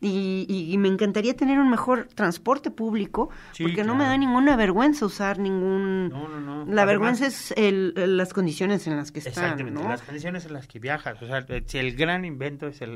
y, 0.00 0.46
y- 0.48 0.72
y 0.72 0.78
me 0.78 0.88
encantaría 0.88 1.36
tener 1.36 1.58
un 1.58 1.68
mejor 1.70 2.08
transporte 2.14 2.70
público 2.70 3.28
Sí, 3.52 3.64
porque 3.64 3.84
no 3.84 3.94
me 3.94 4.04
da 4.04 4.16
ninguna 4.16 4.56
vergüenza 4.56 5.04
usar 5.04 5.38
ningún 5.38 6.08
No, 6.08 6.26
no, 6.28 6.40
no. 6.40 6.56
la 6.64 6.82
Además- 6.82 6.86
vergüenza 6.86 7.26
es 7.26 7.50
el, 7.56 7.92
el- 7.96 8.16
las 8.16 8.32
condiciones 8.32 8.86
en 8.86 8.96
las 8.96 9.12
que 9.12 9.18
están 9.18 9.32
Exactamente, 9.32 9.82
las 9.82 10.02
condiciones 10.02 10.46
en 10.46 10.52
las 10.54 10.66
que 10.66 10.78
viajas. 10.78 11.20
O 11.22 11.26
sea, 11.26 11.44
eh, 11.48 11.62
si 11.66 11.78
el 11.78 11.94
gran 11.96 12.24
invento 12.24 12.66
es 12.66 12.80
el, 12.80 12.92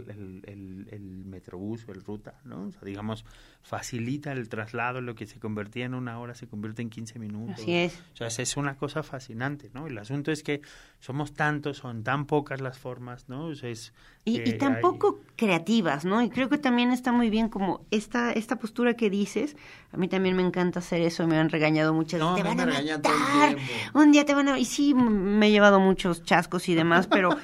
el, 0.46 0.88
el, 0.90 1.00
metrobús 1.26 1.84
o 1.88 1.92
el 1.92 2.02
ruta, 2.02 2.34
¿no? 2.44 2.62
O 2.68 2.70
sea, 2.70 2.80
digamos, 2.84 3.24
facilita 3.62 4.32
el 4.32 4.48
traslado, 4.48 5.00
lo 5.00 5.14
que 5.14 5.26
se 5.26 5.38
convertía 5.40 5.84
en 5.86 5.94
una 5.94 6.18
hora 6.20 6.34
se 6.34 6.46
convierte 6.46 6.82
en 6.82 6.90
15 6.90 7.18
minutos. 7.18 7.56
Así 7.60 7.72
es. 7.74 8.02
O 8.12 8.16
sea, 8.16 8.26
es- 8.28 8.38
es 8.38 8.56
una 8.56 8.76
cosa 8.76 9.02
fascinante, 9.02 9.70
¿no? 9.74 9.86
El 9.86 9.98
asunto 9.98 10.30
es 10.32 10.42
que 10.42 10.60
somos 11.00 11.32
tantos, 11.34 11.78
son 11.78 12.02
tan 12.04 12.26
pocas 12.26 12.60
las 12.60 12.78
formas, 12.78 13.28
¿no? 13.28 13.46
O 13.46 13.54
sea, 13.54 13.70
es, 13.70 13.92
Y, 14.26 14.38
y 14.38 14.52
hay- 14.52 14.58
tampoco 14.58 15.20
creativas, 15.36 16.04
¿no? 16.04 16.22
Y 16.22 16.30
creo 16.30 16.48
que 16.48 16.58
también 16.58 16.92
está 16.92 17.12
muy 17.12 17.28
bien 17.28 17.48
como 17.48 17.82
esta 17.90 18.32
esta 18.32 18.56
postura 18.56 18.94
que 18.94 19.10
dices. 19.10 19.56
A 19.92 19.96
mí 19.96 20.08
también 20.08 20.34
me 20.36 20.42
encanta 20.42 20.78
hacer 20.78 21.02
eso, 21.02 21.26
me 21.26 21.36
han 21.36 21.50
regañado 21.50 21.92
muchas 21.92 22.20
No, 22.20 22.34
veces. 22.34 22.42
Te 22.50 22.56
me 22.56 22.64
van 22.64 22.74
a 22.74 22.96
matar. 22.96 23.56
Un 23.94 24.12
día 24.12 24.24
te 24.24 24.34
van 24.34 24.48
a... 24.48 24.58
Y 24.58 24.64
sí, 24.64 24.94
me 24.94 25.48
he 25.48 25.50
llevado 25.50 25.78
muchos 25.78 26.22
chascos 26.24 26.68
y 26.68 26.74
demás, 26.74 27.06
pero 27.06 27.36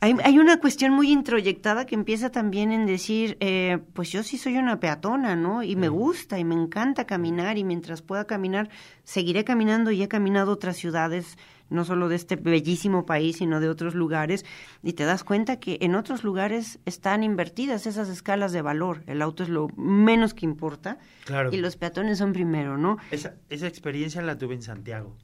hay, 0.00 0.14
hay 0.24 0.38
una 0.38 0.58
cuestión 0.60 0.92
muy 0.92 1.10
introyectada 1.10 1.86
que 1.86 1.94
empieza 1.94 2.30
también 2.30 2.70
en 2.72 2.84
decir, 2.86 3.36
eh, 3.40 3.78
pues 3.94 4.10
yo 4.12 4.22
sí 4.22 4.38
soy 4.38 4.56
una 4.56 4.78
peatona, 4.78 5.36
¿no? 5.36 5.62
Y 5.62 5.74
me 5.76 5.88
gusta 5.88 6.38
y 6.38 6.44
me 6.44 6.54
encanta 6.54 7.06
caminar 7.06 7.58
y 7.58 7.64
mientras 7.64 8.02
pueda 8.02 8.24
caminar, 8.26 8.68
seguiré 9.04 9.44
caminando 9.44 9.90
y 9.90 10.02
he 10.02 10.08
caminado 10.08 10.52
otras 10.52 10.76
ciudades 10.76 11.38
no 11.68 11.84
solo 11.84 12.08
de 12.08 12.16
este 12.16 12.36
bellísimo 12.36 13.06
país, 13.06 13.36
sino 13.38 13.60
de 13.60 13.68
otros 13.68 13.94
lugares, 13.94 14.44
y 14.82 14.92
te 14.92 15.04
das 15.04 15.24
cuenta 15.24 15.58
que 15.58 15.78
en 15.80 15.94
otros 15.94 16.24
lugares 16.24 16.78
están 16.86 17.22
invertidas 17.22 17.86
esas 17.86 18.08
escalas 18.08 18.52
de 18.52 18.62
valor. 18.62 19.02
El 19.06 19.22
auto 19.22 19.42
es 19.42 19.48
lo 19.48 19.68
menos 19.76 20.32
que 20.34 20.46
importa 20.46 20.98
Claro. 21.24 21.50
y 21.52 21.56
los 21.58 21.76
peatones 21.76 22.18
son 22.18 22.32
primero, 22.32 22.78
¿no? 22.78 22.98
Esa, 23.10 23.34
esa 23.50 23.66
experiencia 23.66 24.22
la 24.22 24.38
tuve 24.38 24.54
en 24.54 24.62
Santiago, 24.62 25.16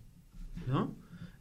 ¿no? 0.67 0.95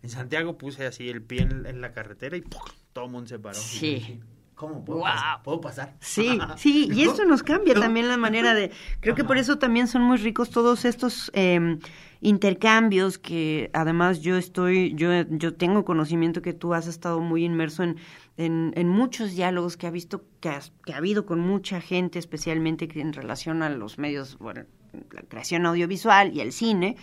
En 0.03 0.09
Santiago 0.09 0.57
puse 0.57 0.85
así 0.85 1.09
el 1.09 1.21
pie 1.21 1.41
en, 1.43 1.65
en 1.65 1.81
la 1.81 1.91
carretera 1.91 2.35
y 2.37 2.41
¡pum! 2.41 2.61
todo 2.93 3.05
el 3.05 3.11
mundo 3.11 3.27
se 3.27 3.39
paró. 3.39 3.55
Sí. 3.55 4.19
¿Cómo? 4.61 4.85
¿Puedo, 4.85 5.01
pasar? 5.01 5.41
¿Puedo 5.41 5.59
pasar? 5.59 5.95
Sí, 5.99 6.37
sí, 6.55 6.87
y 6.93 7.01
esto 7.01 7.25
nos 7.25 7.41
cambia 7.41 7.73
también 7.73 8.07
la 8.07 8.17
manera 8.17 8.53
de... 8.53 8.69
Creo 8.99 9.15
que 9.15 9.23
por 9.23 9.37
eso 9.39 9.57
también 9.57 9.87
son 9.87 10.03
muy 10.03 10.17
ricos 10.17 10.51
todos 10.51 10.85
estos 10.85 11.31
eh, 11.33 11.79
intercambios 12.21 13.17
que 13.17 13.71
además 13.73 14.21
yo 14.21 14.37
estoy, 14.37 14.93
yo, 14.93 15.09
yo 15.29 15.55
tengo 15.55 15.83
conocimiento 15.83 16.43
que 16.43 16.53
tú 16.53 16.75
has 16.75 16.85
estado 16.85 17.19
muy 17.21 17.43
inmerso 17.43 17.81
en, 17.81 17.97
en, 18.37 18.71
en 18.75 18.87
muchos 18.87 19.31
diálogos 19.35 19.77
que 19.77 19.87
ha 19.87 19.91
visto, 19.91 20.23
que, 20.39 20.49
has- 20.49 20.71
que 20.85 20.93
ha 20.93 20.97
habido 20.97 21.25
con 21.25 21.39
mucha 21.39 21.81
gente, 21.81 22.19
especialmente 22.19 22.87
en 22.99 23.13
relación 23.13 23.63
a 23.63 23.69
los 23.71 23.97
medios, 23.97 24.37
bueno, 24.37 24.65
la 25.11 25.21
creación 25.21 25.65
audiovisual 25.65 26.35
y 26.35 26.41
el 26.41 26.51
cine, 26.51 26.97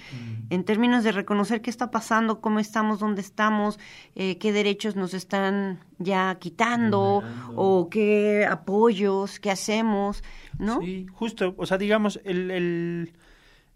en 0.51 0.64
términos 0.64 1.05
de 1.05 1.12
reconocer 1.12 1.61
qué 1.61 1.70
está 1.70 1.91
pasando, 1.91 2.41
cómo 2.41 2.59
estamos, 2.59 3.01
dónde 3.01 3.20
estamos, 3.20 3.78
eh, 4.14 4.39
qué 4.39 4.53
derechos 4.53 4.97
nos 4.97 5.14
están 5.14 5.80
ya 5.99 6.36
quitando 6.39 7.22
o 7.55 7.89
qué 7.91 8.47
apoyos, 8.47 9.41
qué 9.41 9.51
hacemos, 9.51 10.22
¿no? 10.59 10.80
Sí, 10.80 11.07
justo. 11.12 11.55
O 11.57 11.66
sea, 11.66 11.78
digamos, 11.78 12.20
el, 12.24 12.51
el, 12.51 13.12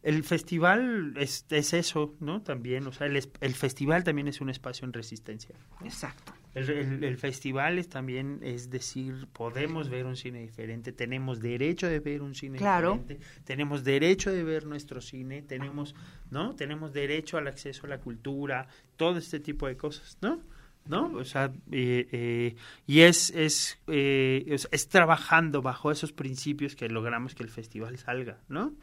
el 0.02 0.24
festival 0.24 1.14
es, 1.16 1.46
es 1.50 1.72
eso, 1.72 2.14
¿no? 2.20 2.42
También, 2.42 2.86
o 2.86 2.92
sea, 2.92 3.06
el, 3.06 3.16
el 3.40 3.54
festival 3.54 4.04
también 4.04 4.28
es 4.28 4.40
un 4.40 4.50
espacio 4.50 4.84
en 4.84 4.92
resistencia. 4.92 5.54
Exacto. 5.84 6.32
El, 6.54 6.68
el- 6.70 7.04
el 7.04 7.16
festival 7.16 7.78
es 7.78 7.88
también, 7.88 8.40
es 8.42 8.68
decir, 8.68 9.26
podemos 9.32 9.88
ver 9.88 10.04
un 10.06 10.16
cine 10.16 10.40
diferente, 10.42 10.92
tenemos 10.92 11.40
derecho 11.40 11.86
de 11.88 12.00
ver 12.00 12.20
un 12.20 12.34
cine 12.34 12.58
Claro. 12.58 12.92
diferente, 12.98 13.24
tenemos 13.44 13.84
derecho 13.84 14.30
de 14.30 14.42
ver 14.44 14.66
nuestro 14.66 15.00
cine, 15.00 15.40
tenemos, 15.42 15.94
¿no? 16.30 16.54
Tenemos 16.54 16.92
derecho 16.92 17.38
al 17.38 17.46
acceso 17.48 17.86
a 17.86 17.88
la 17.88 17.98
cultura, 17.98 18.66
todo 18.96 19.18
este 19.18 19.40
tipo 19.40 19.66
de 19.66 19.76
cosas, 19.76 20.18
¿no? 20.20 20.40
¿No? 20.84 21.12
O 21.14 21.24
sea, 21.24 21.52
eh, 21.70 22.08
eh, 22.10 22.56
y 22.88 23.00
es, 23.02 23.30
es, 23.30 23.78
eh, 23.86 24.44
es, 24.48 24.68
es 24.72 24.88
trabajando 24.88 25.62
bajo 25.62 25.92
esos 25.92 26.12
principios 26.12 26.74
que 26.74 26.88
logramos 26.88 27.36
que 27.36 27.44
el 27.44 27.50
festival 27.50 27.96
salga, 27.98 28.40
¿no? 28.48 28.74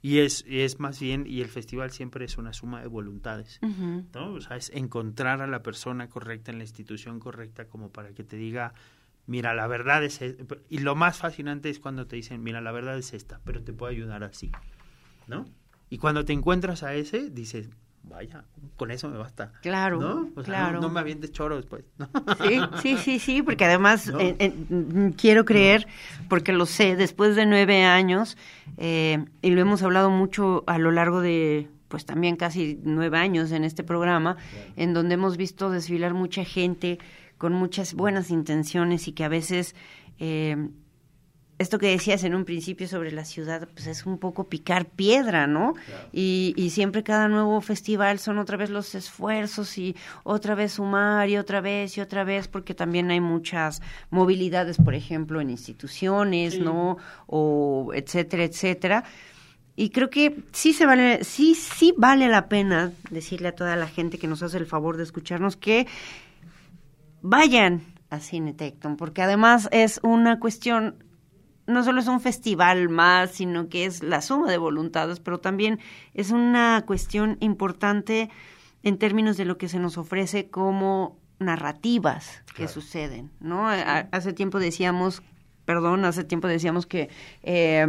Y 0.00 0.18
es, 0.18 0.44
y 0.46 0.60
es 0.60 0.78
más 0.78 1.00
bien, 1.00 1.24
y 1.26 1.40
el 1.40 1.48
festival 1.48 1.90
siempre 1.90 2.24
es 2.24 2.38
una 2.38 2.52
suma 2.52 2.80
de 2.80 2.86
voluntades. 2.86 3.58
Ujú. 3.62 4.04
¿no? 4.14 4.34
O 4.34 4.40
sea, 4.40 4.56
es 4.56 4.70
encontrar 4.70 5.42
a 5.42 5.46
la 5.46 5.62
persona 5.62 6.08
correcta 6.08 6.52
en 6.52 6.58
la 6.58 6.64
institución 6.64 7.18
correcta 7.18 7.66
como 7.66 7.90
para 7.90 8.12
que 8.12 8.22
te 8.22 8.36
diga, 8.36 8.74
mira, 9.26 9.54
la 9.54 9.66
verdad 9.66 10.04
es... 10.04 10.22
e-". 10.22 10.36
Y 10.68 10.78
lo 10.78 10.94
más 10.94 11.18
fascinante 11.18 11.68
es 11.68 11.80
cuando 11.80 12.06
te 12.06 12.16
dicen, 12.16 12.42
mira, 12.42 12.60
la 12.60 12.72
verdad 12.72 12.96
es 12.96 13.12
esta, 13.12 13.40
pero 13.44 13.62
te 13.62 13.72
puedo 13.72 13.90
ayudar 13.90 14.22
así, 14.22 14.52
¿no? 15.26 15.46
Y 15.90 15.98
cuando 15.98 16.24
te 16.24 16.32
encuentras 16.32 16.82
a 16.82 16.94
ese, 16.94 17.30
dices, 17.30 17.70
vaya, 18.02 18.44
con 18.76 18.90
eso 18.90 19.08
me 19.08 19.18
basta. 19.18 19.52
Claro, 19.62 20.00
¿No? 20.00 20.28
O 20.34 20.42
sea, 20.42 20.44
claro. 20.44 20.80
no, 20.80 20.88
no 20.88 20.90
me 20.90 21.00
avientes 21.00 21.30
choro 21.32 21.56
después, 21.56 21.84
¿no? 21.98 22.08
Sí, 22.46 22.60
sí, 22.82 22.96
sí, 22.96 23.18
sí, 23.18 23.42
porque 23.42 23.64
además 23.66 24.06
No. 24.08 24.18
eh, 24.20 24.36
eh, 24.38 24.50
mm, 24.68 25.10
quiero 25.10 25.44
creer, 25.44 25.86
porque 26.28 26.52
lo 26.52 26.66
sé, 26.66 26.96
después 26.96 27.36
de 27.36 27.46
nueve 27.46 27.84
años, 27.84 28.36
eh, 28.76 29.24
y 29.42 29.50
lo 29.50 29.60
hemos 29.60 29.82
hablado 29.82 30.10
mucho 30.10 30.64
a 30.66 30.78
lo 30.78 30.90
largo 30.90 31.20
de, 31.20 31.68
pues 31.88 32.04
también 32.06 32.36
casi 32.36 32.78
nueve 32.82 33.18
años 33.18 33.52
en 33.52 33.64
este 33.64 33.84
programa, 33.84 34.36
en 34.76 34.94
donde 34.94 35.14
hemos 35.14 35.36
visto 35.36 35.70
desfilar 35.70 36.14
mucha 36.14 36.44
gente 36.44 36.98
con 37.36 37.52
muchas 37.52 37.94
buenas 37.94 38.30
intenciones 38.30 39.06
y 39.08 39.12
que 39.12 39.24
a 39.24 39.28
veces... 39.28 39.74
esto 41.58 41.78
que 41.78 41.88
decías 41.88 42.22
en 42.24 42.34
un 42.34 42.44
principio 42.44 42.86
sobre 42.86 43.10
la 43.10 43.24
ciudad, 43.24 43.68
pues 43.74 43.86
es 43.88 44.06
un 44.06 44.18
poco 44.18 44.44
picar 44.44 44.86
piedra, 44.86 45.46
¿no? 45.46 45.74
Y, 46.12 46.54
y 46.56 46.70
siempre 46.70 47.02
cada 47.02 47.28
nuevo 47.28 47.60
festival 47.60 48.18
son 48.20 48.38
otra 48.38 48.56
vez 48.56 48.70
los 48.70 48.94
esfuerzos 48.94 49.76
y 49.76 49.96
otra 50.22 50.54
vez 50.54 50.72
sumar 50.74 51.28
y 51.28 51.36
otra 51.36 51.60
vez 51.60 51.96
y 51.96 52.00
otra 52.00 52.22
vez, 52.24 52.46
porque 52.46 52.74
también 52.74 53.10
hay 53.10 53.20
muchas 53.20 53.82
movilidades, 54.10 54.76
por 54.76 54.94
ejemplo, 54.94 55.40
en 55.40 55.50
instituciones, 55.50 56.54
Sí. 56.54 56.60
¿no? 56.60 56.96
O 57.26 57.90
etcétera, 57.92 58.44
etcétera. 58.44 59.04
Y 59.74 59.90
creo 59.90 60.10
que 60.10 60.36
sí 60.52 60.72
se 60.72 60.86
vale, 60.86 61.22
sí, 61.22 61.54
sí 61.54 61.94
vale 61.96 62.28
la 62.28 62.48
pena 62.48 62.92
decirle 63.10 63.48
a 63.48 63.54
toda 63.54 63.76
la 63.76 63.86
gente 63.86 64.18
que 64.18 64.26
nos 64.26 64.42
hace 64.42 64.58
el 64.58 64.66
favor 64.66 64.96
de 64.96 65.04
escucharnos 65.04 65.56
que 65.56 65.86
vayan 67.22 67.82
a 68.10 68.20
Cine 68.20 68.54
Tecton, 68.54 68.96
porque 68.96 69.22
además 69.22 69.68
es 69.70 70.00
una 70.02 70.40
cuestión, 70.40 70.96
no 71.68 71.84
solo 71.84 72.00
es 72.00 72.08
un 72.08 72.20
festival 72.20 72.88
más, 72.88 73.30
sino 73.30 73.68
que 73.68 73.84
es 73.84 74.02
la 74.02 74.20
suma 74.22 74.50
de 74.50 74.58
voluntades, 74.58 75.20
pero 75.20 75.38
también 75.38 75.78
es 76.14 76.30
una 76.32 76.82
cuestión 76.86 77.36
importante 77.40 78.30
en 78.82 78.98
términos 78.98 79.36
de 79.36 79.44
lo 79.44 79.58
que 79.58 79.68
se 79.68 79.78
nos 79.78 79.98
ofrece 79.98 80.48
como 80.48 81.16
narrativas 81.38 82.42
que 82.48 82.54
Claro. 82.64 82.72
suceden, 82.72 83.30
¿no? 83.40 83.68
Hace 83.68 84.32
tiempo 84.32 84.58
decíamos, 84.58 85.22
perdón, 85.64 86.04
hace 86.04 86.24
tiempo 86.24 86.48
decíamos 86.48 86.86
que 86.86 87.08
eh, 87.42 87.86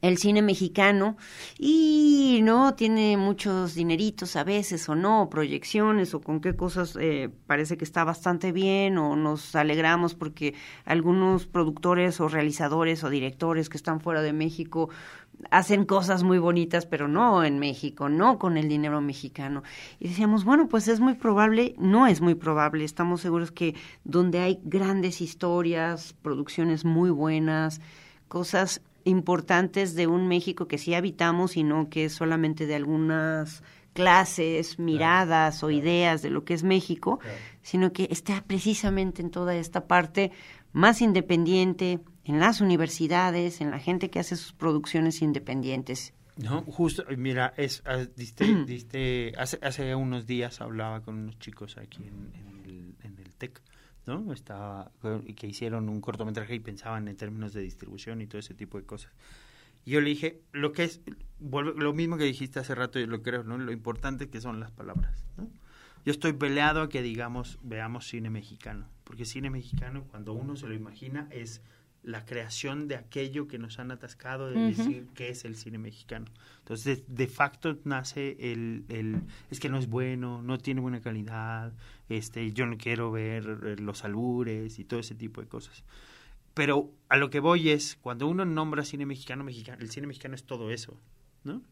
el 0.00 0.18
cine 0.18 0.42
mexicano 0.42 1.16
y 1.58 2.40
no 2.42 2.74
tiene 2.74 3.16
muchos 3.16 3.74
dineritos 3.74 4.36
a 4.36 4.44
veces 4.44 4.88
o 4.88 4.94
no, 4.94 5.28
proyecciones 5.30 6.14
o 6.14 6.20
con 6.20 6.40
qué 6.40 6.54
cosas 6.54 6.96
eh, 7.00 7.30
parece 7.46 7.76
que 7.76 7.84
está 7.84 8.04
bastante 8.04 8.52
bien 8.52 8.98
o 8.98 9.16
nos 9.16 9.54
alegramos 9.54 10.14
porque 10.14 10.54
algunos 10.84 11.46
productores 11.46 12.20
o 12.20 12.28
realizadores 12.28 13.02
o 13.04 13.10
directores 13.10 13.68
que 13.68 13.76
están 13.76 14.00
fuera 14.00 14.22
de 14.22 14.32
México 14.32 14.88
hacen 15.50 15.84
cosas 15.84 16.22
muy 16.22 16.38
bonitas, 16.38 16.86
pero 16.86 17.08
no 17.08 17.44
en 17.44 17.58
México, 17.58 18.08
no 18.08 18.38
con 18.38 18.56
el 18.56 18.68
dinero 18.68 19.00
mexicano. 19.00 19.62
Y 20.00 20.08
decíamos, 20.08 20.44
bueno, 20.44 20.68
pues 20.68 20.88
es 20.88 21.00
muy 21.00 21.14
probable, 21.14 21.74
no 21.78 22.06
es 22.06 22.20
muy 22.20 22.34
probable, 22.34 22.84
estamos 22.84 23.20
seguros 23.20 23.52
que 23.52 23.74
donde 24.04 24.40
hay 24.40 24.60
grandes 24.64 25.20
historias, 25.20 26.14
producciones 26.22 26.84
muy 26.84 27.10
buenas, 27.10 27.80
cosas 28.28 28.82
importantes 29.08 29.94
de 29.94 30.06
un 30.06 30.28
México 30.28 30.68
que 30.68 30.78
sí 30.78 30.94
habitamos 30.94 31.56
y 31.56 31.64
no 31.64 31.88
que 31.88 32.06
es 32.06 32.12
solamente 32.12 32.66
de 32.66 32.74
algunas 32.74 33.62
clases, 33.92 34.78
miradas 34.78 35.64
o 35.64 35.70
ideas 35.70 36.22
de 36.22 36.30
lo 36.30 36.44
que 36.44 36.54
es 36.54 36.62
México, 36.62 37.18
sino 37.62 37.92
que 37.92 38.06
está 38.10 38.44
precisamente 38.46 39.22
en 39.22 39.30
toda 39.30 39.56
esta 39.56 39.88
parte 39.88 40.30
más 40.72 41.00
independiente, 41.00 41.98
en 42.24 42.38
las 42.38 42.60
universidades, 42.60 43.60
en 43.60 43.70
la 43.70 43.78
gente 43.78 44.10
que 44.10 44.20
hace 44.20 44.36
sus 44.36 44.52
producciones 44.52 45.22
independientes. 45.22 46.12
No, 46.36 46.62
justo, 46.62 47.02
mira, 47.16 47.52
es, 47.56 47.82
ah, 47.86 48.06
diste, 48.14 48.44
diste, 48.66 49.32
hace, 49.36 49.58
hace 49.62 49.94
unos 49.94 50.26
días 50.26 50.60
hablaba 50.60 51.00
con 51.00 51.18
unos 51.18 51.38
chicos 51.38 51.76
aquí 51.78 52.04
en, 52.04 52.47
¿no? 54.08 54.32
Estaba, 54.32 54.90
que 55.36 55.46
hicieron 55.46 55.88
un 55.88 56.00
cortometraje 56.00 56.54
y 56.54 56.60
pensaban 56.60 57.06
en 57.06 57.16
términos 57.16 57.52
de 57.52 57.60
distribución 57.60 58.20
y 58.22 58.26
todo 58.26 58.38
ese 58.40 58.54
tipo 58.54 58.78
de 58.78 58.84
cosas. 58.84 59.12
Yo 59.86 60.00
le 60.00 60.08
dije, 60.08 60.40
lo 60.52 60.72
que 60.72 60.84
es, 60.84 61.00
lo 61.40 61.92
mismo 61.92 62.16
que 62.16 62.24
dijiste 62.24 62.58
hace 62.58 62.74
rato, 62.74 62.98
yo 62.98 63.06
lo 63.06 63.22
creo, 63.22 63.44
¿no? 63.44 63.58
Lo 63.58 63.70
importante 63.70 64.28
que 64.28 64.40
son 64.40 64.58
las 64.60 64.70
palabras. 64.70 65.24
Yo 66.04 66.12
estoy 66.12 66.32
peleado 66.32 66.82
a 66.82 66.88
que 66.88 67.02
digamos, 67.02 67.58
veamos 67.62 68.08
cine 68.08 68.30
mexicano, 68.30 68.88
porque 69.04 69.24
cine 69.24 69.50
mexicano, 69.50 70.04
cuando 70.10 70.32
uno 70.32 70.56
se 70.56 70.66
lo 70.66 70.74
imagina, 70.74 71.28
es 71.30 71.60
la 72.02 72.24
creación 72.24 72.88
de 72.88 72.96
aquello 72.96 73.48
que 73.48 73.58
nos 73.58 73.78
han 73.78 73.90
atascado 73.90 74.50
de 74.50 74.58
decir 74.58 75.06
qué 75.14 75.30
es 75.30 75.44
el 75.44 75.56
cine 75.56 75.78
mexicano. 75.78 76.26
Entonces, 76.60 77.02
de 77.06 77.26
facto 77.26 77.78
nace 77.84 78.36
el, 78.52 78.84
el 78.88 79.20
es 79.50 79.60
que 79.60 79.68
no 79.68 79.78
es 79.78 79.88
bueno, 79.88 80.42
no 80.42 80.58
tiene 80.58 80.80
buena 80.80 81.00
calidad, 81.00 81.72
este, 82.08 82.52
yo 82.52 82.66
no 82.66 82.76
quiero 82.78 83.10
ver 83.10 83.58
eh, 83.64 83.76
los 83.78 84.04
albures 84.04 84.78
y 84.78 84.84
todo 84.84 85.00
ese 85.00 85.14
tipo 85.14 85.40
de 85.40 85.48
cosas. 85.48 85.84
Pero 86.54 86.90
a 87.08 87.16
lo 87.16 87.30
que 87.30 87.40
voy 87.40 87.70
es, 87.70 87.96
cuando 88.00 88.26
uno 88.26 88.44
nombra 88.44 88.84
cine 88.84 89.06
mexicano, 89.06 89.44
mexicano, 89.44 89.78
el 89.80 89.90
cine 89.90 90.06
mexicano 90.06 90.34
es 90.34 90.44
todo 90.44 90.70
eso, 90.70 90.98
¿no? 91.44 91.62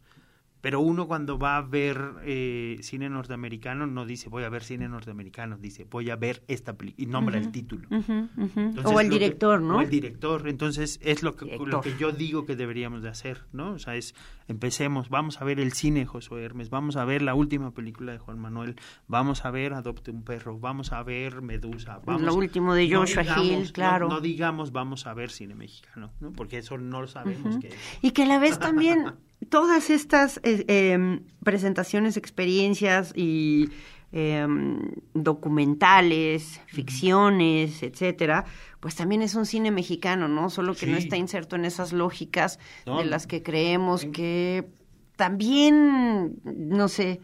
Pero 0.67 0.81
uno 0.81 1.07
cuando 1.07 1.39
va 1.39 1.59
a 1.59 1.63
ver 1.63 1.97
eh, 2.25 2.79
cine 2.83 3.09
norteamericano 3.09 3.87
no 3.87 4.05
dice 4.05 4.29
voy 4.29 4.43
a 4.43 4.49
ver 4.49 4.65
cine 4.65 4.89
norteamericano, 4.89 5.57
dice 5.59 5.87
voy 5.89 6.11
a 6.11 6.17
ver 6.17 6.43
esta 6.49 6.77
película 6.77 7.05
y 7.05 7.07
nombra 7.07 7.39
el 7.39 7.53
título. 7.53 7.87
Entonces, 7.89 8.85
o 8.85 8.99
el 9.01 9.09
que- 9.09 9.15
director, 9.15 9.61
¿no? 9.63 9.77
O 9.77 9.81
el 9.81 9.89
director. 9.91 10.49
Entonces, 10.49 10.99
es 11.05 11.23
lo 11.23 11.37
que, 11.37 11.45
Director. 11.45 11.69
lo 11.69 11.81
que 11.83 11.97
yo 11.97 12.11
digo 12.11 12.47
que 12.47 12.57
deberíamos 12.57 13.05
de 13.05 13.11
hacer, 13.11 13.45
¿no? 13.53 13.75
O 13.75 13.79
sea, 13.79 13.95
es, 13.95 14.17
empecemos, 14.49 15.09
vamos 15.09 15.41
a 15.41 15.45
ver 15.45 15.61
el 15.61 15.73
cine 15.73 16.05
Josué 16.05 16.43
Hermes, 16.43 16.69
vamos 16.69 16.97
a 16.97 17.05
ver 17.05 17.23
la 17.23 17.37
última 17.37 17.71
película 17.73 18.11
de 18.11 18.19
Juan 18.19 18.41
Manuel, 18.41 18.75
vamos 19.07 19.45
a 19.45 19.53
ver 19.53 19.73
Adopte 19.73 20.11
un 20.11 20.25
perro, 20.25 20.59
vamos 20.59 20.91
a 20.91 21.01
ver 21.05 21.43
Medusa, 21.43 22.01
vamos 22.05 22.23
Lo 22.23 22.35
último 22.35 22.75
de 22.75 22.89
no 22.89 23.01
Joshua 23.03 23.23
digamos- 23.23 23.47
Hill, 23.47 23.63
no- 23.67 23.73
claro. 23.73 24.09
No, 24.09 24.21
digamos 24.21 24.73
vamos 24.73 25.07
a 25.07 25.15
ver 25.15 25.31
cine 25.31 25.55
mexicano, 25.55 26.11
¿no? 26.19 26.33
Porque 26.33 26.59
eso 26.59 26.77
no 26.77 27.03
lo 27.03 27.07
sabemos 27.07 27.59
que 27.59 27.69
es. 27.69 27.75
Y 28.03 28.11
que 28.11 28.25
a 28.25 28.27
la 28.27 28.41
vez 28.41 28.59
también 28.59 29.13
todas 29.49 29.91
estas 29.91 30.41
eh, 30.43 30.65
em, 30.69 31.23
presentaciones, 31.45 32.17
experiencias 32.17 33.13
y 33.15 33.69
em, 34.13 34.81
documentales, 35.15 36.61
ficciones, 36.67 37.83
etcétera, 37.83 38.45
pues 38.81 38.95
también 38.95 39.23
es 39.23 39.35
un 39.35 39.47
cine 39.47 39.71
mexicano, 39.71 40.29
¿no? 40.29 40.49
Solo 40.51 40.75
que 40.75 40.87
no 40.87 40.97
está 40.97 41.17
inserto 41.17 41.57
en 41.57 41.65
esas 41.65 41.93
lógicas 41.93 42.59
No, 42.87 42.99
de 42.99 43.05
las 43.05 43.27
que 43.27 43.43
creemos 43.43 44.05
que 44.07 44.69
también, 45.17 46.39
no 46.45 46.89
sé, 46.89 47.21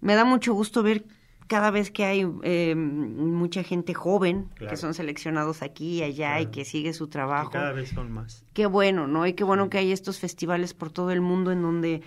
me 0.00 0.14
da 0.14 0.24
mucho 0.24 0.54
gusto 0.54 0.82
ver 0.82 1.04
cada 1.46 1.70
vez 1.70 1.90
que 1.90 2.04
hay 2.04 2.26
em, 2.42 3.16
mucha 3.32 3.62
gente 3.62 3.94
joven 3.94 4.48
Claro. 4.54 4.70
que 4.70 4.76
son 4.76 4.94
seleccionados 4.94 5.62
aquí 5.62 5.98
y 5.98 6.02
allá 6.02 6.40
y 6.40 6.46
que 6.46 6.64
sigue 6.64 6.92
su 6.92 7.06
que 7.06 7.12
trabajo 7.12 7.50
cada 7.50 7.72
vez 7.72 7.90
son 7.90 8.10
más. 8.12 8.44
qué 8.54 8.66
bueno, 8.66 9.06
¿no? 9.06 9.26
Y 9.26 9.34
qué 9.34 9.44
bueno 9.44 9.68
que 9.70 9.78
hay 9.78 9.92
estos 9.92 10.18
festivales 10.18 10.74
por 10.74 10.90
todo 10.90 11.10
el 11.10 11.20
mundo 11.20 11.52
en 11.52 11.62
donde 11.62 12.02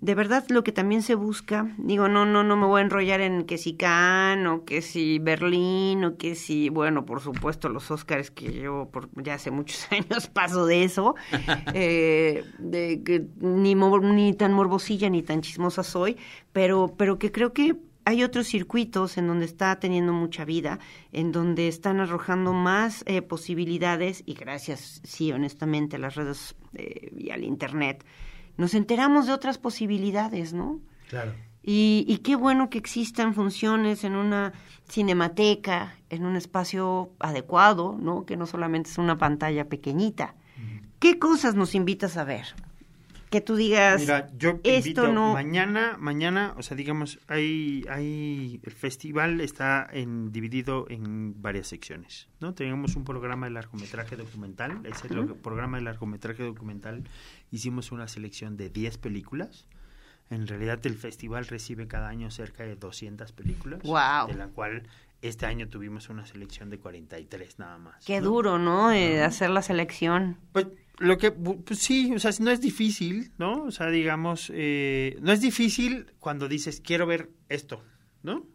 de 0.00 0.14
verdad 0.14 0.44
lo 0.50 0.62
que 0.64 0.70
también 0.72 1.00
se 1.00 1.14
busca, 1.14 1.74
digo, 1.78 2.08
no, 2.08 2.26
no, 2.26 2.44
no 2.44 2.56
me 2.58 2.66
voy 2.66 2.80
a 2.80 2.84
enrollar 2.84 3.22
en 3.22 3.44
que 3.44 3.56
si 3.56 3.74
Cannes 3.74 4.46
o 4.52 4.64
que 4.66 4.82
si 4.82 5.18
Berlín 5.18 6.04
o 6.04 6.16
que 6.18 6.34
si, 6.34 6.68
bueno, 6.68 7.06
por 7.06 7.22
supuesto 7.22 7.70
los 7.70 7.90
Óscares 7.90 8.30
que 8.30 8.52
yo 8.52 8.90
por 8.92 9.08
ya 9.22 9.34
hace 9.34 9.50
muchos 9.50 9.86
años 9.92 10.26
paso 10.28 10.66
de 10.66 10.84
eso, 10.84 11.14
eh, 11.72 12.44
de 12.58 13.02
que 13.02 13.26
ni, 13.40 13.74
ni 13.74 14.34
tan 14.34 14.52
morbosilla 14.52 15.08
ni 15.08 15.22
tan 15.22 15.40
chismosa 15.40 15.82
soy, 15.82 16.18
pero, 16.52 16.94
pero 16.98 17.18
que 17.18 17.32
creo 17.32 17.54
que 17.54 17.74
hay 18.04 18.22
otros 18.22 18.46
circuitos 18.46 19.16
en 19.16 19.26
donde 19.26 19.46
está 19.46 19.78
teniendo 19.80 20.12
mucha 20.12 20.44
vida, 20.44 20.78
en 21.12 21.32
donde 21.32 21.68
están 21.68 22.00
arrojando 22.00 22.52
más 22.52 23.02
eh, 23.06 23.22
posibilidades 23.22 24.22
y 24.26 24.34
gracias, 24.34 25.00
sí, 25.04 25.32
honestamente, 25.32 25.96
a 25.96 25.98
las 25.98 26.14
redes 26.14 26.54
eh, 26.74 27.10
y 27.16 27.30
al 27.30 27.44
Internet, 27.44 28.04
nos 28.56 28.74
enteramos 28.74 29.26
de 29.26 29.32
otras 29.32 29.58
posibilidades, 29.58 30.52
¿no? 30.52 30.80
Claro. 31.08 31.34
Y, 31.62 32.04
y 32.06 32.18
qué 32.18 32.36
bueno 32.36 32.68
que 32.68 32.78
existan 32.78 33.34
funciones 33.34 34.04
en 34.04 34.16
una 34.16 34.52
cinemateca, 34.88 35.96
en 36.10 36.26
un 36.26 36.36
espacio 36.36 37.12
adecuado, 37.18 37.96
¿no? 37.98 38.26
Que 38.26 38.36
no 38.36 38.46
solamente 38.46 38.90
es 38.90 38.98
una 38.98 39.16
pantalla 39.16 39.68
pequeñita. 39.68 40.34
¿Qué 40.98 41.18
cosas 41.18 41.54
nos 41.54 41.74
invitas 41.74 42.16
a 42.16 42.24
ver? 42.24 42.46
Que 43.34 43.40
tú 43.40 43.56
digas, 43.56 44.00
Mira, 44.00 44.28
yo 44.38 44.60
esto 44.62 44.68
invito 44.70 45.12
no... 45.12 45.32
mañana, 45.32 45.96
mañana, 45.98 46.54
o 46.56 46.62
sea, 46.62 46.76
digamos, 46.76 47.18
hay, 47.26 47.84
hay, 47.90 48.60
el 48.62 48.70
festival 48.72 49.40
está 49.40 49.88
en, 49.92 50.30
dividido 50.30 50.86
en 50.88 51.42
varias 51.42 51.66
secciones, 51.66 52.28
¿no? 52.38 52.54
Tenemos 52.54 52.94
un 52.94 53.02
programa 53.02 53.46
de 53.46 53.50
largometraje 53.54 54.14
documental, 54.14 54.86
ese 54.86 55.12
lo 55.12 55.26
que- 55.26 55.34
programa 55.34 55.78
de 55.78 55.82
largometraje 55.82 56.44
documental, 56.44 57.02
hicimos 57.50 57.90
una 57.90 58.06
selección 58.06 58.56
de 58.56 58.70
10 58.70 58.98
películas, 58.98 59.66
en 60.30 60.46
realidad 60.46 60.78
el 60.86 60.94
festival 60.94 61.44
recibe 61.48 61.88
cada 61.88 62.08
año 62.10 62.30
cerca 62.30 62.62
de 62.62 62.76
200 62.76 63.32
películas, 63.32 63.80
Guau. 63.82 64.28
de 64.28 64.34
la 64.34 64.46
cual 64.46 64.84
este 65.22 65.46
año 65.46 65.66
tuvimos 65.68 66.08
una 66.08 66.24
selección 66.24 66.70
de 66.70 66.78
43 66.78 67.58
nada 67.58 67.78
más. 67.78 68.04
Qué 68.04 68.20
¿no? 68.20 68.28
duro, 68.28 68.58
¿no? 68.60 68.92
Eh, 68.92 69.24
hacer 69.24 69.50
la 69.50 69.62
selección. 69.62 70.36
Pues 70.52 70.66
lo 70.98 71.18
que, 71.18 71.32
pues 71.32 71.78
sí, 71.80 72.12
o 72.14 72.18
sea, 72.18 72.30
no 72.40 72.50
es 72.50 72.60
difícil, 72.60 73.32
¿no? 73.38 73.64
O 73.64 73.70
sea, 73.70 73.88
digamos, 73.90 74.50
eh, 74.54 75.16
no 75.20 75.32
es 75.32 75.40
difícil 75.40 76.12
cuando 76.20 76.48
dices, 76.48 76.80
quiero 76.80 77.06
ver 77.06 77.30
esto, 77.48 77.82
¿no? 78.22 78.46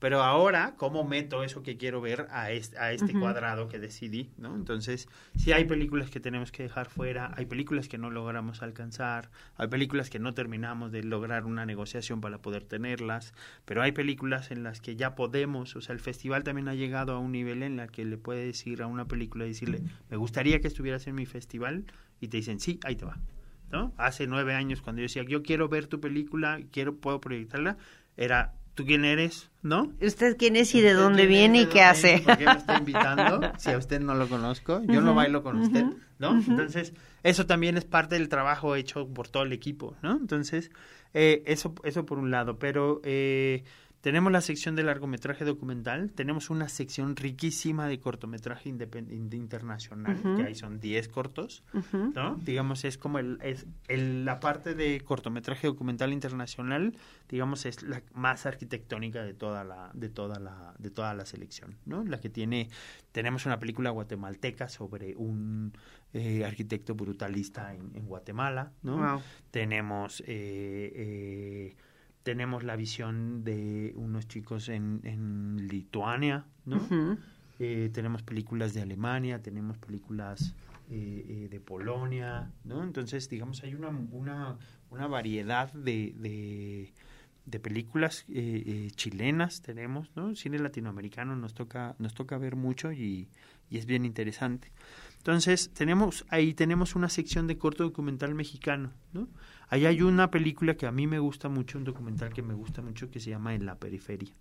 Pero 0.00 0.22
ahora, 0.22 0.74
¿cómo 0.78 1.04
meto 1.04 1.44
eso 1.44 1.62
que 1.62 1.76
quiero 1.76 2.00
ver 2.00 2.26
a 2.30 2.50
este, 2.50 2.78
a 2.78 2.90
este 2.92 3.12
cuadrado 3.12 3.68
que 3.68 3.78
decidí, 3.78 4.30
¿no? 4.38 4.56
Entonces, 4.56 5.08
sí 5.36 5.52
hay 5.52 5.66
películas 5.66 6.10
que 6.10 6.20
tenemos 6.20 6.50
que 6.50 6.62
dejar 6.62 6.88
fuera, 6.88 7.32
hay 7.36 7.44
películas 7.44 7.86
que 7.86 7.98
no 7.98 8.10
logramos 8.10 8.62
alcanzar, 8.62 9.30
hay 9.56 9.68
películas 9.68 10.08
que 10.08 10.18
no 10.18 10.32
terminamos 10.32 10.90
de 10.90 11.02
lograr 11.02 11.44
una 11.44 11.66
negociación 11.66 12.22
para 12.22 12.38
poder 12.38 12.64
tenerlas, 12.64 13.34
pero 13.66 13.82
hay 13.82 13.92
películas 13.92 14.50
en 14.50 14.62
las 14.62 14.80
que 14.80 14.96
ya 14.96 15.14
podemos, 15.14 15.76
o 15.76 15.82
sea, 15.82 15.92
el 15.92 16.00
festival 16.00 16.44
también 16.44 16.68
ha 16.68 16.74
llegado 16.74 17.12
a 17.12 17.18
un 17.18 17.32
nivel 17.32 17.62
en 17.62 17.76
la 17.76 17.86
que 17.86 18.06
le 18.06 18.16
puede 18.16 18.46
decir 18.46 18.80
a 18.80 18.86
una 18.86 19.06
película, 19.06 19.44
decirle, 19.44 19.82
me 20.08 20.16
gustaría 20.16 20.60
que 20.62 20.68
estuvieras 20.68 21.06
en 21.08 21.14
mi 21.14 21.26
festival, 21.26 21.84
y 22.20 22.28
te 22.28 22.38
dicen, 22.38 22.58
sí, 22.58 22.80
ahí 22.84 22.96
te 22.96 23.04
va. 23.04 23.18
¿no? 23.70 23.92
Hace 23.96 24.26
nueve 24.26 24.54
años 24.54 24.82
cuando 24.82 25.00
yo 25.00 25.04
decía, 25.04 25.22
yo 25.22 25.42
quiero 25.42 25.68
ver 25.68 25.86
tu 25.86 26.00
película, 26.00 26.60
quiero, 26.72 26.96
puedo 26.96 27.20
proyectarla, 27.20 27.76
era, 28.16 28.54
¿tú 28.74 28.84
quién 28.84 29.04
eres? 29.04 29.50
¿No? 29.62 29.92
¿Usted 30.00 30.36
quién 30.38 30.56
es 30.56 30.74
y 30.74 30.80
de 30.80 30.88
¿Usted 30.92 31.02
dónde 31.02 31.26
viene 31.26 31.58
¿De 31.58 31.64
y 31.64 31.66
qué 31.66 31.82
hace? 31.82 32.14
es? 32.14 32.20
¿Por 32.22 32.38
qué 32.38 32.46
me 32.46 32.52
está 32.52 32.78
invitando? 32.78 33.52
Si 33.58 33.70
a 33.70 33.76
usted 33.78 34.00
no 34.00 34.14
lo 34.14 34.28
conozco, 34.28 34.82
yo 34.88 35.00
no 35.00 35.14
bailo 35.14 35.42
con 35.42 35.60
usted, 35.60 35.84
¿no? 36.18 36.38
Entonces, 36.38 36.94
eso 37.22 37.46
también 37.46 37.76
es 37.76 37.84
parte 37.84 38.14
del 38.14 38.28
trabajo 38.28 38.74
hecho 38.76 39.06
por 39.08 39.28
todo 39.28 39.42
el 39.42 39.52
equipo, 39.52 39.96
¿no? 40.02 40.16
Entonces, 40.16 40.70
eh, 41.12 41.42
eso, 41.46 41.74
eso 41.84 42.06
por 42.06 42.18
un 42.18 42.30
lado, 42.30 42.58
pero 42.58 43.00
eh, 43.04 43.64
Tenemos 44.00 44.32
la 44.32 44.40
sección 44.40 44.76
de 44.76 44.82
largometraje 44.82 45.44
documental, 45.44 46.10
tenemos 46.12 46.48
una 46.48 46.70
sección 46.70 47.16
riquísima 47.16 47.86
de 47.86 48.00
cortometraje 48.00 48.70
independ- 48.70 49.12
in- 49.12 49.30
internacional, 49.34 50.16
que 50.36 50.42
ahí 50.44 50.54
son 50.54 50.80
10 50.80 51.08
cortos, 51.08 51.62
¿no? 52.14 52.36
Digamos, 52.36 52.84
es 52.86 52.96
como 52.96 53.18
el, 53.18 53.38
es 53.42 53.66
el- 53.88 54.24
la 54.24 54.40
parte 54.40 54.74
de 54.74 55.00
cortometraje 55.02 55.66
documental 55.66 56.14
internacional, 56.14 56.94
digamos, 57.28 57.66
es 57.66 57.82
la 57.82 58.02
más 58.14 58.46
arquitectónica 58.46 59.22
de 59.22 59.34
toda 59.34 59.64
la, 59.64 59.90
de 59.92 60.08
toda 60.08 60.40
la, 60.40 60.74
de 60.78 60.90
toda 60.90 61.12
la 61.12 61.26
selección, 61.26 61.76
¿no? 61.84 62.02
La 62.04 62.20
que 62.20 62.30
tiene, 62.30 62.70
tenemos 63.12 63.44
una 63.44 63.58
película 63.58 63.90
guatemalteca 63.90 64.70
sobre 64.70 65.14
un 65.14 65.74
eh, 66.14 66.44
arquitecto 66.46 66.94
brutalista 66.94 67.74
en, 67.74 67.90
en 67.94 68.06
Guatemala, 68.06 68.72
¿no? 68.82 68.96
Wow. 68.96 69.20
Tenemos 69.50 70.20
eh, 70.26 70.92
eh, 70.96 71.76
tenemos 72.22 72.64
la 72.64 72.76
visión 72.76 73.44
de 73.44 73.92
unos 73.96 74.28
chicos 74.28 74.68
en, 74.68 75.00
en 75.04 75.68
Lituania, 75.68 76.44
¿no? 76.66 76.80
Eh, 77.58 77.90
tenemos 77.92 78.22
películas 78.22 78.72
de 78.72 78.82
Alemania, 78.82 79.42
tenemos 79.42 79.76
películas 79.78 80.54
eh, 80.90 81.24
eh, 81.28 81.48
de 81.50 81.60
Polonia, 81.60 82.50
¿no? 82.64 82.82
Entonces, 82.82 83.28
digamos, 83.28 83.62
hay 83.62 83.74
una, 83.74 83.88
una, 83.88 84.58
una 84.90 85.06
variedad 85.06 85.72
de, 85.72 86.14
de, 86.18 86.92
de 87.46 87.60
películas 87.60 88.24
eh, 88.28 88.62
eh, 88.66 88.90
chilenas 88.94 89.60
tenemos, 89.62 90.10
¿no? 90.16 90.34
Cine 90.36 90.58
latinoamericano 90.58 91.36
nos 91.36 91.54
toca, 91.54 91.96
nos 91.98 92.14
toca 92.14 92.38
ver 92.38 92.56
mucho 92.56 92.92
y, 92.92 93.28
y 93.68 93.78
es 93.78 93.86
bien 93.86 94.04
interesante. 94.04 94.72
Entonces, 95.18 95.70
tenemos, 95.74 96.24
ahí 96.30 96.54
tenemos 96.54 96.94
una 96.96 97.10
sección 97.10 97.46
de 97.46 97.58
corto 97.58 97.84
documental 97.84 98.34
mexicano, 98.34 98.92
¿no? 99.12 99.28
Ahí 99.70 99.86
hay 99.86 100.02
una 100.02 100.30
película 100.30 100.74
que 100.74 100.86
a 100.86 100.92
mí 100.92 101.06
me 101.06 101.18
gusta 101.18 101.48
mucho, 101.48 101.78
un 101.78 101.84
documental 101.84 102.32
que 102.32 102.42
me 102.42 102.54
gusta 102.54 102.82
mucho 102.82 103.08
que 103.10 103.20
se 103.20 103.30
llama 103.30 103.54
En 103.54 103.64
la 103.66 103.76
periferia. 103.78 104.34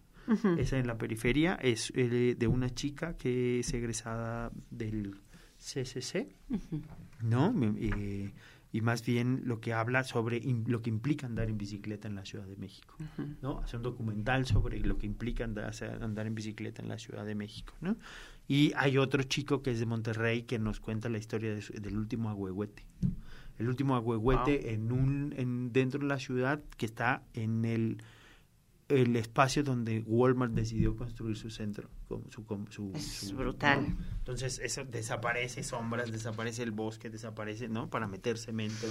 Esa 0.59 0.77
en 0.77 0.85
la 0.87 0.97
periferia 0.97 1.55
es 1.55 1.91
eh, 1.95 2.35
de 2.37 2.47
una 2.47 2.69
chica 2.69 3.15
que 3.17 3.59
es 3.59 3.73
egresada 3.73 4.51
del 4.69 5.15
CCC, 5.57 6.35
¿no? 7.21 7.53
Eh, 7.77 8.31
y 8.71 8.81
más 8.81 9.03
bien 9.03 9.41
lo 9.45 9.59
que 9.59 9.73
habla 9.73 10.03
sobre 10.03 10.39
lo 10.67 10.81
que 10.83 10.89
implica 10.91 11.25
andar 11.25 11.49
en 11.49 11.57
bicicleta 11.57 12.07
en 12.07 12.13
la 12.15 12.23
Ciudad 12.25 12.45
de 12.45 12.55
México, 12.55 12.95
¿no? 13.41 13.59
Hace 13.59 13.77
un 13.77 13.83
documental 13.83 14.45
sobre 14.45 14.79
lo 14.79 14.97
que 14.99 15.07
implica 15.07 15.43
andar, 15.43 15.71
andar 16.01 16.27
en 16.27 16.35
bicicleta 16.35 16.83
en 16.83 16.87
la 16.89 16.99
Ciudad 16.99 17.25
de 17.25 17.33
México, 17.33 17.73
¿no? 17.81 17.97
Y 18.47 18.71
hay 18.75 18.97
otro 18.99 19.23
chico 19.23 19.63
que 19.63 19.71
es 19.71 19.79
de 19.79 19.87
Monterrey 19.87 20.43
que 20.43 20.59
nos 20.59 20.79
cuenta 20.79 21.09
la 21.09 21.17
historia 21.17 21.53
de 21.55 21.61
su- 21.63 21.73
del 21.73 21.97
último 21.97 22.29
agüehuete. 22.29 22.85
¿no? 23.01 23.09
El 23.59 23.69
último 23.69 23.95
agüehuete 23.95 24.73
en 24.73 24.91
un 24.91 25.33
en, 25.37 25.71
dentro 25.71 25.99
de 25.99 26.07
la 26.07 26.17
ciudad 26.17 26.63
que 26.77 26.85
está 26.85 27.23
en 27.33 27.65
el 27.65 28.01
el 28.87 29.15
espacio 29.15 29.63
donde 29.63 30.03
Walmart 30.07 30.53
decidió 30.53 30.95
construir 30.95 31.37
su 31.37 31.51
centro, 31.51 31.89
su, 32.29 32.43
su- 32.69 32.91
Es 32.95 33.33
brutal. 33.33 33.81
¿no? 33.89 34.05
Entonces 34.19 34.59
eso 34.63 34.83
desaparece 34.85 35.63
sombras, 35.63 36.11
desaparece 36.11 36.61
el 36.63 36.71
bosque, 36.71 37.09
desaparece, 37.09 37.67
¿no? 37.67 37.89
Para 37.89 38.07
meter 38.07 38.37
cemento. 38.37 38.85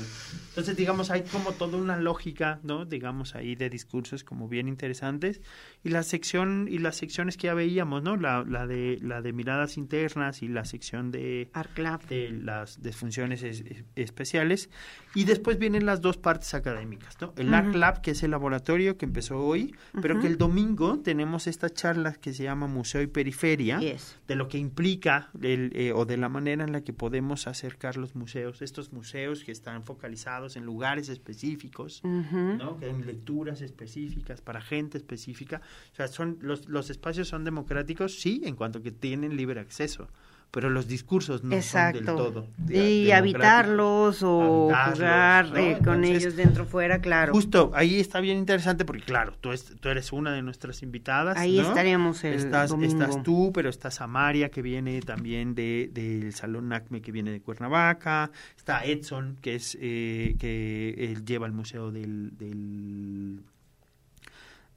Entonces, 0.48 0.76
digamos, 0.76 1.10
hay 1.10 1.22
como 1.22 1.52
toda 1.52 1.78
una 1.78 1.96
lógica, 1.96 2.58
¿no? 2.64 2.84
Digamos 2.84 3.34
ahí 3.36 3.54
de 3.54 3.70
discursos 3.70 4.24
como 4.24 4.48
bien 4.48 4.66
interesantes 4.68 5.40
y 5.84 5.90
la 5.90 6.02
sección 6.02 6.66
y 6.68 6.78
las 6.78 6.96
secciones 6.96 7.36
que 7.36 7.46
ya 7.48 7.54
veíamos, 7.54 8.02
¿no? 8.02 8.16
La, 8.16 8.44
la 8.48 8.66
de 8.66 8.98
la 9.00 9.22
de 9.22 9.32
miradas 9.32 9.76
internas 9.76 10.42
y 10.42 10.48
la 10.48 10.64
sección 10.64 11.10
de 11.12 11.50
Arclap. 11.52 12.02
de 12.08 12.30
las 12.30 12.82
desfunciones 12.82 13.42
es- 13.44 13.60
es- 13.60 13.84
especiales 13.94 14.70
y 15.14 15.24
después 15.24 15.58
vienen 15.58 15.86
las 15.86 16.00
dos 16.00 16.16
partes 16.16 16.54
académicas, 16.54 17.16
¿no? 17.20 17.32
El 17.36 17.54
Art 17.54 17.74
Lab, 17.74 18.00
que 18.00 18.10
es 18.12 18.22
el 18.22 18.30
laboratorio 18.32 18.96
que 18.98 19.04
empezó 19.06 19.38
hoy, 19.38 19.74
pero 20.02 20.18
que 20.20 20.26
el 20.26 20.36
domingo 20.38 20.98
tenemos 20.98 21.46
esta 21.46 21.70
charla 21.70 22.14
que 22.14 22.32
se 22.32 22.42
llama 22.44 22.66
Museo 22.66 23.02
y 23.02 23.06
Periferia, 23.08 23.78
Yes. 23.80 24.18
de 24.26 24.34
lo 24.36 24.48
que 24.48 24.58
implica 24.58 25.30
el, 25.42 25.72
eh, 25.74 25.92
o 25.92 26.04
de 26.04 26.16
la 26.16 26.28
manera 26.28 26.64
en 26.64 26.72
la 26.72 26.82
que 26.82 26.92
podemos 26.92 27.46
acercar 27.46 27.96
los 27.96 28.14
museos, 28.14 28.62
estos 28.62 28.92
museos 28.92 29.44
que 29.44 29.52
están 29.52 29.82
focalizados 29.84 30.56
en 30.56 30.64
lugares 30.64 31.08
específicos, 31.08 32.00
¿no? 32.04 32.78
que 32.78 32.86
hay 32.86 33.02
lecturas 33.02 33.60
específicas 33.60 34.40
para 34.40 34.60
gente 34.60 34.98
específica. 34.98 35.60
O 35.92 35.94
sea, 35.96 36.08
son 36.08 36.38
los, 36.40 36.68
los 36.68 36.90
espacios 36.90 37.28
son 37.28 37.44
democráticos, 37.44 38.20
sí, 38.20 38.42
en 38.44 38.54
cuanto 38.56 38.82
que 38.82 38.90
tienen 38.92 39.36
libre 39.36 39.60
acceso, 39.60 40.08
pero 40.50 40.70
los 40.70 40.88
discursos 40.88 41.44
no 41.44 41.54
Exacto. 41.54 41.98
son 41.98 42.06
del 42.06 42.16
todo. 42.16 42.46
de- 42.56 42.90
y 42.90 43.10
habitarlos 43.12 44.22
o 44.22 44.70
jugar 44.92 45.50
¿no? 45.50 45.56
eh, 45.58 45.78
con 45.84 46.02
Entonces, 46.04 46.22
ellos 46.22 46.36
dentro 46.36 46.64
fuera, 46.64 47.00
claro. 47.00 47.32
Justo, 47.32 47.70
ahí 47.74 48.00
está 48.00 48.20
bien 48.20 48.38
interesante 48.38 48.84
porque, 48.84 49.02
claro, 49.04 49.34
tú, 49.40 49.52
es- 49.52 49.74
tú 49.80 49.88
eres 49.88 50.12
una 50.12 50.32
de 50.32 50.42
nuestras 50.42 50.82
invitadas. 50.82 51.36
Ahí 51.36 51.58
¿no? 51.58 51.68
estaríamos 51.68 52.24
el 52.24 52.34
estás, 52.34 52.70
domingo. 52.70 52.92
estás 53.02 53.22
tú, 53.22 53.50
pero 53.52 53.68
está 53.68 53.90
Samaria, 53.90 54.48
que 54.50 54.62
viene 54.62 55.00
también 55.02 55.54
de, 55.54 55.90
del 55.92 56.32
Salón 56.34 56.68
NACME, 56.70 57.02
que 57.02 57.12
viene 57.12 57.30
de 57.30 57.40
Cuernavaca. 57.40 58.30
Está 58.56 58.84
Edson, 58.84 59.36
que 59.42 59.54
es 59.56 59.76
eh, 59.80 60.34
que 60.38 60.94
él 61.12 61.24
lleva 61.24 61.46
el 61.46 61.52
museo 61.52 61.90
del, 61.92 62.36
del 62.38 63.40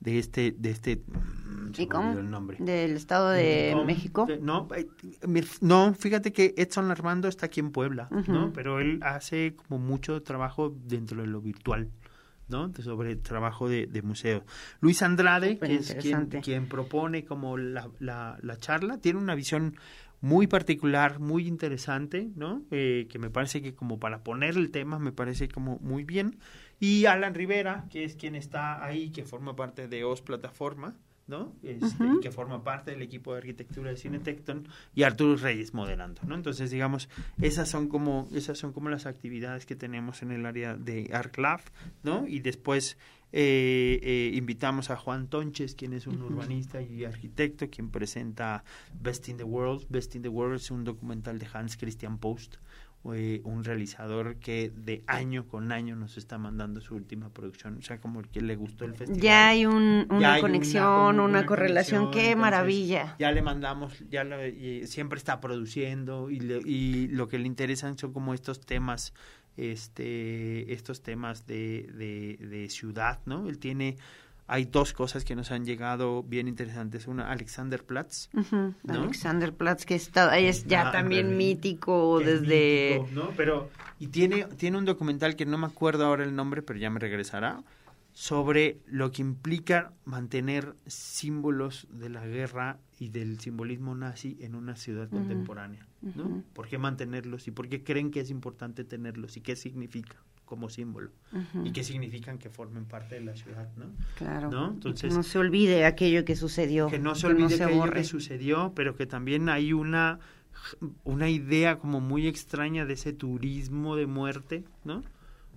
de 0.01 0.19
este 0.19 0.53
de 0.57 0.71
este 0.71 0.97
mm, 0.97 1.73
se 1.73 1.83
¿Y 1.83 1.85
me 1.85 1.89
cómo? 1.91 2.19
el 2.19 2.29
nombre 2.29 2.57
Del 2.59 2.91
Estado 2.97 3.29
de 3.29 3.71
no, 3.73 3.85
México. 3.85 4.27
No, 4.41 4.67
eh, 4.75 4.87
no, 5.61 5.93
fíjate 5.93 6.33
que 6.33 6.53
Edson 6.57 6.91
Armando 6.91 7.27
está 7.29 7.45
aquí 7.45 7.59
en 7.61 7.71
Puebla, 7.71 8.09
Ujú. 8.11 8.31
¿no? 8.33 8.51
Pero 8.53 8.79
él 8.81 8.99
hace 9.03 9.55
como 9.55 9.77
mucho 9.79 10.21
trabajo 10.21 10.75
dentro 10.85 11.21
de 11.21 11.27
lo 11.27 11.39
virtual, 11.39 11.89
¿no? 12.49 12.67
De- 12.67 12.83
sobre 12.83 13.11
el 13.11 13.21
trabajo 13.21 13.69
de, 13.69 13.87
de 13.87 14.01
museo. 14.01 14.43
Luis 14.81 15.01
Andrade, 15.01 15.57
que 15.59 15.75
es 15.75 15.93
quien, 15.95 16.25
quien 16.27 16.67
propone 16.67 17.23
como 17.23 17.57
la, 17.57 17.87
la, 17.99 18.37
la 18.41 18.57
charla, 18.57 18.97
tiene 18.97 19.19
una 19.19 19.35
visión 19.35 19.77
muy 20.21 20.45
particular, 20.47 21.19
muy 21.19 21.47
interesante, 21.47 22.29
¿no? 22.35 22.63
Eh, 22.71 23.07
que 23.09 23.19
me 23.19 23.31
parece 23.31 23.61
que 23.61 23.73
como 23.73 23.99
para 23.99 24.23
poner 24.23 24.55
el 24.55 24.71
tema 24.71 24.99
me 24.99 25.11
parece 25.11 25.49
como 25.49 25.79
muy 25.79 26.03
bien. 26.03 26.37
Y 26.79 27.05
Alan 27.05 27.33
Rivera, 27.33 27.87
que 27.89 28.03
es 28.03 28.15
quien 28.15 28.35
está 28.35 28.83
ahí, 28.83 29.09
que 29.09 29.25
forma 29.25 29.55
parte 29.55 29.87
de 29.87 30.03
OS 30.03 30.21
Plataforma, 30.21 30.95
¿no? 31.27 31.55
Este, 31.63 32.03
que 32.21 32.29
forma 32.29 32.63
parte 32.63 32.91
del 32.91 33.01
equipo 33.01 33.31
de 33.33 33.39
arquitectura 33.39 33.89
de 33.89 33.97
Cine 33.97 34.19
Tecton 34.19 34.67
y 34.93 35.03
Arturo 35.03 35.37
Reyes 35.37 35.73
moderando, 35.73 36.21
¿no? 36.25 36.35
Entonces, 36.35 36.71
digamos, 36.71 37.09
esas 37.41 37.69
son 37.69 37.87
como 37.87 38.27
esas 38.33 38.57
son 38.57 38.73
como 38.73 38.89
las 38.89 39.05
actividades 39.05 39.65
que 39.65 39.75
tenemos 39.75 40.21
en 40.23 40.31
el 40.31 40.45
área 40.45 40.75
de 40.75 41.09
ArcLab, 41.13 41.61
¿no? 42.03 42.27
Y 42.27 42.39
después 42.39 42.97
eh, 43.33 43.99
eh, 44.03 44.31
invitamos 44.35 44.89
a 44.89 44.97
Juan 44.97 45.27
Tonches, 45.27 45.75
quien 45.75 45.93
es 45.93 46.07
un 46.07 46.21
urbanista 46.21 46.81
y 46.81 47.05
arquitecto, 47.05 47.69
quien 47.69 47.89
presenta 47.89 48.63
Best 49.01 49.29
in 49.29 49.37
the 49.37 49.43
World. 49.43 49.85
Best 49.89 50.15
in 50.15 50.21
the 50.21 50.29
World 50.29 50.55
es 50.55 50.69
un 50.71 50.83
documental 50.83 51.39
de 51.39 51.47
Hans 51.53 51.77
Christian 51.77 52.17
Post, 52.17 52.55
eh, 53.15 53.41
un 53.45 53.63
realizador 53.63 54.35
que 54.35 54.71
de 54.75 55.03
año 55.07 55.47
con 55.47 55.71
año 55.71 55.95
nos 55.95 56.17
está 56.17 56.37
mandando 56.37 56.81
su 56.81 56.93
última 56.93 57.29
producción, 57.29 57.77
o 57.77 57.81
sea, 57.81 57.99
como 57.99 58.19
el 58.19 58.27
que 58.27 58.41
le 58.41 58.55
gustó 58.55 58.85
el 58.85 58.93
festival. 58.93 59.21
Ya 59.21 59.47
hay 59.47 59.65
un- 59.65 60.05
Ya 60.09 60.15
una 60.17 60.33
hay 60.33 60.41
conexión, 60.41 61.19
una, 61.19 61.45
correlación. 61.47 62.01
conexión, 62.05 62.11
Qué 62.11 62.31
entonces, 62.31 62.37
maravilla. 62.41 63.15
Ya 63.17 63.31
le 63.31 63.41
mandamos, 63.41 64.03
ya 64.11 64.23
lo- 64.23 64.45
y 64.45 64.85
siempre 64.85 65.17
está 65.17 65.39
produciendo 65.41 66.29
y, 66.29 66.41
le- 66.41 66.61
y 66.63 67.07
lo 67.07 67.27
que 67.27 67.39
le 67.39 67.47
interesan 67.47 67.97
son 67.97 68.13
como 68.13 68.35
estos 68.35 68.59
temas, 68.61 69.13
este, 69.57 70.73
estos 70.73 71.01
temas 71.01 71.45
de, 71.47 71.89
de, 71.93 72.45
de 72.45 72.69
ciudad, 72.69 73.19
¿no? 73.25 73.47
Él 73.47 73.57
tiene, 73.59 73.97
hay 74.47 74.65
dos 74.65 74.93
cosas 74.93 75.23
que 75.23 75.35
nos 75.35 75.51
han 75.51 75.65
llegado 75.65 76.23
bien 76.23 76.47
interesantes. 76.47 77.07
Una, 77.07 77.31
Alexanderplatz, 77.31 78.29
Ujú. 78.33 78.73
¿no? 78.83 78.93
Alexander 78.93 79.53
Platz, 79.53 79.85
que 79.85 79.95
está, 79.95 80.37
es 80.37 80.65
ya 80.65 80.89
Ah, 80.89 80.91
también 80.91 81.37
mítico 81.37 82.19
desde... 82.19 82.99
mítico, 83.01 83.21
¿no? 83.21 83.29
Pero, 83.37 83.69
y 83.99 84.07
tiene, 84.07 84.45
tiene 84.57 84.77
un 84.77 84.85
documental 84.85 85.35
que 85.35 85.45
no 85.45 85.57
me 85.57 85.67
acuerdo 85.67 86.05
ahora 86.05 86.23
el 86.23 86.35
nombre, 86.35 86.61
pero 86.61 86.79
ya 86.79 86.89
me 86.89 86.99
regresará, 86.99 87.61
sobre 88.13 88.79
lo 88.87 89.11
que 89.11 89.21
implica 89.21 89.93
mantener 90.05 90.75
símbolos 90.85 91.87
de 91.91 92.09
la 92.09 92.25
guerra 92.27 92.79
y 92.99 93.09
del 93.09 93.39
simbolismo 93.39 93.95
nazi 93.95 94.37
en 94.41 94.55
una 94.55 94.75
ciudad 94.75 95.09
contemporánea, 95.09 95.87
¿no? 96.01 96.43
¿Por 96.53 96.67
qué 96.67 96.77
mantenerlos 96.77 97.47
y 97.47 97.51
por 97.51 97.69
qué 97.69 97.83
creen 97.83 98.11
que 98.11 98.19
es 98.19 98.29
importante 98.29 98.83
tenerlos 98.83 99.37
y 99.37 99.41
qué 99.41 99.55
significa 99.55 100.17
como 100.45 100.69
símbolo 100.69 101.11
y 101.63 101.71
qué 101.71 101.81
significan 101.83 102.37
que 102.37 102.49
formen 102.49 102.83
parte 102.83 103.15
de 103.15 103.21
la 103.21 103.35
ciudad, 103.35 103.69
¿no? 103.77 103.85
Claro. 104.17 104.51
¿No? 104.51 104.71
Entonces- 104.71 105.13
no 105.13 105.23
se 105.23 105.39
olvide 105.39 105.85
aquello 105.85 106.25
que 106.25 106.35
sucedió. 106.35 106.87
que 106.87 106.99
no 106.99 107.15
se 107.15 107.27
olvide 107.27 107.55
que 107.57 107.63
aquello 107.63 107.79
borre. 107.79 108.01
que 108.01 108.03
sucedió, 108.03 108.73
pero 108.75 108.95
que 108.97 109.05
también 109.05 109.47
hay 109.47 109.71
una 109.71 110.19
una 111.03 111.29
idea 111.29 111.79
como 111.79 112.01
muy 112.01 112.27
extraña 112.27 112.85
de 112.85 112.93
ese 112.93 113.13
turismo 113.13 113.95
de 113.95 114.05
muerte, 114.05 114.65
¿no? 114.83 115.03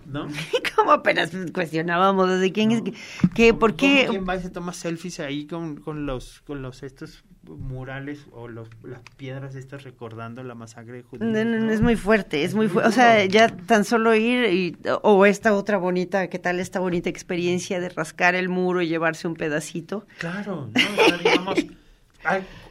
¿No? 0.07 0.29
Como 0.77 0.93
apenas 0.93 1.31
cuestionábamos 1.53 2.29
desde 2.29 2.53
quién 2.53 2.73
es 2.73 2.83
que, 2.83 2.95
que 3.35 3.55
por 3.55 3.71
¿Cómo 3.71 3.79
qué 3.79 4.07
¿Quién 4.09 4.27
va 4.29 4.37
y 4.37 4.41
se 4.41 4.51
toma 4.51 4.73
selfies 4.73 5.21
ahí 5.21 5.47
con, 5.47 5.77
con 5.77 6.07
los 6.07 6.41
con 6.41 6.63
los 6.63 6.83
estos 6.83 7.25
murales 7.49 8.27
o 8.33 8.49
los, 8.49 8.69
las 8.83 9.01
piedras 9.17 9.55
estas 9.55 9.85
recordando 9.85 10.43
la 10.43 10.55
masacre 10.55 10.95
de 10.95 11.03
judíos. 11.03 11.31
No, 11.31 11.45
no, 11.45 11.73
es 11.73 11.81
muy 11.81 11.97
fuerte, 11.97 12.45
es 12.45 12.55
muy 12.55 12.69
fuerte. 12.69 12.89
O 12.89 12.93
sea, 12.93 13.25
ya 13.25 13.49
tan 13.49 13.85
solo 13.85 14.15
ir 14.15 14.53
y, 14.53 14.77
o 15.03 15.27
esta 15.27 15.55
otra 15.55 15.79
bonita, 15.79 16.29
¿qué 16.29 16.39
tal 16.39 16.61
esta 16.61 16.81
bonita 16.81 17.09
experiencia 17.09 17.81
de 17.81 17.89
rascar 17.89 18.35
el 18.35 18.49
muro 18.49 18.83
y 18.83 18.89
llevarse 18.89 19.29
un 19.29 19.35
pedacito? 19.35 20.07
Claro, 20.19 20.71
¿no? 20.73 21.03
O 21.03 21.07
sea, 21.07 21.19
digamos, 21.19 21.59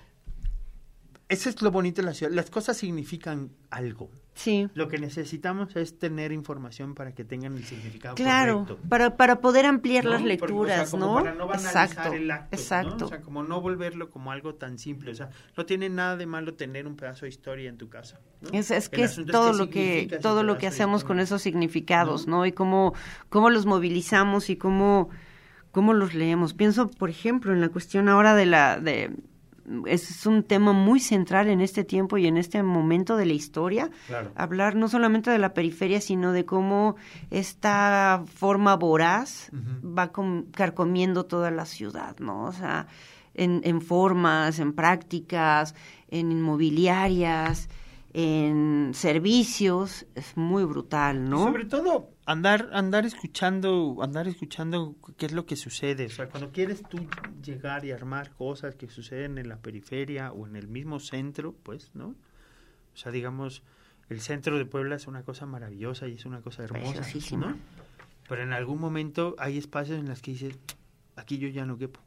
eso 1.34 1.49
es 1.49 1.61
lo 1.61 1.71
bonito 1.71 2.01
de 2.01 2.07
la 2.07 2.13
ciudad. 2.13 2.31
Las 2.31 2.49
cosas 2.49 2.77
significan 2.77 3.49
algo. 3.69 4.09
Sí. 4.36 4.67
Lo 4.73 4.88
que 4.88 4.97
necesitamos 4.97 5.75
es 5.75 5.99
tener 5.99 6.31
información 6.31 6.95
para 6.95 7.13
que 7.13 7.23
tengan 7.23 7.55
el 7.55 7.65
significado 7.65 8.15
Claro, 8.15 8.65
correcto. 8.65 8.89
para, 8.89 9.15
para 9.15 9.41
poder 9.41 9.65
ampliar 9.65 10.05
¿no? 10.05 10.11
las 10.11 10.21
Porque, 10.21 10.36
o 10.36 10.38
sea, 10.38 10.47
lecturas, 10.47 10.91
como 10.91 11.05
¿no? 11.05 11.13
Para 11.15 11.36
no 11.36 11.47
banalizar 11.47 11.88
exacto, 11.88 12.13
el 12.13 12.31
acto, 12.31 12.47
¿no? 12.51 12.57
exacto. 12.57 13.05
O 13.05 13.07
sea, 13.09 13.21
como 13.21 13.43
no 13.43 13.61
volverlo 13.61 14.09
como 14.09 14.31
algo 14.31 14.55
tan 14.55 14.79
simple. 14.79 15.11
O 15.11 15.15
sea, 15.15 15.29
no 15.55 15.65
tiene 15.65 15.89
nada 15.89 16.17
de 16.17 16.25
malo 16.25 16.55
tener 16.55 16.88
un 16.88 16.95
pedazo 16.95 17.25
de 17.25 17.29
historia 17.29 17.69
en 17.69 17.77
tu 17.77 17.89
casa. 17.89 18.19
¿no? 18.41 18.49
Es, 18.51 18.89
que 18.89 19.03
es 19.03 19.19
todo 19.25 19.53
lo 19.53 19.69
que 19.69 20.17
todo 20.21 20.43
lo 20.43 20.57
que 20.57 20.67
hacemos 20.67 21.03
con 21.03 21.19
esos 21.19 21.41
significados, 21.41 22.27
¿No? 22.27 22.38
¿no? 22.38 22.45
Y 22.45 22.51
cómo 22.51 22.93
cómo 23.29 23.49
los 23.49 23.65
movilizamos 23.65 24.49
y 24.49 24.55
cómo 24.55 25.09
cómo 25.71 25.93
los 25.93 26.13
leemos. 26.13 26.53
Pienso, 26.53 26.89
por 26.89 27.09
ejemplo, 27.09 27.53
en 27.53 27.61
la 27.61 27.69
cuestión 27.69 28.09
ahora 28.09 28.36
de 28.36 28.45
la 28.45 28.79
de 28.79 29.11
es 29.86 30.26
un 30.26 30.43
tema 30.43 30.74
muy 30.74 30.99
central 30.99 31.47
en 31.49 31.61
este 31.61 31.84
tiempo 31.84 32.18
y 32.18 32.28
en 32.28 32.38
este 32.38 32.61
momento 32.64 33.16
de 33.16 33.26
la 33.26 33.34
historia. 33.34 33.89
Claro. 34.07 34.32
Hablar 34.36 34.76
no 34.76 34.88
solamente 34.88 35.32
de 35.32 35.38
la 35.38 35.53
periferia, 35.53 36.01
sino 36.01 36.32
de 36.32 36.45
cómo 36.45 36.95
esta 37.32 38.24
forma 38.34 38.76
voraz 38.76 39.49
va 39.84 40.11
com- 40.11 40.45
carcomiendo 40.51 41.26
toda 41.26 41.51
la 41.51 41.66
ciudad, 41.66 42.18
¿no? 42.20 42.45
O 42.45 42.51
sea, 42.53 42.88
en, 43.34 43.61
en 43.64 43.82
formas, 43.82 44.59
en 44.59 44.74
prácticas, 44.74 45.76
en 46.09 46.32
inmobiliarias, 46.32 47.70
en 48.14 48.91
servicios, 48.93 50.05
es 50.16 50.38
muy 50.38 50.64
brutal, 50.66 51.30
¿no? 51.30 51.45
Sobre 51.45 51.66
todo 51.66 52.12
andar 52.26 52.69
andar 52.74 53.05
escuchando 53.05 53.97
andar 54.01 54.28
escuchando 54.28 54.95
qué 55.17 55.26
es 55.26 55.34
lo 55.34 55.45
que 55.45 55.55
sucede 55.55 56.05
o 56.05 56.09
sea 56.09 56.30
cuando 56.30 56.51
quieres 56.51 56.84
tú 56.84 57.05
llegar 57.43 57.86
y 57.86 57.91
armar 57.91 58.32
cosas 58.32 58.76
que 58.76 58.89
suceden 58.89 59.38
en 59.38 59.49
la 59.49 59.57
periferia 59.57 60.32
o 60.32 60.47
en 60.47 60.55
el 60.55 60.67
mismo 60.67 60.99
centro 60.99 61.53
pues 61.63 61.91
no 61.93 62.07
o 62.07 62.97
sea 62.97 63.11
digamos 63.11 63.63
el 64.09 64.21
centro 64.21 64.57
de 64.57 64.65
Puebla 64.65 64.95
es 64.95 65.07
una 65.07 65.24
cosa 65.24 65.45
maravillosa 65.45 66.07
y 66.07 66.13
es 66.15 66.26
una 66.26 66.41
cosa 66.41 66.63
hermosa. 66.63 67.01
¿no? 67.38 67.57
pero 68.28 68.43
en 68.43 68.53
algún 68.53 68.80
momento 68.80 69.36
hay 69.38 69.57
espacios 69.57 69.99
en 69.99 70.07
los 70.07 70.21
que 70.21 70.32
dices 70.32 70.57
aquí 71.15 71.38
yo 71.38 71.49
ya 71.49 71.65
no 71.65 71.78
quepo 71.78 71.99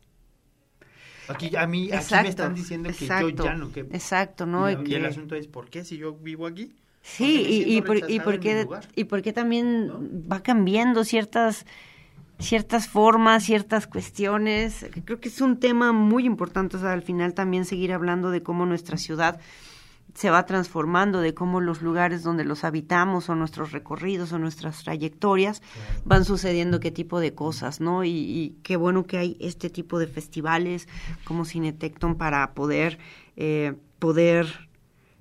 aquí 1.28 1.54
a 1.56 1.66
mí 1.66 1.90
aquí 1.92 2.14
me 2.14 2.28
están 2.28 2.54
diciendo 2.54 2.90
que 2.98 3.06
yo 3.06 3.28
ya 3.28 3.54
no 3.54 3.70
quepo 3.70 3.94
Exacto, 3.94 4.46
¿no? 4.46 4.70
y, 4.70 4.78
Y 4.86 4.94
el 4.94 5.04
asunto 5.04 5.34
es 5.34 5.46
¿por 5.46 5.68
qué 5.68 5.84
si 5.84 5.98
yo 5.98 6.14
vivo 6.14 6.46
aquí 6.46 6.74
Sí, 7.08 7.38
¿Por 7.38 7.42
qué 7.42 7.52
me 7.52 7.70
y, 7.70 7.76
y, 7.76 7.82
por, 7.82 7.96
y, 7.96 8.00
rechazado 8.00 8.24
por 8.24 8.34
en 8.34 8.40
mi 8.40 8.46
qué, 8.46 8.62
lugar? 8.64 8.88
y 8.96 9.04
por 9.04 9.22
qué 9.22 9.32
también 9.32 9.86
¿No? 9.86 10.00
va 10.30 10.42
cambiando 10.42 11.04
ciertas 11.04 11.66
ciertas 12.38 12.88
formas, 12.88 13.44
ciertas 13.44 13.86
cuestiones. 13.86 14.86
Creo 15.04 15.20
que 15.20 15.28
es 15.28 15.40
un 15.40 15.58
tema 15.58 15.92
muy 15.92 16.26
importante, 16.26 16.76
o 16.76 16.80
sea, 16.80 16.92
al 16.92 17.02
final 17.02 17.32
también 17.32 17.64
seguir 17.64 17.92
hablando 17.92 18.30
de 18.30 18.42
cómo 18.42 18.66
nuestra 18.66 18.98
ciudad 18.98 19.40
se 20.14 20.30
va 20.30 20.46
transformando, 20.46 21.20
de 21.20 21.34
cómo 21.34 21.60
los 21.60 21.82
lugares 21.82 22.22
donde 22.22 22.44
los 22.44 22.64
habitamos 22.64 23.28
o 23.28 23.34
nuestros 23.34 23.72
recorridos 23.72 24.32
o 24.32 24.38
nuestras 24.38 24.82
trayectorias 24.82 25.62
van 26.04 26.24
sucediendo 26.24 26.80
qué 26.80 26.90
tipo 26.90 27.20
de 27.20 27.34
cosas, 27.34 27.80
¿no? 27.80 28.02
Y, 28.04 28.10
y 28.10 28.56
qué 28.62 28.76
bueno 28.76 29.06
que 29.06 29.18
hay 29.18 29.36
este 29.40 29.68
tipo 29.70 29.98
de 29.98 30.06
festivales 30.06 30.88
como 31.24 31.44
Cinetecton 31.44 32.16
para 32.16 32.54
poder, 32.54 32.98
eh, 33.36 33.74
poder 33.98 34.65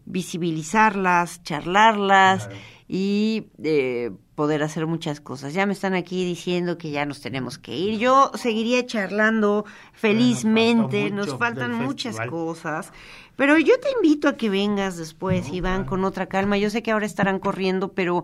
visibilizarlas, 0.05 1.41
charlarlas 1.43 2.45
Claro. 2.47 2.61
y 2.87 3.47
eh, 3.63 4.11
poder 4.35 4.61
hacer 4.63 4.85
muchas 4.85 5.21
cosas. 5.21 5.53
Ya 5.53 5.65
me 5.65 5.73
están 5.73 5.93
aquí 5.93 6.25
diciendo 6.25 6.77
que 6.77 6.91
ya 6.91 7.05
nos 7.05 7.21
tenemos 7.21 7.57
que 7.57 7.75
ir. 7.75 7.97
Yo 7.99 8.31
seguiría 8.35 8.85
charlando 8.85 9.65
felizmente, 9.93 11.09
nos 11.11 11.37
faltan 11.37 11.73
muchas 11.73 12.17
festival. 12.17 12.29
cosas, 12.29 12.91
pero 13.35 13.57
yo 13.57 13.79
te 13.79 13.89
invito 13.91 14.27
a 14.27 14.37
que 14.37 14.49
vengas 14.49 14.97
después, 14.97 15.51
Iván, 15.51 15.85
con 15.85 16.03
otra 16.03 16.27
calma. 16.27 16.57
Yo 16.57 16.69
sé 16.69 16.83
que 16.83 16.91
ahora 16.91 17.05
estarán 17.05 17.39
corriendo, 17.39 17.93
pero 17.93 18.23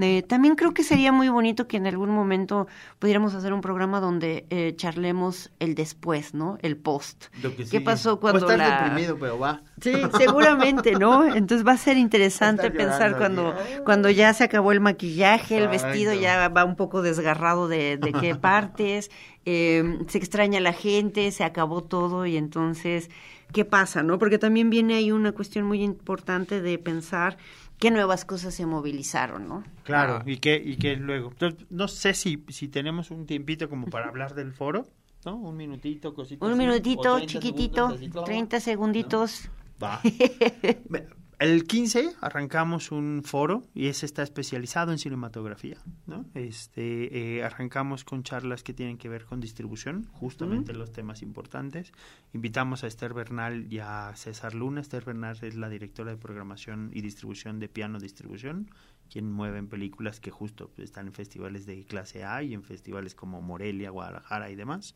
eh, 0.00 0.22
también 0.22 0.54
creo 0.54 0.72
que 0.72 0.84
sería 0.84 1.12
muy 1.12 1.28
bonito 1.28 1.66
que 1.66 1.76
en 1.76 1.86
algún 1.86 2.10
momento 2.10 2.66
pudiéramos 2.98 3.34
hacer 3.34 3.52
un 3.52 3.60
programa 3.60 4.00
donde 4.00 4.46
eh, 4.50 4.74
charlemos 4.76 5.50
el 5.58 5.74
después, 5.74 6.34
¿no? 6.34 6.58
El 6.62 6.76
post. 6.76 7.26
Lo 7.42 7.54
que 7.54 7.64
¿Qué 7.64 7.80
pasó 7.80 8.20
cuando 8.20 8.40
estar 8.40 8.58
la... 8.58 8.82
deprimido 8.82 9.18
pero 9.18 9.38
va 9.38 9.62
Sí, 9.80 9.94
seguramente, 10.16 10.92
¿no? 10.92 11.24
Entonces 11.24 11.66
va 11.66 11.72
a 11.72 11.76
ser 11.76 11.96
interesante 11.96 12.70
pensar 12.70 13.18
cuando, 13.18 13.54
cuando 13.84 14.10
ya 14.10 14.32
se 14.32 14.44
acabó 14.44 14.70
el 14.70 14.80
maquillaje, 14.80 15.58
el 15.58 15.68
vestido 15.68 16.14
ya 16.14 16.48
va 16.48 16.64
un 16.64 16.76
poco 16.76 17.02
desgarrado 17.02 17.66
de, 17.66 17.96
de 17.96 18.12
qué 18.12 18.34
partes, 18.42 19.10
eh, 19.44 19.98
se 20.06 20.18
extraña 20.18 20.60
la 20.60 20.72
gente, 20.72 21.30
se 21.32 21.42
acabó 21.42 21.82
todo 21.82 22.26
y 22.26 22.36
entonces, 22.36 23.10
¿qué 23.52 23.64
pasa, 23.64 24.02
no? 24.02 24.18
Porque 24.18 24.38
también 24.38 24.70
viene 24.70 24.94
ahí 24.94 25.12
una 25.12 25.32
cuestión 25.32 25.64
muy 25.66 25.82
importante 25.82 26.60
de 26.60 26.78
pensar 26.78 27.36
qué 27.78 27.90
nuevas 27.90 28.24
cosas 28.24 28.54
se 28.54 28.64
movilizaron, 28.66 29.48
¿no? 29.48 29.64
Claro, 29.84 30.18
Ah. 30.20 30.22
y 30.26 30.36
que 30.38 30.56
y 30.56 30.76
que 30.76 30.96
luego. 30.96 31.30
Entonces, 31.30 31.66
no 31.70 31.88
sé 31.88 32.14
si, 32.14 32.44
si 32.48 32.68
tenemos 32.68 33.10
un 33.10 33.26
tiempito 33.26 33.68
como 33.68 33.86
para 33.86 34.06
hablar 34.08 34.34
del 34.34 34.52
foro, 34.52 34.86
¿no? 35.24 35.36
Un 35.36 35.56
minutito, 35.56 36.14
cosita. 36.14 36.44
Un 36.46 36.56
minutito, 36.56 37.16
30 37.16 37.26
chiquitito, 37.26 37.74
segundos, 37.88 37.98
así, 38.00 38.10
claro. 38.10 38.24
30 38.24 38.60
segunditos. 38.60 39.48
Va. 39.82 40.00
El 41.42 41.64
15 41.64 42.12
arrancamos 42.20 42.92
un 42.92 43.22
foro 43.24 43.64
y 43.74 43.88
ese 43.88 44.06
está 44.06 44.22
especializado 44.22 44.92
en 44.92 44.98
cinematografía, 44.98 45.76
¿no? 46.06 46.24
Este, 46.34 47.38
eh, 47.38 47.42
arrancamos 47.42 48.04
con 48.04 48.22
charlas 48.22 48.62
que 48.62 48.72
tienen 48.72 48.96
que 48.96 49.08
ver 49.08 49.24
con 49.24 49.40
distribución, 49.40 50.04
justamente 50.12 50.72
los 50.72 50.92
temas 50.92 51.20
importantes. 51.20 51.90
Invitamos 52.32 52.84
a 52.84 52.86
Esther 52.86 53.12
Bernal 53.12 53.66
y 53.68 53.80
a 53.80 54.12
César 54.14 54.54
Luna. 54.54 54.82
Esther 54.82 55.04
Bernal 55.04 55.36
es 55.42 55.56
la 55.56 55.68
directora 55.68 56.12
de 56.12 56.16
programación 56.16 56.92
y 56.94 57.00
distribución 57.00 57.58
de 57.58 57.68
Piano 57.68 57.98
Distribución, 57.98 58.70
quien 59.12 59.30
mueve 59.30 59.58
en 59.58 59.68
películas 59.68 60.20
que 60.20 60.30
justo 60.30 60.70
están 60.78 61.08
en 61.08 61.12
festivales 61.12 61.66
de 61.66 61.84
clase 61.84 62.24
A 62.24 62.42
y 62.42 62.54
en 62.54 62.62
festivales 62.62 63.14
como 63.14 63.42
Morelia, 63.42 63.90
Guadalajara 63.90 64.50
y 64.50 64.56
demás 64.56 64.94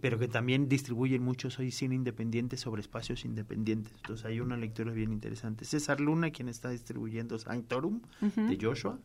pero 0.00 0.18
que 0.18 0.28
también 0.28 0.68
distribuyen 0.68 1.22
mucho 1.22 1.50
soy 1.50 1.70
cine 1.70 1.94
independiente 1.94 2.56
sobre 2.56 2.80
espacios 2.80 3.24
independientes. 3.24 3.92
Entonces 3.96 4.26
hay 4.26 4.40
una 4.40 4.56
lectura 4.56 4.92
bien 4.92 5.12
interesante. 5.12 5.64
César 5.64 6.00
Luna, 6.00 6.30
quien 6.30 6.48
está 6.48 6.70
distribuyendo 6.70 7.38
Sanctorum 7.38 8.00
de 8.20 8.58
Joshua. 8.60 8.98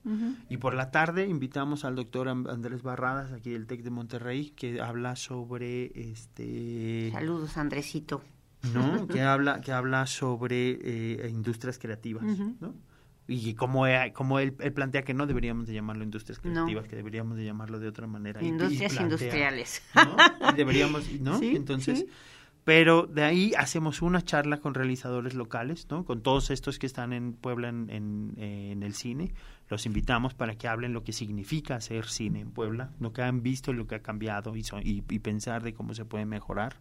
Y 0.49 0.57
por 0.57 0.73
la 0.73 0.91
tarde 0.91 1.27
invitamos 1.27 1.85
al 1.85 1.95
doctor 1.95 2.27
Andrés 2.29 2.81
Barradas, 2.83 3.31
aquí 3.31 3.51
del 3.51 3.67
TEC 3.67 3.83
de 3.83 3.89
Monterrey, 3.89 4.51
que 4.51 4.81
habla 4.81 5.15
sobre 5.15 5.91
este 6.11 7.11
Saludos, 7.11 7.57
Andresito. 7.57 8.21
¿no? 8.73 9.07
que 9.07 9.21
habla 9.21 9.59
que 9.59 9.71
habla 9.71 10.05
sobre 10.05 10.77
eh, 10.83 11.29
industrias 11.29 11.79
creativas, 11.79 12.23
¿no? 12.59 12.75
Y 13.31 13.53
como, 13.53 13.87
eh, 13.87 14.11
como 14.13 14.39
él, 14.39 14.55
él 14.59 14.73
plantea 14.73 15.03
que 15.03 15.13
no 15.13 15.25
deberíamos 15.25 15.67
de 15.67 15.73
llamarlo 15.73 16.03
industrias 16.03 16.39
No. 16.43 16.51
creativas, 16.51 16.87
que 16.87 16.95
deberíamos 16.95 17.37
de 17.37 17.45
llamarlo 17.45 17.79
de 17.79 17.87
otra 17.87 18.07
manera. 18.07 18.41
y- 18.41 18.45
y 18.45 18.49
Industrias 18.49 18.93
plantea, 18.93 19.03
industriales. 19.03 19.81
¿no? 19.95 20.53
Deberíamos, 20.55 21.11
¿no? 21.21 21.39
Sí, 21.39 21.55
Entonces, 21.55 21.99
sí. 21.99 22.05
pero 22.63 23.07
de 23.07 23.23
ahí 23.23 23.53
hacemos 23.57 24.01
una 24.01 24.21
charla 24.21 24.57
con 24.59 24.73
realizadores 24.73 25.33
locales, 25.33 25.87
¿no? 25.89 26.03
Con 26.05 26.21
todos 26.21 26.51
estos 26.51 26.77
que 26.77 26.85
están 26.87 27.13
en 27.13 27.33
Puebla 27.33 27.69
en, 27.69 27.89
en, 27.89 28.33
en 28.37 28.83
el 28.83 28.93
cine, 28.93 29.33
los 29.69 29.85
invitamos 29.85 30.33
para 30.33 30.55
que 30.55 30.67
hablen 30.67 30.91
lo 30.93 31.03
que 31.03 31.13
significa 31.13 31.75
hacer 31.75 32.05
cine 32.07 32.41
en 32.41 32.51
Puebla, 32.51 32.91
lo 32.99 33.13
que 33.13 33.21
han 33.21 33.41
visto, 33.41 33.71
lo 33.71 33.87
que 33.87 33.95
ha 33.95 34.01
cambiado 34.01 34.55
y, 34.57 34.63
so- 34.63 34.79
y, 34.81 35.03
y 35.09 35.19
pensar 35.19 35.63
de 35.63 35.73
cómo 35.73 35.93
se 35.93 36.03
puede 36.05 36.25
mejorar. 36.25 36.75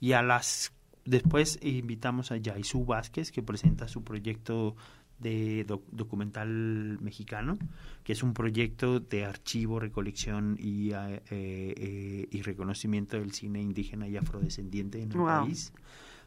Y 0.00 0.12
a 0.12 0.22
las 0.22 0.72
después 1.04 1.60
invitamos 1.62 2.32
a 2.32 2.36
Yaisú 2.36 2.84
Vázquez 2.84 3.30
que 3.30 3.40
presenta 3.42 3.86
su 3.86 4.02
proyecto 4.02 4.74
de 5.18 5.64
doc- 5.64 5.88
documental 5.92 6.98
mexicano, 7.00 7.58
que 8.04 8.12
es 8.12 8.22
un 8.22 8.34
proyecto 8.34 9.00
de 9.00 9.24
archivo, 9.24 9.80
recolección 9.80 10.56
y, 10.60 10.90
eh, 10.92 11.22
eh, 11.30 12.28
y 12.30 12.42
reconocimiento 12.42 13.16
del 13.18 13.32
cine 13.32 13.60
indígena 13.62 14.06
y 14.08 14.16
afrodescendiente 14.16 15.00
en 15.02 15.12
el 15.12 15.18
Wow. 15.18 15.26
país, 15.44 15.72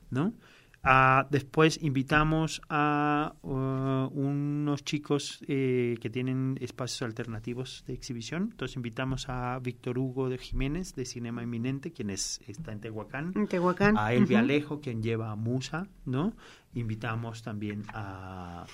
¿no? 0.10 0.34
Ah, 0.82 1.28
después 1.30 1.78
invitamos 1.82 2.62
a 2.70 3.36
uh, 3.42 4.08
unos 4.18 4.86
chicos 4.86 5.40
eh, 5.48 5.98
que 6.02 6.10
tienen 6.10 6.58
espacios 6.62 7.02
alternativos 7.02 7.84
de 7.86 7.94
exhibición. 7.94 8.50
Entonces 8.52 8.78
invitamos 8.78 9.28
a 9.28 9.60
Víctor 9.60 9.98
Hugo 10.00 10.30
de 10.30 10.38
Jiménez 10.38 10.96
de 10.96 11.04
Cinema 11.04 11.44
Eminente, 11.44 11.92
quien 11.92 12.10
es, 12.10 12.40
está 12.48 12.72
en 12.72 12.80
Tehuacán 12.80 13.34
En 13.36 13.48
Tehuacán. 13.48 13.98
a 13.98 14.14
Elvia 14.14 14.38
Ujú. 14.38 14.46
Alejo, 14.46 14.80
quien 14.80 15.04
lleva 15.04 15.32
a 15.32 15.36
Musa, 15.36 15.88
¿no? 16.06 16.34
Invitamos 16.74 17.44
también 17.44 17.84
a, 17.94 18.66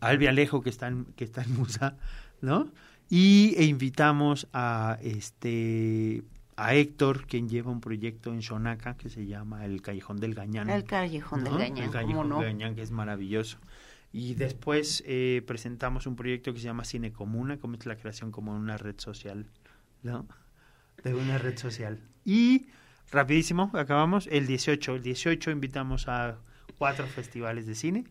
a 0.00 0.12
Elvia 0.12 0.30
Alejo, 0.30 0.62
que 0.62 0.70
está 0.70 0.86
en, 0.86 1.06
que 1.16 1.24
está 1.24 1.42
en 1.42 1.56
Musa, 1.56 1.96
¿no? 2.40 2.70
Y 3.08 3.54
e 3.56 3.64
invitamos 3.64 4.46
a 4.52 4.96
este 5.02 6.22
a 6.60 6.74
Héctor, 6.74 7.26
quien 7.26 7.48
lleva 7.48 7.70
un 7.70 7.80
proyecto 7.80 8.34
en 8.34 8.42
Xonaca 8.42 8.94
que 8.98 9.08
se 9.08 9.26
llama 9.26 9.64
El 9.64 9.80
Callejón 9.80 10.20
del 10.20 10.34
Gañán. 10.34 10.68
El 10.68 10.84
Callejón 10.84 11.42
del. 11.42 11.54
Gañán, 11.54 11.78
El 11.78 11.84
¿cómo 11.84 11.92
Callejón 11.92 12.28
no? 12.28 12.40
del 12.40 12.44
Gañán, 12.48 12.74
que 12.74 12.82
es 12.82 12.90
maravilloso. 12.90 13.56
Y 14.12 14.34
después 14.34 15.02
eh, 15.06 15.42
presentamos 15.46 16.06
un 16.06 16.16
proyecto 16.16 16.52
que 16.52 16.58
se 16.58 16.66
llama 16.66 16.84
Cine 16.84 17.12
Comuna, 17.12 17.56
como 17.58 17.76
es 17.76 17.86
la 17.86 17.96
creación 17.96 18.30
como 18.30 18.54
una 18.54 18.76
red 18.76 18.96
social, 18.98 19.46
¿no? 20.02 20.26
De 21.02 21.14
una 21.14 21.38
red 21.38 21.56
social. 21.56 21.98
Y 22.26 22.66
rapidísimo, 23.10 23.70
acabamos, 23.72 24.28
el 24.30 24.46
18. 24.46 24.96
El 24.96 25.02
18 25.02 25.50
invitamos 25.52 26.08
a 26.08 26.36
cuatro 26.72 27.06
festivales 27.06 27.66
de 27.66 27.74
cine 27.74 28.04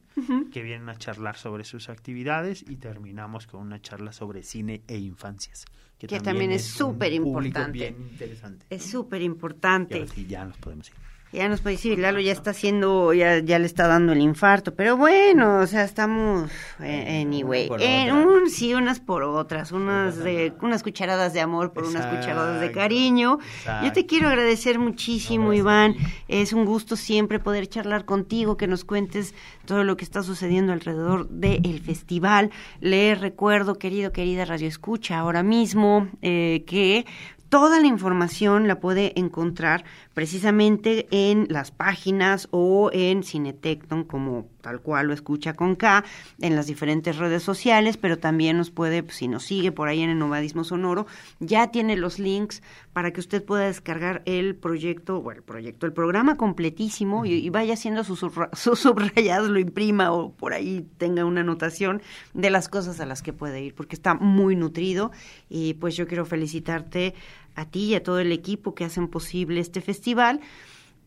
que 0.51 0.61
vienen 0.61 0.89
a 0.89 0.95
charlar 0.97 1.37
sobre 1.37 1.63
sus 1.63 1.89
actividades 1.89 2.63
y 2.67 2.75
terminamos 2.77 3.47
con 3.47 3.61
una 3.61 3.81
charla 3.81 4.11
sobre 4.11 4.43
cine 4.43 4.81
e 4.87 4.97
infancias. 4.97 5.65
Que 5.97 6.19
también 6.21 6.51
es 6.51 6.63
súper 6.65 7.11
importante. 7.11 7.71
bien 7.71 7.95
interesante. 8.11 8.65
Es 8.69 8.83
súper 8.83 9.21
Y 9.21 9.25
importante. 9.25 9.95
ahora 9.99 10.07
sí, 10.13 10.25
ya 10.25 10.45
nos 10.45 10.57
podemos 10.57 10.87
ir. 10.89 10.95
Ya 11.31 11.47
nos 11.47 11.61
puede 11.61 11.75
decir, 11.75 11.99
Lalo 11.99 12.19
ya 12.19 12.31
está 12.31 12.51
haciendo, 12.51 13.13
ya, 13.13 13.37
ya 13.37 13.59
le 13.59 13.67
está 13.67 13.87
dando 13.87 14.13
el 14.13 14.21
infarto, 14.21 14.73
pero 14.73 14.97
bueno, 14.97 15.59
o 15.59 15.67
sea, 15.67 15.83
estamos, 15.83 16.49
eh, 16.81 17.21
anyway, 17.21 17.69
en 17.79 18.15
un 18.15 18.49
sí, 18.49 18.73
unas 18.73 18.99
por 18.99 19.21
otras, 19.21 19.71
unas 19.71 20.17
de, 20.17 20.53
unas 20.61 20.81
cucharadas 20.81 21.33
de 21.33 21.41
amor 21.41 21.71
por 21.71 21.83
unas 21.83 22.07
cucharadas 22.07 22.59
de 22.61 22.71
cariño. 22.71 23.37
exacto. 23.41 23.85
Yo 23.85 23.93
te 23.93 24.07
quiero 24.07 24.27
agradecer 24.27 24.79
muchísimo, 24.79 25.53
Iván, 25.53 25.95
es 26.27 26.51
un 26.51 26.65
gusto 26.65 26.95
siempre 26.95 27.39
poder 27.39 27.67
charlar 27.67 28.05
contigo, 28.05 28.57
que 28.57 28.65
nos 28.65 28.83
cuentes 28.83 29.35
todo 29.65 29.83
lo 29.83 29.97
que 29.97 30.05
está 30.05 30.23
sucediendo 30.23 30.73
alrededor 30.73 31.29
del 31.29 31.79
festival. 31.79 32.49
Le 32.79 33.13
recuerdo, 33.13 33.75
querido, 33.75 34.11
querida 34.11 34.45
Radio 34.45 34.67
Escucha, 34.67 35.19
ahora 35.19 35.43
mismo, 35.43 36.07
eh, 36.23 36.63
que 36.65 37.05
Toda 37.49 37.79
la 37.79 37.87
información 37.87 38.67
la 38.67 38.79
puede 38.79 39.19
encontrar 39.19 39.83
precisamente 40.13 41.07
en 41.09 41.47
las 41.49 41.71
páginas 41.71 42.47
o 42.51 42.91
en 42.93 43.23
Cinetecton, 43.23 44.03
como 44.03 44.47
tal 44.61 44.81
cual 44.81 45.07
lo 45.07 45.13
escucha 45.13 45.55
con 45.55 45.75
K, 45.75 46.03
en 46.41 46.55
las 46.55 46.67
diferentes 46.67 47.17
redes 47.17 47.41
sociales, 47.41 47.97
pero 47.97 48.19
también 48.19 48.57
nos 48.57 48.69
puede, 48.69 49.01
pues, 49.01 49.17
si 49.17 49.27
nos 49.27 49.45
sigue 49.45 49.71
por 49.71 49.87
ahí 49.87 50.01
en 50.01 50.11
el 50.11 50.19
Nomadismo 50.19 50.63
Sonoro, 50.63 51.07
ya 51.39 51.71
tiene 51.71 51.95
los 51.95 52.19
links 52.19 52.61
para 52.93 53.11
que 53.13 53.19
usted 53.19 53.43
pueda 53.43 53.65
descargar 53.65 54.21
el 54.25 54.55
proyecto, 54.55 55.21
bueno, 55.21 55.39
el 55.39 55.43
proyecto, 55.43 55.87
el 55.87 55.93
programa 55.93 56.37
completísimo 56.37 57.25
y, 57.25 57.49
vaya 57.49 57.73
haciendo 57.73 58.03
sus 58.03 58.19
sus 58.53 58.79
subrayados, 58.79 59.49
lo 59.49 59.59
imprima 59.59 60.11
o 60.11 60.33
por 60.33 60.53
ahí 60.53 60.85
tenga 60.97 61.25
una 61.25 61.41
anotación 61.41 62.01
de 62.33 62.49
las 62.49 62.69
cosas 62.69 62.99
a 62.99 63.05
las 63.05 63.23
que 63.23 63.33
puede 63.33 63.63
ir, 63.63 63.73
porque 63.73 63.95
está 63.95 64.13
muy 64.13 64.55
nutrido. 64.55 65.11
Y 65.49 65.75
pues 65.75 65.95
yo 65.95 66.07
quiero 66.07 66.25
felicitarte 66.25 67.15
a 67.59 67.65
ti 67.69 67.85
y 67.85 67.95
a 67.95 68.03
todo 68.03 68.19
el 68.19 68.31
equipo 68.31 68.73
que 68.75 68.85
hacen 68.85 69.07
posible 69.07 69.59
este 69.59 69.81
festival 69.81 70.41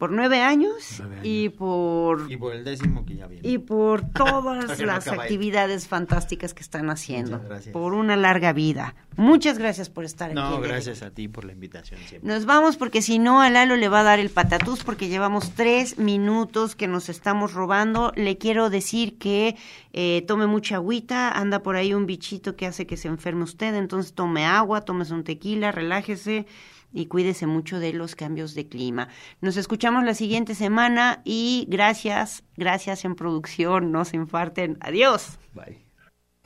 por 0.02 0.10
nueve 0.10 0.40
años, 0.40 0.96
Nueve 0.98 1.20
y 1.22 1.48
por 1.50 2.28
Y 2.28 2.36
por 2.36 2.56
el 2.56 2.64
décimo 2.64 3.06
que 3.06 3.14
ya 3.14 3.28
viene. 3.28 3.48
y 3.48 3.58
por 3.58 4.02
todas 4.12 4.80
no 4.80 4.84
las 4.86 5.06
actividades 5.06 5.86
fantásticas 5.86 6.54
que 6.54 6.62
están 6.62 6.90
haciendo, 6.90 7.36
Muchas 7.36 7.48
gracias. 7.48 7.72
por 7.72 7.94
una 7.94 8.16
larga 8.16 8.52
vida. 8.52 8.96
Muchas 9.16 9.58
gracias 9.58 9.90
por 9.90 10.04
estar 10.04 10.30
aquí. 10.30 10.34
No, 10.34 10.60
gracias 10.60 11.02
a 11.02 11.10
ti 11.12 11.28
por 11.28 11.44
la 11.44 11.52
invitación 11.52 12.00
siempre. 12.08 12.28
Nos 12.28 12.46
vamos 12.46 12.76
porque 12.76 13.00
si 13.00 13.20
no 13.20 13.42
a 13.42 13.48
Lalo 13.48 13.76
le 13.76 13.88
va 13.88 14.00
a 14.00 14.02
dar 14.02 14.18
el 14.18 14.30
patatús 14.30 14.82
porque 14.82 15.06
llevamos 15.06 15.52
tres 15.52 15.98
minutos 15.98 16.74
que 16.74 16.88
nos 16.88 17.08
estamos 17.08 17.54
robando. 17.54 18.10
Le 18.16 18.38
quiero 18.38 18.70
decir 18.70 19.18
que 19.18 19.54
eh, 19.92 20.24
tome 20.26 20.48
mucha 20.48 20.74
agüita, 20.74 21.30
anda 21.30 21.62
por 21.62 21.76
ahí 21.76 21.94
un 21.94 22.06
bichito 22.06 22.56
que 22.56 22.66
hace 22.66 22.88
que 22.88 22.96
se 22.96 23.06
enferme 23.06 23.44
usted, 23.44 23.72
entonces 23.76 24.14
tome 24.14 24.46
agua, 24.46 24.80
tómese 24.80 25.14
un 25.14 25.22
tequila, 25.22 25.70
relájese 25.70 26.46
y 26.92 27.06
cuídese 27.06 27.46
mucho 27.46 27.78
de 27.78 27.92
los 27.92 28.14
cambios 28.14 28.54
de 28.54 28.68
clima. 28.68 29.08
Nos 29.40 29.56
escuchamos 29.56 30.04
la 30.04 30.14
siguiente 30.14 30.54
semana 30.54 31.20
y 31.24 31.66
gracias, 31.68 32.44
gracias 32.56 33.04
en 33.04 33.14
producción, 33.14 33.92
no 33.92 34.04
se 34.04 34.16
infarten. 34.16 34.78
Adiós. 34.80 35.38
Bye. 35.54 35.82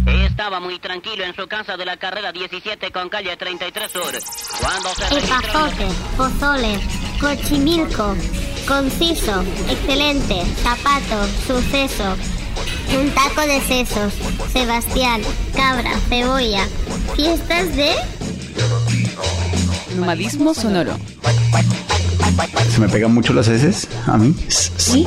Estaba 0.06 0.60
muy 0.60 0.78
tranquilo 0.78 1.24
en 1.24 1.34
su 1.34 1.48
casa 1.48 1.76
de 1.76 1.84
la 1.84 1.96
carrera 1.96 2.30
17 2.30 2.92
con 2.92 3.08
calle 3.08 3.36
33 3.36 3.90
Sur. 3.90 4.02
Cuando 4.60 4.88
se 4.90 5.08
registró... 5.08 5.38
Epazote, 5.38 5.86
pozole, 6.16 6.78
cochimilco, 7.20 8.14
conciso, 8.68 9.42
excelente, 9.68 10.44
zapato, 10.62 11.26
suceso, 11.46 12.16
un 12.98 13.10
taco 13.10 13.40
de 13.42 13.60
sesos, 13.62 14.12
Sebastián, 14.52 15.22
cabra, 15.54 15.92
cebolla, 16.08 16.66
fiestas 17.16 17.74
de... 17.74 17.94
Nomadismo 19.96 20.54
sonoro. 20.54 20.96
Se 22.70 22.80
me 22.80 22.88
pegan 22.88 23.14
mucho 23.14 23.32
las 23.32 23.48
heces 23.48 23.88
a 24.06 24.16
mí. 24.16 24.34
Sí. 24.48 25.06